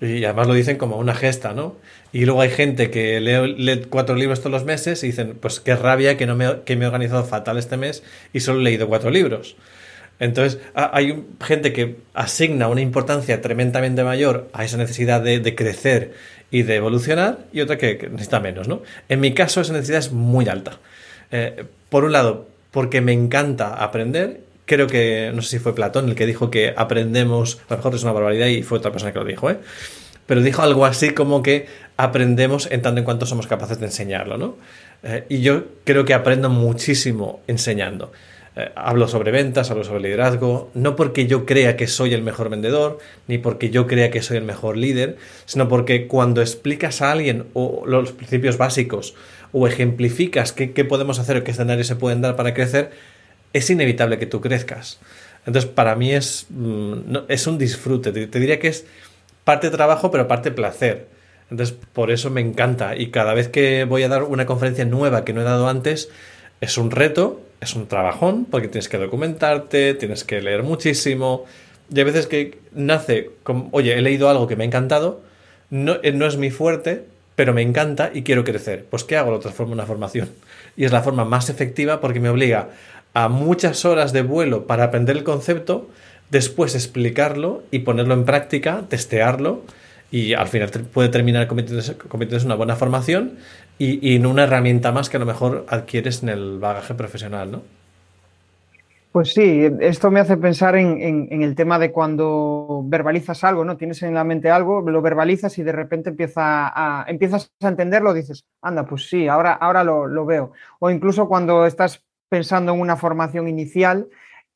Y 0.00 0.24
además 0.24 0.46
lo 0.46 0.54
dicen 0.54 0.76
como 0.76 0.96
una 0.96 1.14
gesta, 1.14 1.52
¿no? 1.52 1.74
Y 2.12 2.24
luego 2.24 2.40
hay 2.40 2.50
gente 2.50 2.90
que 2.90 3.20
lee, 3.20 3.86
cuatro 3.90 4.14
libros 4.14 4.40
todos 4.40 4.52
los 4.52 4.64
meses 4.64 5.02
y 5.04 5.08
dicen, 5.08 5.36
pues 5.40 5.60
qué 5.60 5.76
rabia 5.76 6.16
que, 6.16 6.26
no 6.26 6.36
me, 6.36 6.62
que 6.64 6.76
me 6.76 6.84
he 6.84 6.88
organizado 6.88 7.24
fatal 7.24 7.58
este 7.58 7.76
mes 7.76 8.02
y 8.32 8.40
solo 8.40 8.60
he 8.60 8.64
leído 8.64 8.88
cuatro 8.88 9.10
libros. 9.10 9.56
Entonces, 10.20 10.60
hay 10.74 11.24
gente 11.40 11.72
que 11.72 11.96
asigna 12.12 12.68
una 12.68 12.80
importancia 12.80 13.40
tremendamente 13.40 14.02
mayor 14.02 14.48
a 14.52 14.64
esa 14.64 14.76
necesidad 14.76 15.20
de, 15.20 15.54
crecer 15.54 16.12
y 16.50 16.62
de 16.62 16.76
evolucionar 16.76 17.46
y 17.52 17.60
otra 17.60 17.78
que, 17.78 18.08
necesita 18.10 18.40
menos, 18.40 18.66
¿no? 18.66 18.82
En 19.08 19.20
mi 19.20 19.32
caso, 19.32 19.60
esa 19.60 19.74
necesidad 19.74 20.00
es 20.00 20.10
muy 20.10 20.48
alta. 20.48 20.80
Eh, 21.30 21.66
por 21.88 22.02
un 22.04 22.12
lado, 22.12 22.48
porque 22.72 23.00
me 23.00 23.12
encanta 23.12 23.74
aprender 23.74 24.48
creo 24.68 24.86
que, 24.86 25.32
no 25.34 25.42
sé 25.42 25.48
si 25.48 25.58
fue 25.58 25.74
Platón 25.74 26.08
el 26.08 26.14
que 26.14 26.26
dijo 26.26 26.50
que 26.50 26.72
aprendemos, 26.76 27.58
a 27.68 27.72
lo 27.72 27.78
mejor 27.78 27.94
es 27.96 28.02
una 28.04 28.12
barbaridad 28.12 28.46
y 28.46 28.62
fue 28.62 28.78
otra 28.78 28.92
persona 28.92 29.12
que 29.12 29.18
lo 29.18 29.24
dijo, 29.24 29.50
¿eh? 29.50 29.58
Pero 30.26 30.42
dijo 30.42 30.62
algo 30.62 30.84
así 30.84 31.10
como 31.10 31.42
que 31.42 31.66
aprendemos 31.98 32.70
en 32.70 32.80
tanto 32.80 33.00
en 33.00 33.04
cuanto 33.04 33.26
somos 33.26 33.46
capaces 33.46 33.78
de 33.80 33.86
enseñarlo, 33.86 34.38
¿no? 34.38 34.56
Eh, 35.02 35.24
y 35.28 35.40
yo 35.40 35.64
creo 35.84 36.04
que 36.04 36.14
aprendo 36.14 36.48
muchísimo 36.48 37.40
enseñando. 37.48 38.12
Eh, 38.56 38.70
hablo 38.76 39.08
sobre 39.08 39.32
ventas, 39.32 39.70
hablo 39.70 39.82
sobre 39.82 40.02
liderazgo, 40.02 40.70
no 40.74 40.94
porque 40.94 41.26
yo 41.26 41.44
crea 41.44 41.76
que 41.76 41.88
soy 41.88 42.14
el 42.14 42.22
mejor 42.22 42.50
vendedor, 42.50 42.98
ni 43.26 43.38
porque 43.38 43.70
yo 43.70 43.88
crea 43.88 44.10
que 44.10 44.22
soy 44.22 44.36
el 44.36 44.44
mejor 44.44 44.76
líder, 44.76 45.16
sino 45.44 45.68
porque 45.68 46.06
cuando 46.06 46.40
explicas 46.40 47.02
a 47.02 47.10
alguien 47.10 47.46
los 47.54 48.12
principios 48.12 48.58
básicos 48.58 49.14
o 49.52 49.66
ejemplificas 49.66 50.52
qué, 50.52 50.84
podemos 50.84 51.18
hacer 51.18 51.36
o 51.36 51.44
qué 51.44 51.50
escenarios 51.50 51.88
se 51.88 51.96
pueden 51.96 52.20
dar 52.20 52.36
para 52.36 52.54
crecer, 52.54 52.92
es 53.52 53.68
inevitable 53.70 54.18
que 54.18 54.26
tú 54.26 54.40
crezcas. 54.40 55.00
Entonces, 55.46 55.68
para 55.68 55.96
mí 55.96 56.12
es, 56.12 56.46
mm, 56.50 57.16
es 57.26 57.46
un 57.48 57.58
disfrute. 57.58 58.12
Te, 58.12 58.38
diría 58.38 58.60
que 58.60 58.68
es 58.68 58.86
parte 59.42 59.70
trabajo, 59.70 60.12
pero 60.12 60.28
parte 60.28 60.52
placer. 60.52 61.17
Entonces, 61.50 61.76
por 61.92 62.10
eso 62.10 62.30
me 62.30 62.40
encanta. 62.40 62.96
Y 62.96 63.10
cada 63.10 63.34
vez 63.34 63.48
que 63.48 63.84
voy 63.84 64.02
a 64.02 64.08
dar 64.08 64.24
una 64.24 64.46
conferencia 64.46 64.84
nueva 64.84 65.24
que 65.24 65.32
no 65.32 65.40
he 65.40 65.44
dado 65.44 65.68
antes, 65.68 66.10
es 66.60 66.78
un 66.78 66.90
reto, 66.90 67.40
es 67.60 67.74
un 67.74 67.86
trabajón, 67.86 68.44
porque 68.44 68.68
tienes 68.68 68.88
que 68.88 68.98
documentarte, 68.98 69.94
tienes 69.94 70.24
que 70.24 70.42
leer 70.42 70.62
muchísimo. 70.62 71.44
Y 71.92 71.98
hay 71.98 72.04
veces 72.04 72.26
que 72.26 72.58
nace 72.72 73.30
como, 73.42 73.68
oye, 73.72 73.98
he 73.98 74.02
leído 74.02 74.28
algo 74.28 74.46
que 74.46 74.56
me 74.56 74.64
ha 74.64 74.66
encantado, 74.66 75.22
no, 75.70 75.96
eh, 76.02 76.12
no 76.12 76.26
es 76.26 76.36
mi 76.36 76.50
fuerte, 76.50 77.04
pero 77.34 77.54
me 77.54 77.62
encanta 77.62 78.10
y 78.12 78.22
quiero 78.22 78.44
crecer. 78.44 78.84
Pues, 78.90 79.04
¿qué 79.04 79.16
hago? 79.16 79.30
Lo 79.30 79.38
transformo 79.38 79.72
en 79.72 79.78
una 79.78 79.86
formación. 79.86 80.30
Y 80.76 80.84
es 80.84 80.92
la 80.92 81.02
forma 81.02 81.24
más 81.24 81.48
efectiva 81.48 82.00
porque 82.00 82.20
me 82.20 82.28
obliga 82.28 82.70
a 83.14 83.28
muchas 83.28 83.84
horas 83.84 84.12
de 84.12 84.22
vuelo 84.22 84.66
para 84.66 84.84
aprender 84.84 85.16
el 85.16 85.24
concepto, 85.24 85.88
después 86.30 86.74
explicarlo 86.74 87.62
y 87.70 87.80
ponerlo 87.80 88.14
en 88.14 88.24
práctica, 88.24 88.84
testearlo 88.88 89.62
y 90.10 90.34
al 90.34 90.48
final 90.48 90.70
puede 90.92 91.08
terminar 91.08 91.46
convirtiéndose, 91.46 91.96
en 92.10 92.46
una 92.46 92.54
buena 92.54 92.76
formación 92.76 93.38
y, 93.78 94.16
en 94.16 94.26
una 94.26 94.44
herramienta 94.44 94.92
más 94.92 95.08
que 95.10 95.18
a 95.18 95.20
lo 95.20 95.26
mejor 95.26 95.66
adquieres 95.68 96.22
en 96.22 96.30
el 96.30 96.58
bagaje 96.58 96.94
profesional, 96.94 97.50
¿no? 97.50 97.62
Pues 99.12 99.32
sí, 99.32 99.68
esto 99.80 100.10
me 100.10 100.20
hace 100.20 100.36
pensar 100.36 100.76
en, 100.76 101.42
el 101.42 101.54
tema 101.54 101.78
de 101.78 101.90
cuando 101.90 102.82
verbalizas 102.84 103.42
algo, 103.42 103.64
¿no? 103.64 103.76
Tienes 103.76 104.02
en 104.02 104.14
la 104.14 104.22
mente 104.22 104.50
algo, 104.50 104.82
lo 104.82 105.00
verbalizas 105.00 105.58
y 105.58 105.62
de 105.62 105.72
repente 105.72 106.10
empieza 106.10 106.68
a, 106.68 107.04
empiezas 107.08 107.50
a 107.62 107.68
entenderlo, 107.68 108.12
dices, 108.12 108.44
anda, 108.60 108.84
pues 108.84 109.08
sí, 109.08 109.26
ahora, 109.26 109.54
ahora 109.54 109.82
lo, 109.82 110.26
veo. 110.26 110.52
O 110.78 110.90
incluso 110.90 111.26
cuando 111.26 111.64
estás 111.66 112.04
pensando 112.28 112.74
en 112.74 112.80
una 112.80 112.96
formación 112.96 113.48
inicial 113.48 114.08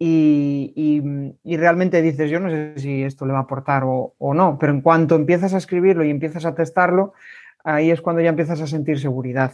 y, 0.05 1.57
realmente 1.57 2.03
dices, 2.03 2.29
yo 2.29 2.41
no 2.41 2.51
sé 2.51 2.73
si 2.77 3.05
esto 3.05 3.25
le 3.25 3.33
va 3.33 3.41
a 3.41 3.43
aportar 3.43 3.85
o, 3.85 4.35
no, 4.35 4.59
pero 4.59 4.73
en 4.73 4.81
cuanto 4.81 5.15
empiezas 5.15 5.55
a 5.55 5.59
escribirlo 5.59 6.05
y 6.05 6.11
empiezas 6.11 6.45
a 6.45 6.55
testarlo, 6.55 7.13
ahí 7.63 7.91
es 7.91 8.01
cuando 8.01 8.21
ya 8.21 8.31
empiezas 8.31 8.61
a 8.61 8.67
sentir 8.67 8.99
seguridad. 8.99 9.53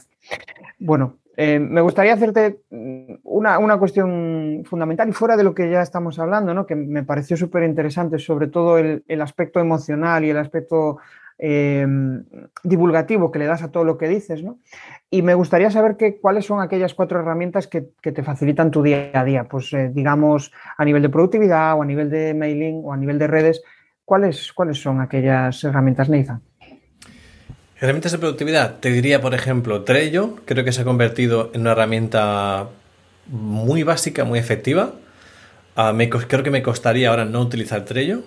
Bueno, 0.78 1.18
eh, 1.36 1.58
me 1.58 1.82
gustaría 1.82 2.14
hacerte 2.14 2.60
mm, 2.70 3.16
una, 3.24 3.78
cuestión 3.78 4.62
fundamental 4.64 5.08
y 5.10 5.12
fuera 5.12 5.36
de 5.36 5.44
lo 5.44 5.54
que 5.54 5.70
ya 5.70 5.82
estamos 5.82 6.18
hablando, 6.18 6.54
¿no? 6.54 6.66
que 6.66 6.74
me 6.74 7.04
pareció 7.04 7.36
súper 7.36 7.64
interesante, 7.64 8.18
sobre 8.18 8.46
todo 8.46 8.78
el, 8.78 9.20
aspecto 9.20 9.60
emocional 9.60 10.24
y 10.24 10.30
el 10.30 10.38
aspecto 10.38 10.98
em, 11.38 12.24
divulgativo 12.62 13.30
que 13.30 13.38
le 13.38 13.46
das 13.46 13.62
a 13.62 13.70
todo 13.70 13.84
lo 13.84 13.96
que 13.96 14.08
dices. 14.08 14.42
¿no? 14.42 14.58
Y 15.10 15.22
me 15.22 15.34
gustaría 15.34 15.70
saber 15.70 15.96
que, 15.96 16.18
cuáles 16.18 16.46
son 16.46 16.60
aquellas 16.60 16.94
cuatro 16.94 17.20
herramientas 17.20 17.66
que, 17.66 17.80
te 17.80 18.22
facilitan 18.22 18.70
tu 18.70 18.82
día 18.82 19.10
a 19.14 19.24
día, 19.24 19.44
pues 19.44 19.72
eh, 19.72 19.90
digamos 19.92 20.52
a 20.76 20.84
nivel 20.84 21.02
de 21.02 21.08
productividad 21.08 21.78
o 21.78 21.82
a 21.82 21.86
nivel 21.86 22.10
de 22.10 22.34
mailing 22.34 22.82
o 22.84 22.92
a 22.92 22.96
nivel 22.96 23.18
de 23.18 23.26
redes. 23.26 23.62
¿Cuáles, 24.04 24.52
cuáles 24.52 24.80
son 24.80 25.00
aquellas 25.00 25.62
herramientas, 25.64 26.08
Neisa? 26.08 26.40
Herramientas 27.80 28.10
de 28.10 28.18
productividad, 28.18 28.80
te 28.80 28.90
diría, 28.90 29.20
por 29.20 29.34
ejemplo, 29.34 29.84
Trello, 29.84 30.36
creo 30.46 30.64
que 30.64 30.72
se 30.72 30.80
ha 30.80 30.84
convertido 30.84 31.50
en 31.54 31.60
una 31.60 31.72
herramienta 31.72 32.68
muy 33.28 33.84
básica, 33.84 34.24
muy 34.24 34.38
efectiva. 34.38 34.94
Ah, 35.76 35.94
creo 36.28 36.42
que 36.42 36.50
me 36.50 36.62
costaría 36.62 37.10
ahora 37.10 37.24
no 37.24 37.40
utilizar 37.40 37.84
Trello. 37.84 38.22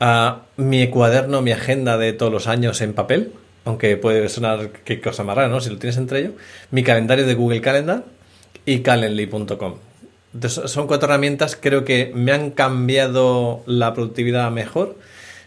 Uh, 0.00 0.40
mi 0.56 0.88
cuaderno, 0.88 1.40
mi 1.42 1.52
agenda 1.52 1.98
de 1.98 2.12
todos 2.12 2.32
los 2.32 2.46
años 2.46 2.80
en 2.80 2.94
papel, 2.94 3.32
aunque 3.64 3.96
puede 3.96 4.28
sonar 4.28 4.70
qué 4.84 5.00
cosa 5.00 5.24
más 5.24 5.36
rara, 5.36 5.48
¿no? 5.48 5.60
Si 5.60 5.70
lo 5.70 5.78
tienes 5.78 5.96
en 5.96 6.06
Trello. 6.06 6.32
Mi 6.70 6.82
calendario 6.82 7.26
de 7.26 7.34
Google 7.34 7.60
Calendar 7.60 8.04
y 8.66 8.80
calendly.com. 8.80 9.74
Son 10.48 10.86
cuatro 10.88 11.08
herramientas, 11.08 11.56
creo 11.60 11.84
que 11.84 12.10
me 12.14 12.32
han 12.32 12.50
cambiado 12.50 13.62
la 13.66 13.94
productividad 13.94 14.50
mejor 14.50 14.96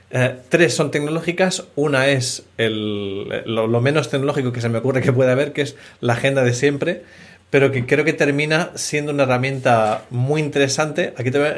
eh, 0.10 0.36
tres 0.48 0.74
son 0.74 0.90
tecnológicas, 0.90 1.66
una 1.76 2.08
es 2.08 2.46
lo, 2.58 3.82
menos 3.82 4.10
tecnológico 4.10 4.54
que 4.54 4.62
se 4.62 4.70
me 4.70 4.78
ocurre 4.78 5.02
que 5.02 5.12
puede 5.12 5.32
haber, 5.32 5.52
que 5.52 5.62
es 5.62 5.76
la 6.00 6.14
agenda 6.14 6.44
de 6.44 6.54
siempre, 6.54 7.04
pero 7.50 7.72
que 7.72 7.86
creo 7.86 8.06
que 8.06 8.14
termina 8.14 8.72
siendo 8.76 9.12
una 9.12 9.24
herramienta 9.24 10.06
muy 10.10 10.42
interesante. 10.42 11.14
Aquí 11.18 11.32
te 11.32 11.40
voy 11.40 11.48
a 11.50 11.58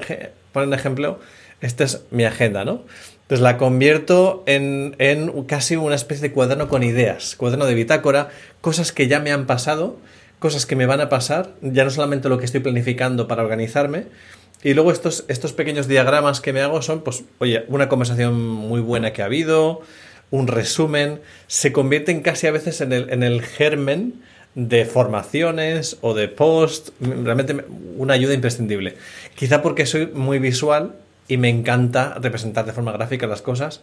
poner 0.52 0.68
un 0.68 0.74
ejemplo. 0.74 1.20
Esta 1.62 1.84
es 1.84 2.03
mi 2.12 2.24
agenda, 2.26 2.66
¿no? 2.66 2.84
Entonces 3.22 3.43
la 3.43 3.57
convierto 3.57 4.43
en, 4.47 4.95
en 4.97 5.43
casi 5.43 5.76
una 5.76 5.95
especie 5.95 6.30
de 6.30 6.34
cuaderno 6.34 6.68
con 6.68 6.84
ideas, 6.84 7.36
cuaderno 7.36 7.66
de 7.66 7.76
bitácora, 7.76 8.30
cosas 8.62 8.91
que 8.91 9.07
ya 9.07 9.20
me 9.20 9.32
han 9.32 9.45
pasado, 9.45 9.97
cosas 10.39 10.66
que 10.66 10.76
me 10.76 10.88
van 10.88 11.01
a 11.01 11.10
pasar, 11.10 11.53
ya 11.62 11.84
no 11.84 11.91
solamente 11.91 12.30
lo 12.30 12.39
que 12.39 12.45
estoy 12.45 12.62
planificando 12.62 13.28
para 13.28 13.43
organizarme, 13.43 14.05
y 14.64 14.74
luego 14.74 14.91
estos, 14.91 15.26
estos 15.28 15.53
pequeños 15.53 15.88
diagramas 15.88 16.41
que 16.41 16.53
me 16.53 16.62
hago 16.62 16.82
son, 16.82 17.01
pues, 17.01 17.24
oye, 17.38 17.66
una 17.68 17.88
conversación 17.88 18.41
muy 18.41 18.82
buena 18.82 19.14
que 19.14 19.22
ha 19.22 19.26
habido, 19.26 19.82
un 20.32 20.47
resumen, 20.47 21.22
se 21.47 21.72
convierten 21.72 22.22
casi 22.22 22.47
a 22.47 22.51
veces 22.51 22.82
en 22.82 22.93
el, 22.93 23.10
en 23.10 23.24
el 23.24 23.41
germen 23.41 24.22
de 24.55 24.86
formaciones 24.86 25.97
o 26.01 26.14
de 26.14 26.28
post, 26.28 26.89
realmente 26.99 27.55
una 27.97 28.16
ayuda 28.16 28.34
imprescindible. 28.34 28.95
Quizá 29.36 29.62
porque 29.62 29.86
soy 29.86 30.07
muy 30.07 30.39
visual 30.39 30.95
y 31.30 31.38
me 31.38 31.48
encanta 31.48 32.16
representar 32.20 32.66
de 32.66 32.74
forma 32.74 32.92
gráfica 32.92 33.28
las 33.28 33.42
cosas 33.42 33.82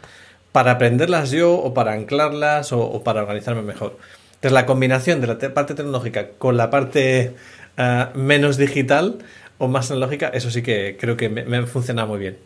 para 0.52 0.72
aprenderlas 0.72 1.30
yo 1.30 1.54
o 1.54 1.72
para 1.72 1.92
anclarlas 1.92 2.72
o, 2.72 3.02
para 3.02 3.22
organizarme 3.22 3.62
mejor. 3.62 3.96
Entonces 4.34 4.52
la 4.52 4.66
combinación 4.66 5.20
de 5.20 5.28
la 5.28 5.38
parte 5.54 5.74
tecnológica 5.74 6.30
con 6.38 6.56
la 6.58 6.68
parte 6.68 7.34
eh, 7.76 8.06
menos 8.14 8.58
digital 8.58 9.18
o 9.58 9.68
más 9.68 9.90
lógica, 9.90 10.28
eso 10.28 10.50
sí 10.50 10.62
que 10.62 10.96
creo 11.00 11.16
que 11.16 11.28
me, 11.28 11.66
funciona 11.66 12.04
muy 12.04 12.18
bien. 12.18 12.36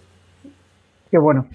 Qué 1.10 1.18
bueno. 1.18 1.46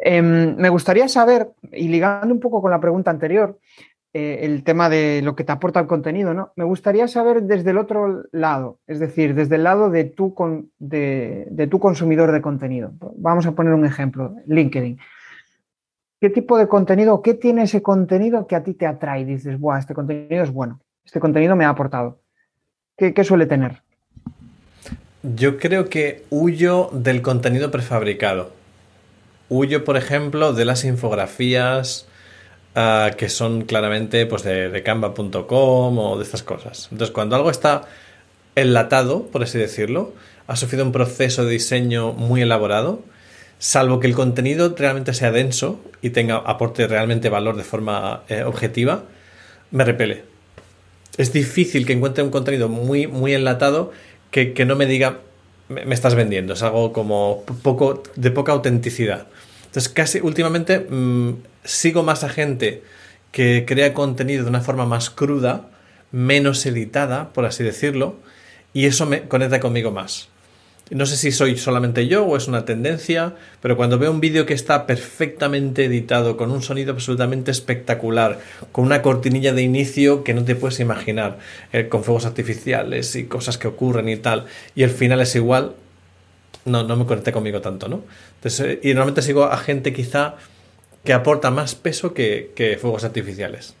Em, 0.00 0.56
me 0.56 0.68
gustaría 0.70 1.08
saber, 1.08 1.48
y 1.72 1.88
ligando 1.88 2.34
un 2.34 2.40
poco 2.40 2.62
con 2.62 2.70
la 2.70 2.80
pregunta 2.80 3.10
anterior, 3.10 3.58
eh, 4.18 4.44
el 4.44 4.64
tema 4.64 4.88
de 4.88 5.20
lo 5.22 5.36
que 5.36 5.44
te 5.44 5.52
aporta 5.52 5.78
el 5.78 5.86
contenido, 5.86 6.34
¿no? 6.34 6.50
Me 6.56 6.64
gustaría 6.64 7.06
saber 7.06 7.44
desde 7.44 7.70
el 7.70 7.78
otro 7.78 8.24
lado, 8.32 8.80
es 8.88 8.98
decir, 8.98 9.32
desde 9.36 9.54
el 9.54 9.62
lado 9.62 9.90
de 9.90 10.02
tu, 10.02 10.34
de, 10.80 11.68
tu 11.70 11.78
consumidor 11.78 12.32
de 12.32 12.40
contenido. 12.40 12.90
Vamos 13.16 13.46
a 13.46 13.52
poner 13.52 13.74
un 13.74 13.84
ejemplo, 13.84 14.34
LinkedIn. 14.46 14.98
¿Qué 16.20 16.30
tipo 16.30 16.58
de 16.58 16.66
contenido, 16.66 17.22
qué 17.22 17.34
tiene 17.34 17.62
ese 17.62 17.80
contenido 17.80 18.48
que 18.48 18.56
a 18.56 18.64
ti 18.64 18.74
te 18.74 18.86
atrae? 18.86 19.24
Dices, 19.24 19.56
Buah, 19.60 19.78
este 19.78 19.94
contenido 19.94 20.42
es 20.42 20.52
bueno, 20.52 20.80
este 21.04 21.20
contenido 21.20 21.54
me 21.54 21.64
ha 21.64 21.68
aportado. 21.68 22.18
qué 22.96 23.22
suele 23.22 23.46
tener? 23.46 23.82
Yo 25.22 25.58
creo 25.58 25.88
que 25.88 26.24
huyo 26.30 26.90
del 26.92 27.22
contenido 27.22 27.70
prefabricado. 27.70 28.50
Huyo, 29.48 29.84
por 29.84 29.96
ejemplo, 29.96 30.54
de 30.54 30.64
las 30.64 30.84
infografías 30.84 32.08
ah, 32.78 33.10
que 33.16 33.28
son 33.28 33.62
claramente 33.62 34.24
pues, 34.26 34.42
de, 34.42 34.82
canva.com 34.84 35.98
o 35.98 36.16
de 36.16 36.22
estas 36.22 36.42
cosas. 36.42 36.88
Entonces, 36.92 37.12
cuando 37.12 37.36
algo 37.36 37.50
está 37.50 37.88
enlatado, 38.54 39.26
por 39.26 39.42
así 39.42 39.58
decirlo, 39.58 40.14
ha 40.46 40.56
sufrido 40.56 40.84
un 40.84 40.92
proceso 40.92 41.44
de 41.44 41.52
diseño 41.52 42.12
muy 42.12 42.42
elaborado, 42.42 43.02
salvo 43.58 44.00
que 44.00 44.06
el 44.06 44.14
contenido 44.14 44.74
realmente 44.76 45.12
sea 45.14 45.32
denso 45.32 45.80
y 46.02 46.10
tenga 46.10 46.36
aporte 46.36 46.86
realmente 46.86 47.28
valor 47.28 47.56
de 47.56 47.64
forma 47.64 48.22
eh, 48.28 48.42
objetiva, 48.44 49.04
me 49.70 49.84
repele. 49.84 50.24
Es 51.16 51.32
difícil 51.32 51.84
que 51.84 51.92
encuentre 51.92 52.22
un 52.22 52.30
contenido 52.30 52.68
muy, 52.68 53.06
muy 53.06 53.34
enlatado 53.34 53.92
que, 54.30 54.64
no 54.66 54.76
me 54.76 54.86
diga, 54.86 55.18
me, 55.68 55.94
estás 55.94 56.14
vendiendo, 56.14 56.52
es 56.54 56.62
algo 56.62 56.92
como 56.92 57.44
poco, 57.62 58.02
de 58.14 58.30
poca 58.30 58.52
autenticidad. 58.52 59.26
Entonces, 59.66 59.88
casi 59.88 60.20
últimamente 60.20 60.80
mm, 60.80 61.32
sigo 61.68 62.02
más 62.02 62.24
a 62.24 62.28
gente 62.28 62.82
que 63.30 63.64
crea 63.66 63.92
contenido 63.92 64.42
de 64.44 64.50
una 64.50 64.62
forma 64.62 64.86
más 64.86 65.10
cruda, 65.10 65.68
menos 66.10 66.64
editada, 66.64 67.32
por 67.32 67.44
así 67.44 67.62
decirlo, 67.62 68.16
y 68.72 68.86
eso 68.86 69.06
me 69.06 69.22
conecta 69.22 69.60
conmigo 69.60 69.90
más. 69.90 70.28
No 70.90 71.04
sé 71.04 71.18
si 71.18 71.30
soy 71.32 71.58
solamente 71.58 72.08
yo 72.08 72.24
o 72.24 72.38
es 72.38 72.48
una 72.48 72.64
tendencia, 72.64 73.34
pero 73.60 73.76
cuando 73.76 73.98
veo 73.98 74.10
un 74.10 74.20
vídeo 74.20 74.46
que 74.46 74.54
está 74.54 74.86
perfectamente 74.86 75.84
editado, 75.84 76.38
con 76.38 76.50
un 76.50 76.62
sonido 76.62 76.92
absolutamente 76.92 77.50
espectacular, 77.50 78.40
con 78.72 78.86
una 78.86 79.02
cortinilla 79.02 79.52
de 79.52 79.60
inicio 79.60 80.24
que 80.24 80.32
no 80.32 80.44
te 80.44 80.54
puedes 80.54 80.80
imaginar, 80.80 81.38
eh, 81.74 81.88
con 81.88 82.04
fuegos 82.04 82.24
artificiales 82.24 83.14
y 83.16 83.24
cosas 83.24 83.58
que 83.58 83.68
ocurren 83.68 84.08
y 84.08 84.16
tal, 84.16 84.46
y 84.74 84.84
el 84.84 84.90
final 84.90 85.20
es 85.20 85.36
igual, 85.36 85.74
no, 86.64 86.82
no 86.84 86.96
me 86.96 87.04
conecta 87.04 87.32
conmigo 87.32 87.60
tanto, 87.60 87.88
¿no? 87.88 88.04
Eh, 88.42 88.80
y 88.82 88.88
normalmente 88.88 89.20
sigo 89.20 89.44
a 89.44 89.58
gente 89.58 89.92
quizá 89.92 90.36
que 91.04 91.12
aporta 91.12 91.50
más 91.50 91.74
peso 91.74 92.14
que 92.14 92.78
fuegos 92.80 93.04
artificiales 93.04 93.74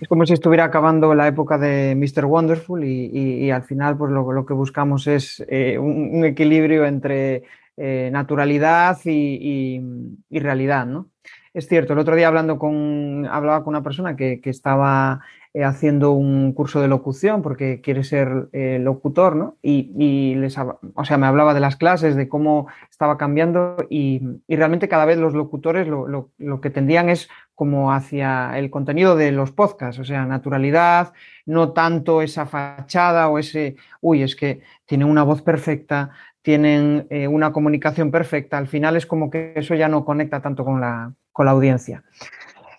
es 0.00 0.08
como 0.08 0.24
si 0.26 0.32
estuviera 0.32 0.64
acabando 0.64 1.14
la 1.14 1.26
época 1.26 1.58
de 1.58 1.96
Mr. 1.96 2.24
Wonderful 2.24 2.84
y, 2.84 3.50
al 3.50 3.64
final 3.64 3.96
pues 3.96 4.12
lo, 4.12 4.46
que 4.46 4.54
buscamos 4.54 5.06
es 5.06 5.44
eh, 5.48 5.76
un, 5.78 6.24
equilibrio 6.24 6.84
entre 6.84 7.42
eh, 7.76 8.08
naturalidad 8.12 8.98
y, 9.04 9.80
realidad, 10.30 10.86
¿no? 10.86 11.10
Es 11.52 11.66
cierto, 11.66 11.94
el 11.94 11.98
otro 11.98 12.14
día 12.14 12.28
hablando 12.28 12.58
con, 12.58 13.26
hablaba 13.26 13.64
con 13.64 13.74
una 13.74 13.82
persona 13.82 14.14
que, 14.14 14.40
estaba 14.44 15.20
eh, 15.54 15.64
haciendo 15.64 16.12
un 16.12 16.52
curso 16.52 16.80
de 16.80 16.88
locución 16.88 17.42
porque 17.42 17.80
quiere 17.80 18.04
ser 18.04 18.48
locutor, 18.52 19.36
¿no? 19.36 19.56
Y, 19.62 20.34
les, 20.36 20.56
o 20.58 21.04
sea, 21.04 21.18
me 21.18 21.26
hablaba 21.26 21.54
de 21.54 21.60
las 21.60 21.76
clases, 21.76 22.16
de 22.16 22.28
cómo 22.28 22.68
estaba 22.90 23.16
cambiando 23.16 23.76
y, 23.88 24.20
realmente 24.48 24.88
cada 24.88 25.04
vez 25.04 25.18
los 25.18 25.34
locutores 25.34 25.86
lo, 25.86 26.60
que 26.60 26.70
tendían 26.70 27.08
es 27.08 27.28
como 27.54 27.92
hacia 27.92 28.58
el 28.58 28.70
contenido 28.70 29.16
de 29.16 29.32
los 29.32 29.52
podcasts, 29.52 30.00
o 30.00 30.04
sea, 30.04 30.26
naturalidad, 30.26 31.12
no 31.46 31.72
tanto 31.72 32.22
esa 32.22 32.46
fachada 32.46 33.28
o 33.28 33.38
ese, 33.38 33.76
uy, 34.00 34.22
es 34.22 34.36
que 34.36 34.60
tienen 34.86 35.08
una 35.08 35.22
voz 35.22 35.42
perfecta, 35.42 36.10
tienen 36.42 37.06
eh, 37.10 37.28
una 37.28 37.52
comunicación 37.52 38.10
perfecta, 38.10 38.58
al 38.58 38.68
final 38.68 38.96
es 38.96 39.06
como 39.06 39.30
que 39.30 39.52
eso 39.56 39.74
ya 39.74 39.88
no 39.88 40.04
conecta 40.04 40.40
tanto 40.40 40.64
con 40.64 40.80
la, 40.80 41.12
con 41.32 41.46
la 41.46 41.52
audiencia. 41.52 42.02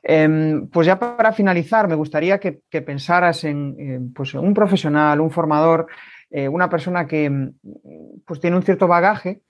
Em, 0.01 0.67
pues 0.67 0.87
ya 0.87 0.97
para 0.97 1.33
finalizar, 1.33 1.87
me 1.87 1.95
gustaría 1.95 2.39
que, 2.39 2.61
pensaras 2.81 3.43
en, 3.43 4.13
pues 4.13 4.33
un 4.33 4.53
profesional, 4.53 5.19
un 5.19 5.31
formador, 5.31 5.87
eh, 6.29 6.47
una 6.47 6.69
persona 6.69 7.05
que 7.07 7.51
pues 8.25 8.39
tiene 8.39 8.55
un 8.55 8.63
cierto 8.63 8.87
bagaje, 8.87 9.41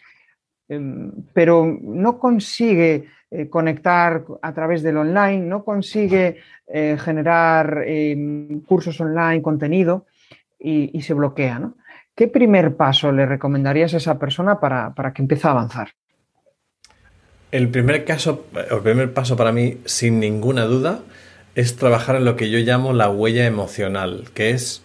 em, 0.68 1.12
pero 1.34 1.66
no 1.82 2.18
consigue 2.18 3.06
eh, 3.32 3.48
conectar 3.48 4.24
a 4.42 4.54
través 4.54 4.82
del 4.82 4.98
online, 4.98 5.46
no 5.46 5.64
consigue 5.64 6.38
eh, 6.68 6.98
generar 7.00 7.84
em, 7.86 8.62
cursos 8.62 9.00
online, 9.02 9.42
contenido 9.42 10.08
y, 10.60 11.02
se 11.02 11.14
bloquea. 11.14 11.72
¿qué 12.16 12.28
primer 12.28 12.76
paso 12.76 13.12
le 13.12 13.26
recomendarías 13.26 13.94
a 13.94 13.98
esa 13.98 14.20
persona 14.20 14.60
para, 14.60 15.14
que 15.14 15.22
empiece 15.22 15.48
a 15.48 15.52
avanzar? 15.52 15.90
El 17.52 17.70
primer, 17.70 18.06
caso, 18.06 18.46
el 18.70 18.80
primer 18.82 19.14
paso 19.14 19.36
para 19.36 19.52
mí, 19.52 19.78
sin 19.86 20.20
ninguna 20.20 20.66
duda, 20.66 21.00
es 21.56 21.76
trabajar 21.76 22.16
en 22.16 22.26
lo 22.26 22.36
que 22.36 22.50
yo 22.50 22.60
llamo 22.60 22.94
la 22.94 23.10
huella 23.10 23.46
emocional, 23.48 24.26
que 24.36 24.52
es 24.52 24.84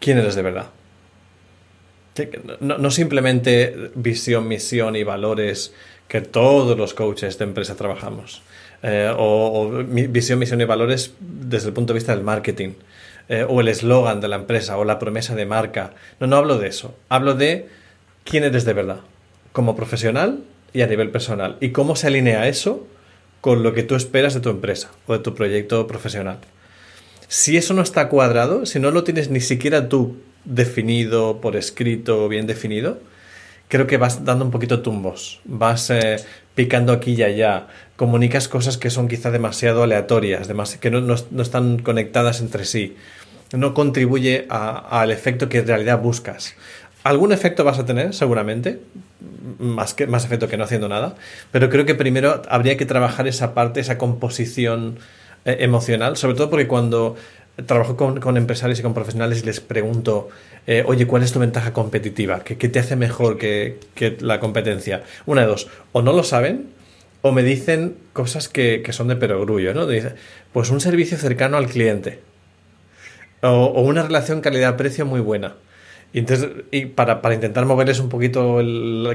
quién 0.00 0.18
eres 0.18 0.34
de 0.34 0.42
verdad. 0.42 0.66
No, 2.60 2.90
simplemente 2.90 3.90
visión, 3.94 4.48
misión 4.48 4.96
y 4.96 5.04
valores 5.04 5.72
que 6.08 6.20
todos 6.20 6.76
los 6.76 6.94
coaches 6.94 7.38
de 7.38 7.44
empresa 7.44 7.76
trabajamos. 7.76 8.42
Eh, 8.82 9.12
o, 9.16 9.82
visión, 9.86 10.38
misión 10.38 10.60
y 10.60 10.64
valores 10.64 11.14
desde 11.20 11.68
el 11.68 11.74
punto 11.74 11.92
de 11.92 11.98
vista 11.98 12.14
del 12.14 12.24
marketing. 12.24 12.74
Eh, 13.28 13.46
o 13.48 13.60
el 13.60 13.68
eslogan 13.68 14.20
de 14.20 14.28
la 14.28 14.36
empresa 14.36 14.76
o 14.76 14.84
la 14.84 14.98
promesa 14.98 15.34
de 15.34 15.46
marca. 15.46 15.94
No, 16.20 16.26
no 16.26 16.36
hablo 16.36 16.58
de 16.58 16.68
eso. 16.68 16.96
Hablo 17.08 17.34
de 17.34 17.68
quién 18.24 18.44
eres 18.44 18.64
de 18.64 18.74
verdad, 18.74 19.00
como 19.52 19.74
profesional 19.74 20.42
y 20.74 20.82
a 20.82 20.86
nivel 20.86 21.10
personal. 21.10 21.56
Y 21.60 21.70
cómo 21.70 21.96
se 21.96 22.08
alinea 22.08 22.46
eso 22.48 22.86
con 23.40 23.62
lo 23.62 23.72
que 23.72 23.82
tú 23.82 23.94
esperas 23.94 24.34
de 24.34 24.40
tu 24.40 24.50
empresa 24.50 24.90
o 25.06 25.14
de 25.14 25.20
tu 25.20 25.34
proyecto 25.34 25.86
profesional. 25.86 26.38
Si 27.28 27.56
eso 27.56 27.72
no 27.72 27.80
está 27.80 28.08
cuadrado, 28.10 28.66
si 28.66 28.78
no 28.78 28.90
lo 28.90 29.04
tienes 29.04 29.30
ni 29.30 29.40
siquiera 29.40 29.88
tú 29.88 30.16
definido, 30.44 31.40
por 31.40 31.56
escrito, 31.56 32.28
bien 32.28 32.46
definido, 32.46 32.98
creo 33.68 33.86
que 33.86 33.96
vas 33.96 34.24
dando 34.24 34.44
un 34.44 34.50
poquito 34.50 34.82
tumbos, 34.82 35.40
vas 35.44 35.90
eh, 35.90 36.16
picando 36.54 36.92
aquí 36.92 37.12
y 37.12 37.22
allá, 37.22 37.68
comunicas 37.96 38.48
cosas 38.48 38.76
que 38.76 38.90
son 38.90 39.08
quizá 39.08 39.30
demasiado 39.30 39.82
aleatorias, 39.82 40.48
que 40.80 40.90
no, 40.90 41.14
están 41.42 41.78
conectadas 41.78 42.40
entre 42.40 42.64
sí, 42.64 42.96
no 43.52 43.74
contribuye 43.74 44.46
al 44.48 45.10
efecto 45.10 45.48
que 45.48 45.58
en 45.58 45.66
realidad 45.66 46.00
buscas. 46.00 46.54
Algún 47.04 47.32
efecto 47.32 47.64
vas 47.64 47.78
a 47.78 47.86
tener, 47.86 48.14
seguramente, 48.14 48.80
más, 49.58 49.94
que, 49.94 50.06
más 50.06 50.24
efecto 50.24 50.48
que 50.48 50.56
no 50.56 50.64
haciendo 50.64 50.88
nada, 50.88 51.14
pero 51.52 51.70
creo 51.70 51.84
que 51.84 51.94
primero 51.94 52.42
habría 52.48 52.76
que 52.76 52.86
trabajar 52.86 53.28
esa 53.28 53.54
parte, 53.54 53.80
esa 53.80 53.98
composición 53.98 54.98
eh, 55.44 55.58
emocional, 55.60 56.16
sobre 56.16 56.34
todo 56.34 56.50
porque 56.50 56.66
cuando 56.66 57.16
trabajo 57.66 57.96
con, 57.96 58.36
empresarios 58.36 58.80
y 58.80 58.82
con 58.82 58.94
profesionales 58.94 59.42
y 59.42 59.46
les 59.46 59.60
pregunto, 59.60 60.28
eh, 60.66 60.82
oye, 60.86 61.06
¿cuál 61.06 61.22
es 61.22 61.32
tu 61.32 61.38
ventaja 61.38 61.72
competitiva? 61.72 62.40
¿Qué, 62.42 62.56
te 62.56 62.78
hace 62.78 62.96
mejor 62.96 63.38
que, 63.38 63.78
la 64.20 64.40
competencia? 64.40 65.04
Una 65.26 65.42
de 65.42 65.46
dos, 65.46 65.68
o 65.92 66.02
no 66.02 66.12
lo 66.12 66.24
saben 66.24 66.70
o 67.22 67.32
me 67.32 67.42
dicen 67.42 67.96
cosas 68.12 68.48
que, 68.48 68.84
son 68.90 69.08
de 69.08 69.16
perogrullo, 69.16 69.72
¿no? 69.72 69.86
pues 70.52 70.70
un 70.70 70.80
servicio 70.80 71.16
cercano 71.16 71.56
al 71.56 71.66
cliente 71.66 72.20
o, 73.42 73.82
una 73.82 74.02
relación 74.02 74.40
calidad-precio 74.40 75.06
muy 75.06 75.20
buena. 75.20 75.54
Y 76.14 76.20
entonces, 76.20 76.48
y 76.70 76.86
para, 76.86 77.20
para 77.20 77.34
intentar 77.34 77.66
moverles 77.66 77.98
un 77.98 78.08
poquito 78.08 78.58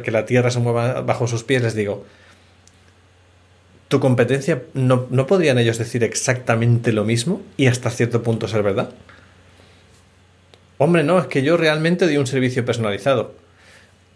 que 0.04 0.12
la 0.12 0.26
tierra 0.26 0.52
se 0.52 0.60
mueva 0.60 1.00
bajo 1.00 1.28
sus 1.28 1.46
pies, 1.46 1.64
les 1.64 1.74
digo, 1.74 2.06
tu 3.88 4.02
competencia, 4.02 4.64
no, 4.74 5.08
podrían 5.26 5.58
ellos 5.58 5.78
decir 5.78 6.04
exactamente 6.04 6.92
lo 6.92 7.06
mismo 7.06 7.42
y 7.56 7.68
hasta 7.68 7.90
cierto 7.90 8.22
punto 8.22 8.50
ser 8.50 8.64
verdad? 8.64 8.90
Hombre, 10.78 11.06
no, 11.06 11.18
es 11.20 11.28
que 11.28 11.42
yo 11.42 11.56
realmente 11.56 12.04
doy 12.06 12.18
un 12.18 12.28
servicio 12.28 12.66
personalizado. 12.66 13.34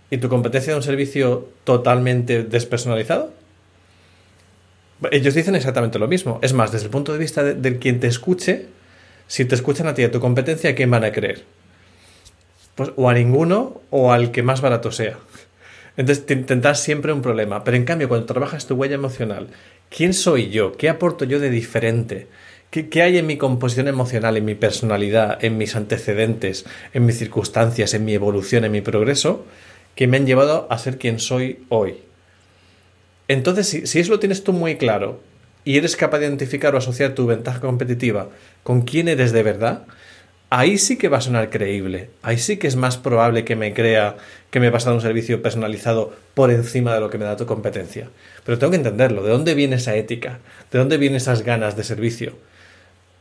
¿Y 0.09 0.17
tu 0.17 0.27
competencia 0.27 0.73
da 0.73 0.77
un 0.77 0.83
servicio 0.83 1.47
totalmente 1.63 2.43
despersonalizado? 2.43 3.31
Ellos 5.09 5.35
dicen 5.35 5.55
exactamente 5.55 5.99
lo 5.99 6.09
mismo. 6.09 6.39
Es 6.41 6.51
más, 6.51 6.73
desde 6.73 6.85
el 6.87 6.91
punto 6.91 7.13
de 7.13 7.19
vista 7.19 7.43
del 7.43 7.79
quien 7.79 8.01
te 8.01 8.07
escuche, 8.07 8.65
si 9.27 9.45
te 9.45 9.55
escuchan 9.55 9.87
a 9.87 9.93
ti 9.93 10.01
y 10.01 10.05
a 10.05 10.11
tu 10.11 10.19
competencia, 10.19 10.71
¿a 10.71 10.75
quién 10.75 10.91
van 10.91 11.05
a 11.05 11.13
creer? 11.13 11.45
Pues 12.75 12.91
o 12.95 13.09
a 13.09 13.13
ninguno 13.13 13.81
o 13.89 14.11
al 14.11 14.31
que 14.31 14.43
más 14.43 14.61
barato 14.61 14.91
sea. 14.91 15.17
Entonces 15.95 16.25
tendrás 16.25 16.81
siempre 16.81 17.13
un 17.13 17.21
problema. 17.21 17.63
Pero 17.63 17.77
en 17.77 17.85
cambio, 17.85 18.09
cuando 18.09 18.25
trabajas 18.25 18.65
tu 18.65 18.75
huella 18.75 18.95
emocional, 18.95 19.49
¿quién 19.89 20.13
soy 20.13 20.49
yo? 20.49 20.71
¿Qué 20.73 20.89
aporto 20.89 21.25
yo 21.25 21.39
de 21.39 21.49
diferente? 21.49 22.27
¿Qué, 22.71 23.03
hay 23.03 23.19
en 23.19 23.27
mi 23.27 23.37
composición 23.37 23.87
emocional, 23.87 24.35
en 24.35 24.45
mi 24.45 24.55
personalidad, 24.55 25.43
en 25.45 25.59
mis 25.59 25.75
antecedentes, 25.75 26.65
en 26.93 27.05
mis 27.05 27.19
circunstancias, 27.19 27.93
en 27.93 28.03
mi 28.03 28.15
evolución, 28.15 28.65
en 28.65 28.71
mi 28.71 28.81
progreso, 28.81 29.45
que 29.93 30.07
me 30.07 30.17
han 30.17 30.25
llevado 30.25 30.65
a 30.71 30.79
ser 30.79 30.97
quien 30.97 31.19
soy 31.19 31.63
hoy? 31.69 31.97
Entonces, 33.27 33.67
si, 33.67 33.85
si 33.85 33.99
eso 33.99 34.13
lo 34.13 34.19
tienes 34.19 34.43
tú 34.43 34.53
muy 34.53 34.77
claro 34.77 35.21
y 35.63 35.77
eres 35.77 35.95
capaz 35.95 36.17
de 36.17 36.25
identificar 36.25 36.73
o 36.73 36.79
asociar 36.79 37.13
tu 37.13 37.27
ventaja 37.27 37.59
competitiva 37.59 38.29
con 38.63 38.81
quién 38.81 39.07
eres 39.07 39.31
de 39.31 39.43
verdad, 39.43 39.85
ahí 40.53 40.77
sí 40.77 40.97
que 40.97 41.09
va 41.09 41.17
a 41.17 41.21
sonar 41.21 41.49
creíble. 41.49 42.11
Ahí 42.21 42.37
sí 42.37 42.57
que 42.57 42.67
es 42.67 42.75
más 42.75 42.97
probable 42.97 43.43
que 43.43 43.55
me 43.55 43.73
crea 43.73 44.17
que 44.51 44.59
me 44.59 44.69
vas 44.69 44.83
a 44.83 44.89
dar 44.89 44.95
un 44.95 45.01
servicio 45.01 45.41
personalizado 45.41 46.13
por 46.35 46.51
encima 46.51 46.93
de 46.93 46.99
lo 46.99 47.09
que 47.09 47.17
me 47.17 47.25
da 47.25 47.35
tu 47.35 47.47
competencia. 47.47 48.09
Pero 48.45 48.59
tengo 48.59 48.69
que 48.69 48.77
entenderlo. 48.77 49.23
¿De 49.23 49.31
dónde 49.31 49.55
viene 49.55 49.77
esa 49.77 49.95
ética? 49.95 50.39
¿De 50.71 50.77
dónde 50.77 50.97
vienen 50.97 51.17
esas 51.17 51.41
ganas 51.41 51.75
de 51.75 51.83
servicio? 51.83 52.33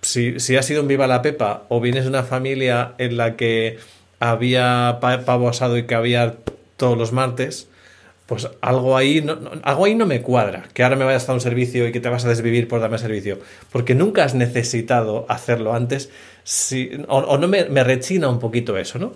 Si, 0.03 0.41
si 0.41 0.57
has 0.57 0.67
sido 0.67 0.83
un 0.83 0.89
viva 0.89 1.07
la 1.07 1.23
pepa 1.23 1.65
o 1.71 1.81
vienes 1.81 2.05
de 2.05 2.11
una 2.11 2.23
familia 2.23 2.93
en 2.99 3.17
la 3.17 3.35
que 3.37 3.79
había 4.21 4.99
pavo 5.01 5.49
asado 5.49 5.79
y 5.79 5.87
había 5.95 6.37
todos 6.77 6.99
los 6.99 7.13
martes, 7.13 7.67
pues 8.27 8.49
algo 8.61 8.97
ahí, 8.97 9.23
no, 9.23 9.39
algo 9.63 9.87
ahí 9.87 9.95
no 9.95 10.05
me 10.05 10.21
cuadra. 10.21 10.65
Que 10.75 10.83
ahora 10.83 10.97
me 10.97 11.05
vayas 11.07 11.25
a 11.25 11.27
dar 11.29 11.37
un 11.37 11.41
servicio 11.41 11.89
y 11.89 11.93
que 11.93 12.01
te 12.01 12.11
vas 12.11 12.27
a 12.27 12.29
desvivir 12.29 12.69
por 12.69 12.81
darme 12.81 12.99
servicio. 12.99 13.39
Porque 13.71 13.95
nunca 13.95 14.25
has 14.25 14.35
necesitado 14.35 15.25
hacerlo 15.31 15.73
antes 15.73 16.11
si, 16.45 16.91
o, 17.09 17.39
no 17.39 17.49
me, 17.49 17.85
rechina 17.85 18.29
un 18.29 18.39
poquito 18.39 18.77
eso, 18.77 18.99
¿no? 18.99 19.15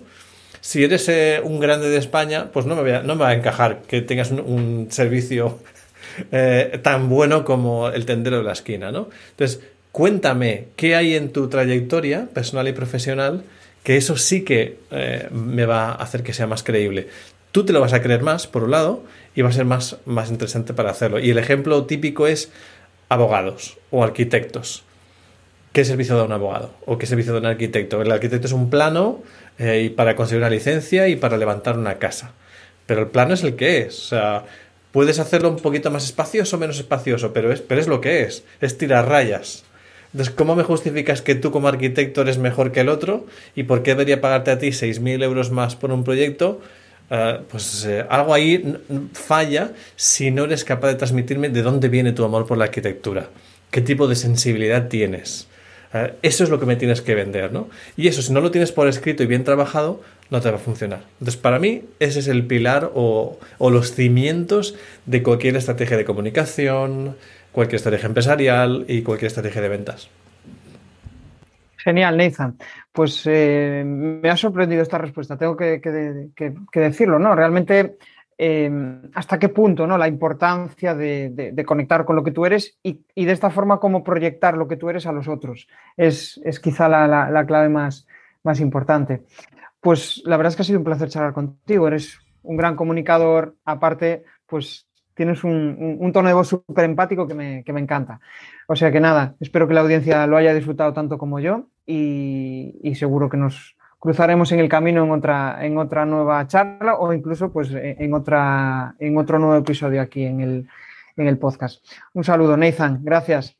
Si 0.61 0.83
eres 0.83 1.07
eh, 1.09 1.39
un 1.43 1.59
grande 1.59 1.89
de 1.89 1.97
España, 1.97 2.49
pues 2.51 2.65
no 2.65 2.75
me, 2.75 3.03
no 3.03 3.15
me 3.15 3.21
va 3.21 3.29
a 3.29 3.33
encajar 3.33 3.83
que 3.87 4.01
tengas 4.01 4.31
un, 4.31 4.87
servicio 4.89 5.59
eh, 6.31 6.79
tan 6.81 7.09
bueno 7.09 7.45
como 7.45 7.89
el 7.89 8.05
tendero 8.05 8.37
de 8.37 8.43
la 8.43 8.53
esquina, 8.53 8.91
¿no? 8.91 9.09
Entonces, 9.31 9.61
cuéntame 9.91 10.67
qué 10.75 10.95
hay 10.95 11.15
en 11.15 11.31
tu 11.31 11.47
trayectoria 11.47 12.27
personal 12.33 12.67
y 12.67 12.73
profesional 12.73 13.43
que 13.83 13.95
eso 13.95 14.17
sí 14.17 14.43
que 14.43 14.79
eh, 14.91 15.29
me 15.31 15.65
va 15.65 15.91
a 15.91 15.93
hacer 15.93 16.23
que 16.23 16.33
sea 16.33 16.47
más 16.47 16.61
creíble. 16.63 17.07
Tú 17.53 17.65
te 17.65 17.71
lo 17.71 17.79
vas 17.79 17.93
a 17.93 18.01
creer 18.01 18.21
más, 18.21 18.45
por 18.45 18.63
un 18.63 18.71
lado, 18.71 19.03
y 19.33 19.41
va 19.43 19.49
a 19.49 19.53
ser 19.53 19.63
más, 19.63 19.97
más 20.05 20.29
interesante 20.29 20.73
para 20.73 20.91
hacerlo. 20.91 21.19
Y 21.19 21.29
el 21.29 21.37
ejemplo 21.37 21.85
típico 21.85 22.27
es 22.27 22.51
abogados 23.07 23.77
o 23.89 24.03
arquitectos. 24.03 24.83
¿Qué 25.77 25.85
servicio 25.85 26.17
da 26.17 26.23
un 26.23 26.31
abogado? 26.31 26.71
¿O 26.87 26.97
qué 26.97 27.05
servicio 27.05 27.33
da 27.33 27.39
un 27.39 27.45
arquitecto? 27.45 28.01
El 28.01 28.11
arquitecto 28.11 28.47
es 28.47 28.51
un 28.51 28.71
plano 28.71 29.21
eh, 29.59 29.93
para 29.95 30.15
conseguir 30.15 30.39
una 30.39 30.49
licencia 30.49 31.07
y 31.07 31.17
para 31.17 31.37
levantar 31.37 31.77
una 31.77 31.99
casa. 31.99 32.31
Pero 32.87 33.01
el 33.01 33.09
plano 33.09 33.35
es 33.35 33.43
el 33.43 33.55
que 33.55 33.81
es. 33.81 34.05
O 34.05 34.07
sea, 34.07 34.45
puedes 34.91 35.19
hacerlo 35.19 35.49
un 35.49 35.57
poquito 35.57 35.91
más 35.91 36.03
espacioso 36.05 36.55
o 36.55 36.59
menos 36.59 36.79
espacioso, 36.79 37.31
pero 37.31 37.51
es, 37.51 37.61
pero 37.61 37.79
es 37.79 37.85
lo 37.85 38.01
que 38.01 38.23
es. 38.23 38.43
Es 38.59 38.79
tirar 38.79 39.07
rayas. 39.07 39.65
Entonces, 40.13 40.33
¿cómo 40.33 40.55
me 40.55 40.63
justificas 40.63 41.21
que 41.21 41.35
tú 41.35 41.51
como 41.51 41.67
arquitecto 41.67 42.23
eres 42.23 42.39
mejor 42.39 42.71
que 42.71 42.79
el 42.79 42.89
otro? 42.89 43.27
¿Y 43.55 43.61
por 43.61 43.83
qué 43.83 43.91
debería 43.91 44.19
pagarte 44.19 44.49
a 44.49 44.57
ti 44.57 44.69
6.000 44.69 45.23
euros 45.23 45.51
más 45.51 45.75
por 45.75 45.91
un 45.91 46.03
proyecto? 46.03 46.59
Eh, 47.11 47.41
pues 47.51 47.85
eh, 47.85 48.03
algo 48.09 48.33
ahí 48.33 48.79
falla 49.13 49.73
si 49.95 50.31
no 50.31 50.45
eres 50.45 50.63
capaz 50.63 50.87
de 50.87 50.95
transmitirme 50.95 51.49
de 51.49 51.61
dónde 51.61 51.87
viene 51.87 52.13
tu 52.13 52.23
amor 52.23 52.47
por 52.47 52.57
la 52.57 52.63
arquitectura. 52.63 53.29
¿Qué 53.69 53.81
tipo 53.81 54.07
de 54.07 54.15
sensibilidad 54.15 54.87
tienes? 54.87 55.47
Eh, 55.93 56.13
eso 56.21 56.43
es 56.43 56.49
lo 56.49 56.59
que 56.59 56.65
me 56.65 56.75
tienes 56.75 57.01
que 57.01 57.15
vender, 57.15 57.51
¿no? 57.51 57.69
Y 57.95 58.07
eso, 58.07 58.21
si 58.21 58.33
no 58.33 58.41
lo 58.41 58.51
tienes 58.51 58.71
por 58.71 58.87
escrito 58.87 59.23
y 59.23 59.25
bien 59.25 59.43
trabajado, 59.43 60.01
no 60.29 60.41
te 60.41 60.49
va 60.49 60.57
a 60.57 60.59
funcionar. 60.59 61.01
Entonces, 61.13 61.37
para 61.37 61.59
mí, 61.59 61.83
ese 61.99 62.19
es 62.19 62.27
el 62.27 62.45
pilar 62.45 62.91
o, 62.93 63.37
los 63.59 63.93
cimientos 63.93 64.75
de 65.05 65.23
cualquier 65.23 65.55
estrategia 65.55 65.97
de 65.97 66.05
comunicación, 66.05 67.15
cualquier 67.51 67.77
estrategia 67.77 68.07
empresarial 68.07 68.85
y 68.87 69.01
cualquier 69.01 69.27
estrategia 69.27 69.61
de 69.61 69.69
ventas. 69.69 70.09
Genial, 71.77 72.17
Nathan. 72.17 72.57
Pues 72.91 73.23
eh, 73.25 73.83
me 73.85 74.29
ha 74.29 74.35
sorprendido 74.35 74.81
esta 74.81 74.97
respuesta, 74.97 75.37
tengo 75.37 75.55
que, 75.55 75.79
que 75.79 76.79
decirlo, 76.79 77.17
¿no? 77.17 77.33
Realmente 77.33 77.95
Em, 78.39 79.09
hasta 79.15 79.39
qué 79.39 79.49
punto 79.49 79.87
¿no? 79.87 79.97
la 79.97 80.07
importancia 80.07 80.93
de, 80.93 81.63
conectar 81.65 82.05
con 82.05 82.15
lo 82.15 82.23
que 82.23 82.29
tú 82.29 82.45
eres 82.45 82.77
y, 82.83 83.01
de 83.15 83.31
esta 83.31 83.49
forma 83.49 83.79
cómo 83.79 84.03
proyectar 84.03 84.55
lo 84.55 84.67
que 84.67 84.77
tú 84.77 84.89
eres 84.89 85.07
a 85.07 85.11
los 85.11 85.27
otros. 85.27 85.67
Es, 85.95 86.39
quizá 86.61 86.87
la, 86.87 87.45
clave 87.47 87.69
más, 87.69 88.07
más, 88.43 88.59
importante. 88.59 89.23
Pues 89.81 90.21
la 90.25 90.37
verdad 90.37 90.51
es 90.51 90.55
que 90.55 90.61
ha 90.61 90.65
sido 90.65 90.79
un 90.79 90.85
placer 90.85 91.09
charlar 91.09 91.33
contigo. 91.33 91.87
Eres 91.87 92.19
un 92.43 92.57
gran 92.57 92.75
comunicador, 92.75 93.55
aparte, 93.65 94.23
pues 94.45 94.87
tienes 95.15 95.43
un, 95.43 96.11
tono 96.13 96.27
de 96.27 96.35
voz 96.35 96.47
súper 96.47 96.85
empático 96.85 97.27
que 97.27 97.33
me, 97.33 97.63
encanta. 97.65 98.19
O 98.67 98.75
sea 98.75 98.91
que 98.91 98.99
nada, 98.99 99.35
espero 99.39 99.67
que 99.67 99.73
la 99.73 99.81
audiencia 99.81 100.27
lo 100.27 100.37
haya 100.37 100.53
disfrutado 100.53 100.93
tanto 100.93 101.17
como 101.17 101.39
yo 101.39 101.69
y 101.87 102.93
seguro 102.95 103.29
que 103.29 103.37
nos, 103.37 103.76
cruzaremos 103.99 104.51
en 104.51 104.59
el 104.59 104.69
camino 104.69 105.03
en 105.03 105.11
otra, 105.11 105.65
en 105.65 105.77
otra 105.77 106.05
nueva 106.05 106.45
charla 106.47 106.95
o 106.95 107.13
incluso 107.13 107.51
pues, 107.51 107.69
en, 107.73 108.13
otra, 108.13 108.95
en 108.99 109.17
otro 109.17 109.39
nuevo 109.39 109.55
episodio 109.55 110.01
aquí 110.01 110.23
en 110.23 110.41
el, 110.41 110.67
en 111.15 111.27
el 111.27 111.37
podcast. 111.37 111.83
Un 112.13 112.23
saludo, 112.23 112.55
Nathan, 112.57 112.99
gracias. 113.01 113.55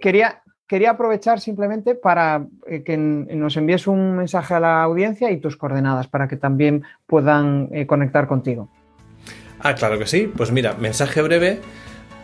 quería, 0.00 0.42
quería 0.66 0.90
aprovechar 0.90 1.40
simplemente 1.40 1.94
para 1.94 2.46
eh, 2.66 2.82
que 2.82 2.96
nos 2.96 3.56
envíes 3.56 3.86
un 3.86 4.16
mensaje 4.16 4.54
a 4.54 4.60
la 4.60 4.82
audiencia 4.82 5.30
y 5.30 5.38
tus 5.38 5.56
coordenadas 5.56 6.08
para 6.08 6.28
que 6.28 6.36
también 6.36 6.84
puedan 7.06 7.68
eh, 7.72 7.86
conectar 7.86 8.26
contigo. 8.26 8.70
Ah, 9.60 9.74
claro 9.74 9.98
que 9.98 10.06
sí. 10.06 10.30
Pues 10.36 10.52
mira, 10.52 10.74
mensaje 10.74 11.22
breve. 11.22 11.60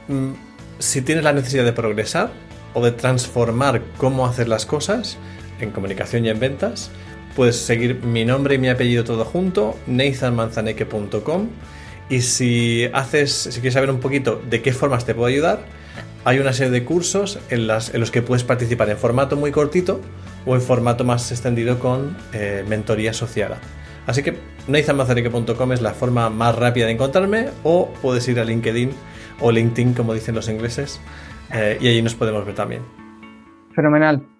Mm, 0.08 0.32
si 0.78 1.02
tienes 1.02 1.24
la 1.24 1.32
necesidad 1.32 1.64
de 1.64 1.72
progresar 1.72 2.30
o 2.74 2.84
de 2.84 2.92
transformar 2.92 3.82
cómo 3.96 4.26
hacer 4.26 4.48
las 4.48 4.66
cosas 4.66 5.18
en 5.60 5.70
comunicación 5.70 6.24
y 6.24 6.28
en 6.28 6.38
ventas, 6.38 6.90
puedes 7.34 7.56
seguir 7.56 8.02
mi 8.04 8.24
nombre 8.24 8.56
y 8.56 8.58
mi 8.58 8.68
apellido 8.68 9.04
todo 9.04 9.24
junto, 9.24 9.76
nathanmanzaneque.com. 9.86 11.48
Y 12.08 12.22
si 12.22 12.88
haces, 12.92 13.32
si 13.32 13.60
quieres 13.60 13.74
saber 13.74 13.90
un 13.90 14.00
poquito 14.00 14.42
de 14.48 14.62
qué 14.62 14.72
formas 14.72 15.06
te 15.06 15.14
puedo 15.14 15.26
ayudar, 15.26 15.60
hay 16.24 16.38
una 16.38 16.52
serie 16.52 16.70
de 16.70 16.84
cursos 16.84 17.38
en, 17.50 17.66
los 17.66 18.10
que 18.10 18.22
puedes 18.22 18.44
participar 18.44 18.90
en 18.90 18.96
formato 18.96 19.36
muy 19.36 19.52
cortito 19.52 20.00
o 20.44 20.54
en 20.54 20.60
formato 20.60 21.04
más 21.04 21.30
extendido 21.30 21.78
con 21.78 22.16
eh, 22.32 22.64
mentoría 22.68 23.10
asociada. 23.10 23.58
Así 24.06 24.22
que 24.22 24.36
nathanmazarique.com 24.66 25.72
es 25.72 25.82
la 25.82 25.92
forma 25.92 26.30
más 26.30 26.56
rápida 26.56 26.86
de 26.86 26.92
encontrarme 26.92 27.48
o 27.62 27.92
puedes 28.02 28.26
ir 28.28 28.40
a 28.40 28.44
LinkedIn 28.44 28.90
o 29.40 29.52
LinkedIn 29.52 29.94
como 29.94 30.14
dicen 30.14 30.34
los 30.34 30.48
ingleses 30.48 31.00
eh, 31.54 31.78
y 31.80 31.88
allí 31.88 32.02
nos 32.02 32.14
podemos 32.14 32.44
ver 32.44 32.54
también. 32.54 32.82
Fenomenal. 33.74 34.39